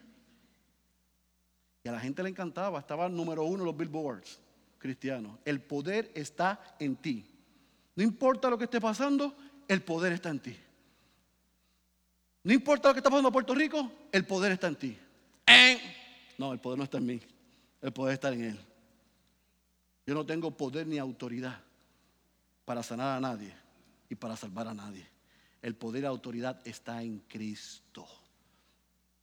Y 1.83 1.89
a 1.89 1.91
la 1.91 1.99
gente 1.99 2.21
le 2.21 2.29
encantaba, 2.29 2.79
estaba 2.79 3.09
número 3.09 3.43
uno 3.43 3.59
en 3.59 3.65
los 3.65 3.77
billboards 3.77 4.39
cristianos. 4.77 5.39
El 5.45 5.61
poder 5.61 6.11
está 6.13 6.75
en 6.79 6.95
ti. 6.95 7.25
No 7.95 8.03
importa 8.03 8.49
lo 8.49 8.57
que 8.57 8.65
esté 8.65 8.79
pasando, 8.79 9.35
el 9.67 9.81
poder 9.81 10.13
está 10.13 10.29
en 10.29 10.39
ti. 10.39 10.57
No 12.43 12.53
importa 12.53 12.89
lo 12.89 12.93
que 12.93 12.99
está 12.99 13.09
pasando 13.09 13.29
en 13.29 13.33
Puerto 13.33 13.53
Rico, 13.53 13.91
el 14.11 14.25
poder 14.25 14.53
está 14.53 14.67
en 14.67 14.75
ti. 14.75 14.97
No, 16.37 16.53
el 16.53 16.59
poder 16.59 16.77
no 16.77 16.85
está 16.85 16.97
en 16.97 17.05
mí. 17.05 17.19
El 17.81 17.91
poder 17.91 18.13
está 18.13 18.33
en 18.33 18.41
Él. 18.41 18.59
Yo 20.07 20.15
no 20.15 20.25
tengo 20.25 20.49
poder 20.51 20.87
ni 20.87 20.97
autoridad 20.97 21.61
para 22.71 22.83
sanar 22.83 23.17
a 23.17 23.19
nadie 23.19 23.53
y 24.07 24.15
para 24.15 24.37
salvar 24.37 24.65
a 24.69 24.73
nadie. 24.73 25.05
El 25.61 25.75
poder 25.75 26.03
y 26.03 26.05
autoridad 26.05 26.61
está 26.63 27.03
en 27.03 27.19
Cristo. 27.27 28.07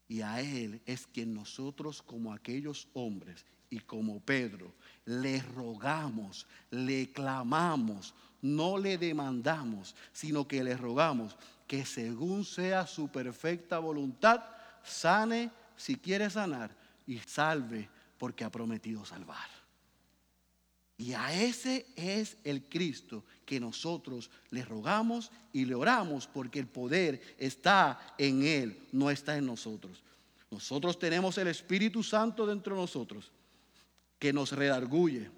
Y 0.07 0.21
a 0.21 0.43
Él 0.43 0.83
es 0.85 1.07
quien 1.07 1.33
nosotros 1.33 2.03
como 2.03 2.35
aquellos 2.35 2.89
hombres 2.93 3.47
y 3.71 3.79
como 3.79 4.21
Pedro 4.21 4.75
le 5.07 5.41
rogamos, 5.41 6.47
le 6.71 7.11
clamamos, 7.11 8.13
no 8.43 8.77
le 8.77 8.99
demandamos, 8.99 9.97
sino 10.13 10.47
que 10.47 10.63
le 10.63 10.77
rogamos 10.77 11.35
que 11.67 11.87
según 11.87 12.45
sea 12.45 12.87
su 12.87 13.09
perfecta 13.09 13.79
voluntad, 13.79 14.45
sane 14.85 15.51
si 15.75 15.97
quiere 15.97 16.29
sanar 16.29 16.71
y 17.07 17.17
salve 17.17 17.89
porque 18.19 18.45
ha 18.45 18.51
prometido 18.51 19.07
salvar. 19.07 19.58
Y 20.99 21.13
a 21.13 21.33
ese 21.33 21.87
es 21.95 22.37
el 22.43 22.65
Cristo 22.65 23.25
que 23.47 23.61
nosotros 23.61 24.31
le 24.51 24.65
rogamos 24.65 25.31
y 25.53 25.65
le 25.65 25.77
oramos 25.77 26.27
porque 26.27 26.59
el 26.59 26.67
poder 26.67 27.37
está 27.39 28.15
en 28.19 28.45
Él, 28.45 28.77
no 28.91 29.09
está 29.09 29.39
en 29.39 29.47
nosotros. 29.47 30.03
Nosotros 30.51 30.99
tenemos 30.99 31.39
el 31.39 31.47
Espíritu 31.47 32.03
Santo 32.03 32.47
dentro 32.47 32.75
de 32.75 32.83
nosotros 32.83 33.31
que 34.19 34.33
nos 34.33 34.51
redarguye, 34.51 35.31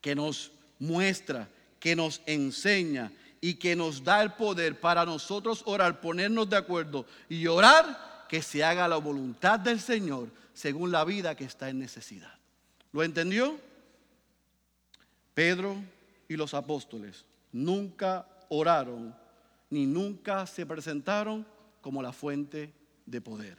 que 0.00 0.16
nos 0.16 0.50
muestra, 0.80 1.48
que 1.78 1.94
nos 1.94 2.20
enseña 2.26 3.12
y 3.40 3.54
que 3.54 3.76
nos 3.76 4.02
da 4.02 4.22
el 4.22 4.32
poder 4.32 4.80
para 4.80 5.06
nosotros 5.06 5.62
orar, 5.66 6.00
ponernos 6.00 6.50
de 6.50 6.56
acuerdo 6.56 7.06
y 7.28 7.46
orar 7.46 8.26
que 8.28 8.42
se 8.42 8.64
haga 8.64 8.88
la 8.88 8.96
voluntad 8.96 9.60
del 9.60 9.78
Señor 9.78 10.30
según 10.52 10.90
la 10.90 11.04
vida 11.04 11.36
que 11.36 11.44
está 11.44 11.70
en 11.70 11.78
necesidad. 11.78 12.34
¿Lo 12.92 13.04
entendió? 13.04 13.69
Pedro 15.34 15.76
y 16.28 16.36
los 16.36 16.54
apóstoles 16.54 17.24
nunca 17.52 18.26
oraron 18.48 19.14
ni 19.70 19.86
nunca 19.86 20.46
se 20.46 20.66
presentaron 20.66 21.46
como 21.80 22.02
la 22.02 22.12
fuente 22.12 22.72
de 23.06 23.20
poder. 23.20 23.56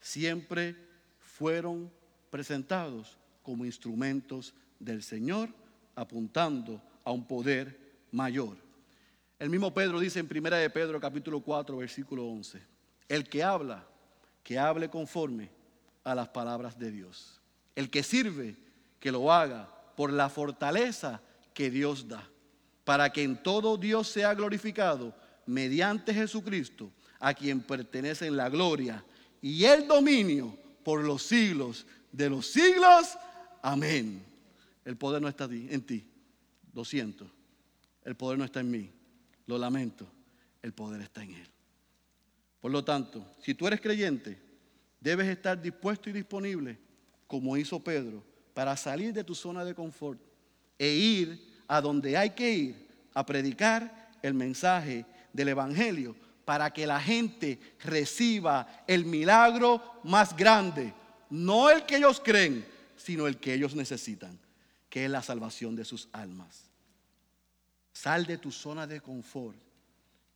Siempre 0.00 0.76
fueron 1.20 1.90
presentados 2.30 3.16
como 3.42 3.64
instrumentos 3.64 4.54
del 4.78 5.02
Señor, 5.02 5.48
apuntando 5.94 6.82
a 7.04 7.12
un 7.12 7.24
poder 7.24 7.78
mayor. 8.10 8.56
El 9.38 9.50
mismo 9.50 9.72
Pedro 9.72 10.00
dice 10.00 10.18
en 10.18 10.28
1 10.30 10.56
de 10.56 10.70
Pedro 10.70 11.00
capítulo 11.00 11.40
4 11.40 11.76
versículo 11.76 12.26
11, 12.26 12.60
el 13.08 13.28
que 13.28 13.42
habla, 13.42 13.86
que 14.42 14.58
hable 14.58 14.88
conforme 14.88 15.50
a 16.04 16.14
las 16.14 16.28
palabras 16.28 16.78
de 16.78 16.90
Dios. 16.90 17.40
El 17.74 17.90
que 17.90 18.02
sirve, 18.02 18.56
que 18.98 19.12
lo 19.12 19.32
haga 19.32 19.68
por 19.96 20.12
la 20.12 20.28
fortaleza 20.28 21.20
que 21.54 21.70
Dios 21.70 22.06
da, 22.08 22.28
para 22.84 23.10
que 23.10 23.22
en 23.22 23.42
todo 23.42 23.76
Dios 23.76 24.08
sea 24.08 24.34
glorificado 24.34 25.14
mediante 25.46 26.12
Jesucristo, 26.12 26.92
a 27.18 27.32
quien 27.34 27.60
pertenecen 27.60 28.36
la 28.36 28.48
gloria 28.48 29.04
y 29.40 29.64
el 29.64 29.86
dominio 29.86 30.56
por 30.84 31.02
los 31.02 31.22
siglos 31.22 31.86
de 32.12 32.30
los 32.30 32.46
siglos. 32.46 33.16
Amén. 33.62 34.24
El 34.84 34.96
poder 34.96 35.20
no 35.22 35.28
está 35.28 35.44
en 35.46 35.82
ti. 35.82 36.06
Lo 36.74 36.84
siento. 36.84 37.30
El 38.04 38.16
poder 38.16 38.38
no 38.38 38.44
está 38.44 38.60
en 38.60 38.70
mí. 38.70 38.90
Lo 39.46 39.58
lamento. 39.58 40.06
El 40.62 40.72
poder 40.72 41.00
está 41.00 41.22
en 41.24 41.34
Él. 41.34 41.48
Por 42.60 42.70
lo 42.70 42.84
tanto, 42.84 43.26
si 43.40 43.54
tú 43.54 43.66
eres 43.66 43.80
creyente, 43.80 44.38
debes 45.00 45.28
estar 45.28 45.60
dispuesto 45.60 46.10
y 46.10 46.12
disponible, 46.12 46.78
como 47.26 47.56
hizo 47.56 47.82
Pedro, 47.82 48.24
para 48.56 48.74
salir 48.74 49.12
de 49.12 49.22
tu 49.22 49.34
zona 49.34 49.66
de 49.66 49.74
confort 49.74 50.18
e 50.78 50.88
ir 50.88 51.62
a 51.68 51.78
donde 51.78 52.16
hay 52.16 52.30
que 52.30 52.50
ir 52.50 52.88
a 53.12 53.26
predicar 53.26 54.16
el 54.22 54.32
mensaje 54.32 55.04
del 55.30 55.48
Evangelio 55.48 56.16
para 56.46 56.72
que 56.72 56.86
la 56.86 56.98
gente 56.98 57.60
reciba 57.80 58.66
el 58.86 59.04
milagro 59.04 60.00
más 60.04 60.34
grande, 60.34 60.94
no 61.28 61.68
el 61.68 61.84
que 61.84 61.98
ellos 61.98 62.18
creen, 62.24 62.66
sino 62.96 63.26
el 63.26 63.36
que 63.36 63.52
ellos 63.52 63.74
necesitan, 63.74 64.38
que 64.88 65.04
es 65.04 65.10
la 65.10 65.22
salvación 65.22 65.76
de 65.76 65.84
sus 65.84 66.08
almas. 66.12 66.70
Sal 67.92 68.24
de 68.24 68.38
tu 68.38 68.50
zona 68.50 68.86
de 68.86 69.02
confort 69.02 69.58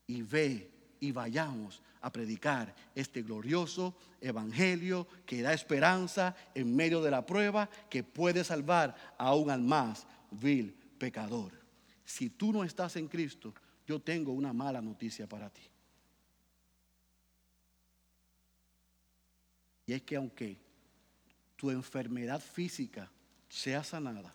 y 0.07 0.21
ve 0.21 0.71
y 1.01 1.11
vayamos 1.11 1.81
a 2.01 2.11
predicar 2.11 2.75
este 2.95 3.23
glorioso 3.23 3.95
evangelio 4.21 5.07
que 5.27 5.43
da 5.43 5.53
esperanza 5.53 6.35
en 6.55 6.75
medio 6.75 7.03
de 7.03 7.11
la 7.11 7.27
prueba 7.27 7.69
que 7.89 8.03
puede 8.03 8.45
salvar 8.45 8.95
aún 9.19 9.51
al 9.51 9.63
más 9.63 10.07
vil 10.31 10.73
pecador. 10.99 11.53
Si 12.05 12.31
tú 12.31 12.53
no 12.53 12.65
estás 12.65 12.97
en 12.97 13.09
Cristo, 13.09 13.55
yo 13.87 14.01
tengo 14.01 14.33
una 14.33 14.53
mala 14.53 14.81
noticia 14.81 15.27
para 15.27 15.51
ti. 15.51 15.63
Y 19.87 19.93
es 19.93 20.03
que 20.03 20.17
aunque 20.17 20.57
tu 21.57 21.71
enfermedad 21.71 22.41
física 22.41 23.11
sea 23.49 23.83
sanada, 23.83 24.35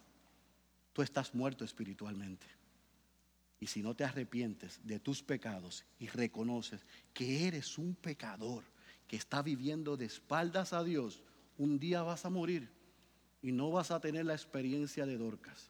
tú 0.92 1.02
estás 1.02 1.34
muerto 1.34 1.64
espiritualmente. 1.64 2.55
Y 3.60 3.68
si 3.68 3.82
no 3.82 3.96
te 3.96 4.04
arrepientes 4.04 4.80
de 4.84 5.00
tus 5.00 5.24
pecados 5.24 5.86
y 5.98 6.08
reconoces 6.08 6.86
que 7.14 7.48
eres 7.48 7.78
un 7.78 7.96
pecador 7.96 8.64
que 9.08 9.16
está 9.16 9.42
viviendo 9.42 9.98
de 9.98 10.06
espaldas 10.06 10.74
a 10.74 10.84
Dios, 10.84 11.24
un 11.58 11.80
día 11.80 12.04
vas 12.04 12.26
a 12.26 12.30
morir 12.30 12.70
y 13.42 13.52
no 13.52 13.72
vas 13.72 13.92
a 13.92 14.00
tener 14.00 14.26
la 14.26 14.34
experiencia 14.34 15.06
de 15.06 15.18
Dorcas. 15.18 15.70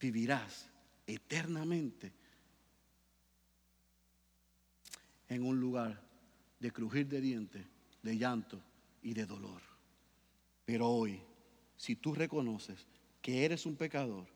Vivirás 0.00 0.68
eternamente 1.06 2.12
en 5.28 5.44
un 5.44 5.60
lugar 5.60 6.02
de 6.58 6.72
crujir 6.72 7.06
de 7.06 7.20
dientes 7.20 7.66
de 8.06 8.16
llanto 8.16 8.62
y 9.02 9.14
de 9.14 9.26
dolor. 9.26 9.60
Pero 10.64 10.88
hoy, 10.88 11.20
si 11.76 11.96
tú 11.96 12.14
reconoces 12.14 12.86
que 13.20 13.44
eres 13.44 13.66
un 13.66 13.76
pecador 13.76 14.28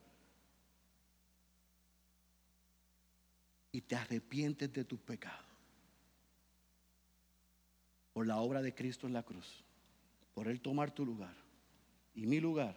y 3.73 3.81
te 3.83 3.97
arrepientes 3.97 4.73
de 4.73 4.85
tus 4.85 5.01
pecados 5.01 5.51
por 8.13 8.27
la 8.27 8.39
obra 8.39 8.61
de 8.61 8.75
Cristo 8.75 9.07
en 9.07 9.13
la 9.13 9.23
cruz, 9.23 9.65
por 10.35 10.49
Él 10.49 10.61
tomar 10.61 10.91
tu 10.91 11.07
lugar 11.07 11.35
y 12.15 12.27
mi 12.27 12.41
lugar, 12.41 12.77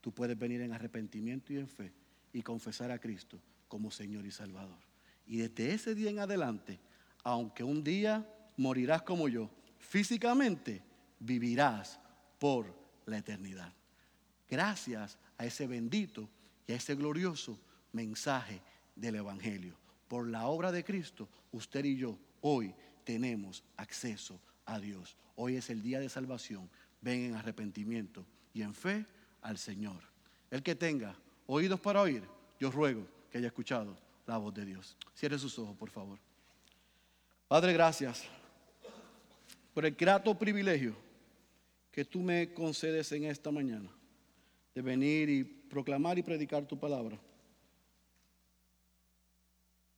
tú 0.00 0.12
puedes 0.12 0.38
venir 0.38 0.60
en 0.60 0.72
arrepentimiento 0.72 1.52
y 1.52 1.58
en 1.58 1.68
fe 1.68 1.92
y 2.32 2.42
confesar 2.42 2.90
a 2.90 2.98
Cristo 2.98 3.40
como 3.66 3.90
Señor 3.90 4.26
y 4.26 4.30
Salvador. 4.30 4.78
Y 5.26 5.38
desde 5.38 5.74
ese 5.74 5.94
día 5.94 6.10
en 6.10 6.18
adelante, 6.18 6.78
aunque 7.24 7.64
un 7.64 7.82
día 7.82 8.26
morirás 8.56 9.02
como 9.02 9.28
yo, 9.28 9.50
físicamente, 9.78 10.82
vivirás 11.18 12.00
por 12.38 12.74
la 13.06 13.18
eternidad. 13.18 13.72
Gracias 14.48 15.18
a 15.36 15.44
ese 15.44 15.66
bendito 15.66 16.28
y 16.66 16.72
a 16.72 16.76
ese 16.76 16.94
glorioso 16.94 17.58
mensaje 17.92 18.60
del 18.94 19.16
Evangelio. 19.16 19.76
Por 20.08 20.28
la 20.28 20.46
obra 20.46 20.72
de 20.72 20.84
Cristo, 20.84 21.28
usted 21.52 21.84
y 21.84 21.96
yo 21.96 22.18
hoy 22.40 22.74
tenemos 23.04 23.62
acceso 23.76 24.40
a 24.64 24.78
Dios. 24.80 25.16
Hoy 25.36 25.56
es 25.56 25.70
el 25.70 25.82
día 25.82 26.00
de 26.00 26.08
salvación. 26.08 26.68
Ven 27.00 27.26
en 27.26 27.34
arrepentimiento 27.34 28.26
y 28.52 28.62
en 28.62 28.74
fe 28.74 29.06
al 29.42 29.58
Señor. 29.58 30.02
El 30.50 30.62
que 30.62 30.74
tenga 30.74 31.14
oídos 31.46 31.80
para 31.80 32.02
oír, 32.02 32.22
yo 32.58 32.70
ruego 32.70 33.06
que 33.30 33.38
haya 33.38 33.48
escuchado 33.48 33.96
la 34.26 34.38
voz 34.38 34.54
de 34.54 34.64
Dios. 34.64 34.96
Cierre 35.14 35.38
sus 35.38 35.58
ojos, 35.58 35.76
por 35.76 35.90
favor. 35.90 36.18
Padre, 37.46 37.72
gracias 37.72 38.24
por 39.72 39.86
el 39.86 39.94
grato 39.94 40.36
privilegio 40.36 40.94
que 41.90 42.04
tú 42.04 42.20
me 42.20 42.52
concedes 42.52 43.10
en 43.12 43.24
esta 43.24 43.50
mañana 43.50 43.90
de 44.74 44.82
venir 44.82 45.28
y 45.28 45.44
proclamar 45.44 46.18
y 46.18 46.22
predicar 46.22 46.66
tu 46.66 46.78
palabra. 46.78 47.18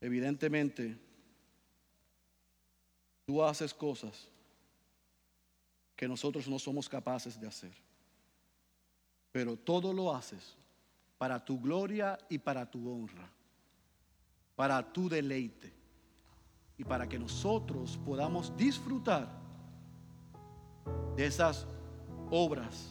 Evidentemente, 0.00 0.96
tú 3.26 3.42
haces 3.42 3.74
cosas 3.74 4.28
que 5.94 6.08
nosotros 6.08 6.48
no 6.48 6.58
somos 6.58 6.88
capaces 6.88 7.38
de 7.38 7.46
hacer, 7.46 7.74
pero 9.30 9.56
todo 9.56 9.92
lo 9.92 10.14
haces 10.14 10.56
para 11.18 11.44
tu 11.44 11.60
gloria 11.60 12.18
y 12.30 12.38
para 12.38 12.64
tu 12.70 12.90
honra, 12.90 13.30
para 14.56 14.82
tu 14.92 15.08
deleite 15.08 15.70
y 16.78 16.84
para 16.84 17.06
que 17.06 17.18
nosotros 17.18 18.00
podamos 18.06 18.56
disfrutar 18.56 19.28
de 21.14 21.26
esas 21.26 21.66
obras 22.30 22.88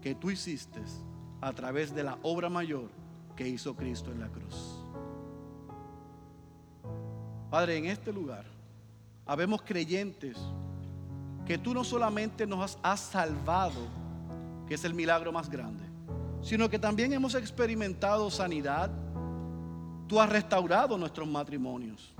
que 0.00 0.14
tú 0.14 0.30
hiciste 0.30 0.80
a 1.42 1.52
través 1.52 1.94
de 1.94 2.04
la 2.04 2.18
obra 2.22 2.48
mayor 2.48 2.90
que 3.36 3.46
hizo 3.46 3.76
Cristo 3.76 4.10
en 4.10 4.20
la 4.20 4.28
cruz. 4.28 4.79
Padre, 7.50 7.78
en 7.78 7.86
este 7.86 8.12
lugar 8.12 8.44
habemos 9.26 9.62
creyentes 9.62 10.36
que 11.44 11.58
tú 11.58 11.74
no 11.74 11.82
solamente 11.82 12.46
nos 12.46 12.78
has 12.82 13.00
salvado, 13.00 13.80
que 14.68 14.74
es 14.74 14.84
el 14.84 14.94
milagro 14.94 15.32
más 15.32 15.50
grande, 15.50 15.84
sino 16.42 16.68
que 16.68 16.78
también 16.78 17.12
hemos 17.12 17.34
experimentado 17.34 18.30
sanidad. 18.30 18.90
Tú 20.06 20.20
has 20.20 20.28
restaurado 20.28 20.96
nuestros 20.96 21.26
matrimonios. 21.26 22.14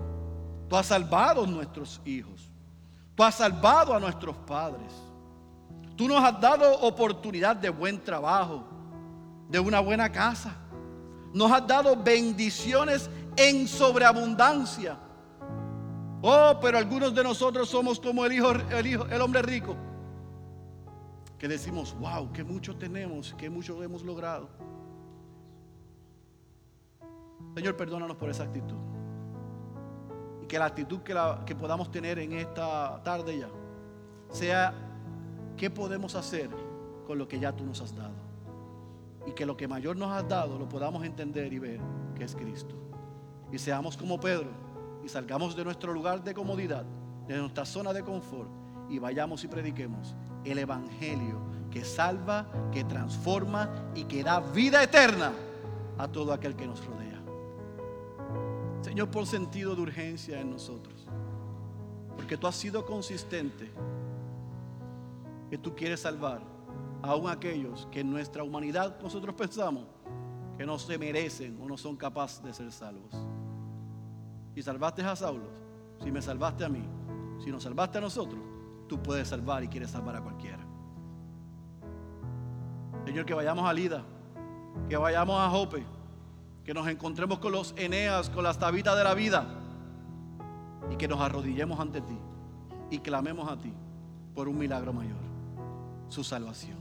Tú 0.69 0.77
has 0.77 0.87
salvado 0.87 1.47
nuestros 1.47 2.01
hijos. 2.05 2.51
Tú 3.15 3.23
has 3.23 3.37
salvado 3.37 3.95
a 3.95 4.01
nuestros 4.01 4.37
padres. 4.37 4.93
Tú 5.97 6.09
nos 6.09 6.23
has 6.25 6.41
dado 6.41 6.81
oportunidad 6.81 7.55
de 7.55 7.71
buen 7.71 8.03
trabajo, 8.03 8.65
de 9.49 9.61
una 9.61 9.79
buena 9.81 10.11
casa. 10.11 10.55
Nos 11.33 11.53
has 11.53 11.67
dado 11.67 11.95
bendiciones 11.95 13.09
en 13.37 13.69
sobreabundancia. 13.69 14.97
Oh, 16.23 16.59
pero 16.61 16.79
algunos 16.79 17.15
de 17.15 17.23
nosotros 17.23 17.69
somos 17.69 17.99
como 17.99 18.25
el 18.27 18.33
hijo, 18.33 18.53
el 18.53 18.87
hijo, 18.87 19.07
el 19.07 19.21
hombre 19.21 19.43
rico, 19.43 19.77
que 21.39 21.49
decimos, 21.49 21.97
wow, 21.99 22.31
que 22.33 22.45
mucho 22.45 22.77
tenemos, 22.77 23.35
que 23.35 23.49
mucho 23.49 23.83
hemos 23.83 24.03
logrado. 24.03 24.49
Señor, 27.55 27.77
perdónanos 27.77 28.17
por 28.17 28.29
esa 28.29 28.45
actitud. 28.45 28.77
Y 30.43 30.47
que 30.47 30.59
la 30.59 30.67
actitud 30.67 31.01
que, 31.01 31.15
la, 31.15 31.43
que 31.47 31.55
podamos 31.55 31.91
tener 31.91 32.19
en 32.19 32.33
esta 32.35 33.03
tarde 33.03 33.39
ya 33.39 33.49
sea 34.31 34.73
¿Qué 35.57 35.69
podemos 35.69 36.15
hacer 36.15 36.49
con 37.07 37.19
lo 37.19 37.29
que 37.29 37.39
ya 37.39 37.55
tú 37.55 37.67
nos 37.67 37.83
has 37.83 37.95
dado? 37.95 38.31
y 39.27 39.33
que 39.33 39.45
lo 39.45 39.57
que 39.57 39.69
mayor 39.69 39.95
nos 39.97 40.11
has 40.11 40.27
dado 40.27 40.59
lo 40.59 40.67
podamos 40.67 41.05
entender 41.05 41.53
y 41.53 41.59
ver 41.59 41.81
que 42.15 42.25
es 42.25 42.35
Cristo. 42.35 42.75
Y 43.53 43.59
seamos 43.59 43.95
como 43.97 44.19
Pedro 44.19 44.49
salgamos 45.11 45.57
de 45.57 45.65
nuestro 45.65 45.93
lugar 45.93 46.23
de 46.23 46.35
comodidad, 46.35 46.85
de 47.27 47.39
nuestra 47.39 47.65
zona 47.65 47.93
de 47.93 48.03
confort 48.03 48.51
y 48.89 48.99
vayamos 48.99 49.45
y 49.45 49.49
prediquemos 49.49 50.15
el 50.45 50.59
Evangelio 50.59 51.39
que 51.71 51.85
salva, 51.85 52.47
que 52.73 52.85
transforma 52.85 53.71
y 53.95 54.05
que 54.05 54.25
da 54.25 54.41
vida 54.41 54.83
eterna 54.83 55.33
a 55.99 56.09
todo 56.09 56.33
aquel 56.33 56.57
que 56.57 56.67
nos 56.67 56.85
rodea. 56.85 57.21
Señor, 58.83 59.11
por 59.11 59.27
sentido 59.27 59.77
de 59.77 59.83
urgencia 59.83 60.41
en 60.41 60.51
nosotros, 60.51 61.07
porque 62.17 62.37
tú 62.37 62.47
has 62.47 62.57
sido 62.57 62.85
consistente, 62.85 63.71
que 65.49 65.59
tú 65.59 65.75
quieres 65.75 66.01
salvar 66.01 66.41
aún 67.03 67.29
aquellos 67.29 67.89
que 67.91 68.01
en 68.01 68.11
nuestra 68.11 68.43
humanidad 68.43 69.01
nosotros 69.03 69.35
pensamos 69.35 69.85
que 70.57 70.67
no 70.67 70.79
se 70.79 70.99
merecen 70.99 71.59
o 71.61 71.67
no 71.67 71.77
son 71.77 71.97
capaces 71.97 72.43
de 72.43 72.53
ser 72.53 72.71
salvos. 72.73 73.15
Si 74.55 74.63
salvaste 74.63 75.03
a 75.03 75.15
Saulo, 75.17 75.49
si 76.03 76.11
me 76.11 76.21
salvaste 76.21 76.65
a 76.65 76.69
mí, 76.69 76.83
si 77.43 77.51
nos 77.51 77.63
salvaste 77.63 77.99
a 77.99 78.01
nosotros, 78.01 78.41
tú 78.89 79.03
puedes 79.03 79.29
salvar 79.29 79.63
y 79.65 79.69
quieres 79.69 79.91
salvar 79.91 80.17
a 80.17 80.21
cualquiera. 80.21 80.59
Señor, 83.05 83.25
que 83.25 83.35
vayamos 83.35 83.69
a 83.69 83.73
Lida, 83.73 84.03
que 84.89 84.97
vayamos 84.97 85.41
a 85.41 85.49
Jope, 85.49 85.85
que 86.65 86.75
nos 86.75 86.87
encontremos 86.89 87.39
con 87.39 87.53
los 87.53 87.75
Eneas, 87.77 88.31
con 88.31 88.45
las 88.45 88.59
tabitas 88.59 88.97
de 88.97 89.05
la 89.05 89.15
vida 89.15 89.47
y 90.91 90.97
que 90.97 91.09
nos 91.09 91.21
arrodillemos 91.21 91.79
ante 91.81 92.01
ti 92.01 92.19
y 92.91 92.99
clamemos 92.99 93.51
a 93.51 93.59
ti 93.59 93.73
por 94.35 94.49
un 94.49 94.59
milagro 94.59 94.93
mayor, 94.93 95.21
su 96.09 96.25
salvación. 96.25 96.79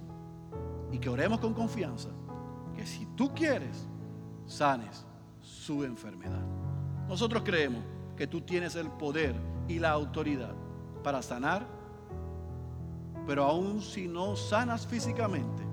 Y 0.92 0.98
que 0.98 1.10
oremos 1.10 1.40
con 1.40 1.54
confianza 1.54 2.10
que 2.76 2.86
si 2.86 3.06
tú 3.16 3.34
quieres, 3.34 3.88
sanes 4.48 5.06
su 5.42 5.84
enfermedad. 5.84 6.44
Nosotros 7.10 7.42
creemos 7.44 7.84
que 8.16 8.28
tú 8.28 8.42
tienes 8.42 8.76
el 8.76 8.88
poder 8.92 9.36
y 9.68 9.80
la 9.80 9.90
autoridad 9.90 10.54
para 11.04 11.24
sanar, 11.24 11.66
pero 13.26 13.46
aun 13.46 13.82
si 13.82 14.08
no 14.08 14.36
sanas 14.36 14.86
físicamente, 14.86 15.64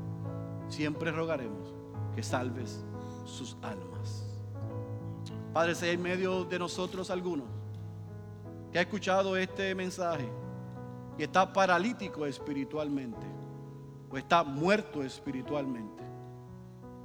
siempre 0.69 1.13
rogaremos 1.13 1.75
que 2.15 2.23
salves 2.23 2.83
sus 3.27 3.55
almas. 3.61 4.25
Padre, 5.53 5.75
si 5.75 5.85
hay 5.85 5.95
en 5.95 6.03
medio 6.03 6.45
de 6.45 6.59
nosotros 6.59 7.11
algunos 7.11 7.49
que 8.73 8.79
ha 8.79 8.83
escuchado 8.83 9.37
este 9.37 9.75
mensaje 9.75 10.29
y 11.19 11.23
está 11.23 11.53
paralítico 11.53 12.25
espiritualmente 12.25 13.27
o 14.11 14.17
está 14.17 14.43
muerto 14.43 15.03
espiritualmente, 15.03 16.03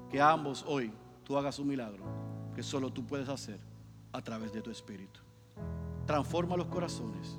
que 0.09 0.21
ambos 0.21 0.63
hoy 0.65 0.93
tú 1.25 1.37
hagas 1.37 1.59
un 1.59 1.67
milagro 1.67 2.03
que 2.55 2.63
solo 2.63 2.89
tú 2.91 3.05
puedes 3.05 3.27
hacer 3.27 3.70
a 4.13 4.21
través 4.21 4.51
de 4.51 4.61
tu 4.61 4.71
espíritu. 4.71 5.19
Transforma 6.05 6.57
los 6.57 6.67
corazones, 6.67 7.37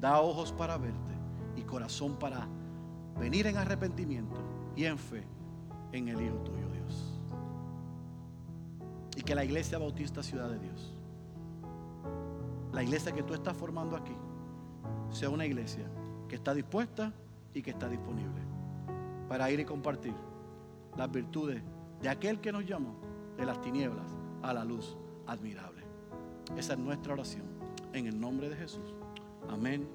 da 0.00 0.20
ojos 0.20 0.52
para 0.52 0.76
verte 0.78 1.12
y 1.56 1.62
corazón 1.62 2.16
para 2.18 2.46
venir 3.18 3.46
en 3.46 3.56
arrepentimiento 3.56 4.40
y 4.76 4.84
en 4.84 4.98
fe 4.98 5.26
en 5.92 6.08
el 6.08 6.20
Hijo 6.20 6.36
tuyo, 6.36 6.68
Dios. 6.72 7.20
Y 9.16 9.22
que 9.22 9.34
la 9.34 9.44
iglesia 9.44 9.78
bautista 9.78 10.22
Ciudad 10.22 10.48
de 10.48 10.58
Dios, 10.58 10.94
la 12.72 12.82
iglesia 12.82 13.12
que 13.12 13.22
tú 13.22 13.34
estás 13.34 13.56
formando 13.56 13.96
aquí, 13.96 14.16
sea 15.10 15.28
una 15.28 15.44
iglesia 15.44 15.86
que 16.28 16.36
está 16.36 16.54
dispuesta 16.54 17.12
y 17.52 17.62
que 17.62 17.70
está 17.70 17.88
disponible 17.88 18.40
para 19.28 19.50
ir 19.50 19.60
y 19.60 19.64
compartir 19.64 20.14
las 20.96 21.10
virtudes 21.10 21.62
de 22.00 22.08
aquel 22.08 22.40
que 22.40 22.52
nos 22.52 22.64
llamó 22.64 22.96
de 23.36 23.44
las 23.44 23.60
tinieblas 23.60 24.10
a 24.42 24.52
la 24.52 24.64
luz 24.64 24.96
admirable. 25.26 25.69
Esa 26.56 26.74
es 26.74 26.78
nuestra 26.78 27.12
oración 27.12 27.44
en 27.92 28.06
el 28.06 28.20
nombre 28.20 28.48
de 28.48 28.56
Jesús. 28.56 28.94
Amén, 29.48 29.88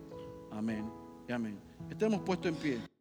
amén 0.51 0.89
y 1.27 1.31
amén. 1.31 1.59
Estemos 1.89 2.21
puestos 2.21 2.51
en 2.51 2.55
pie. 2.55 2.94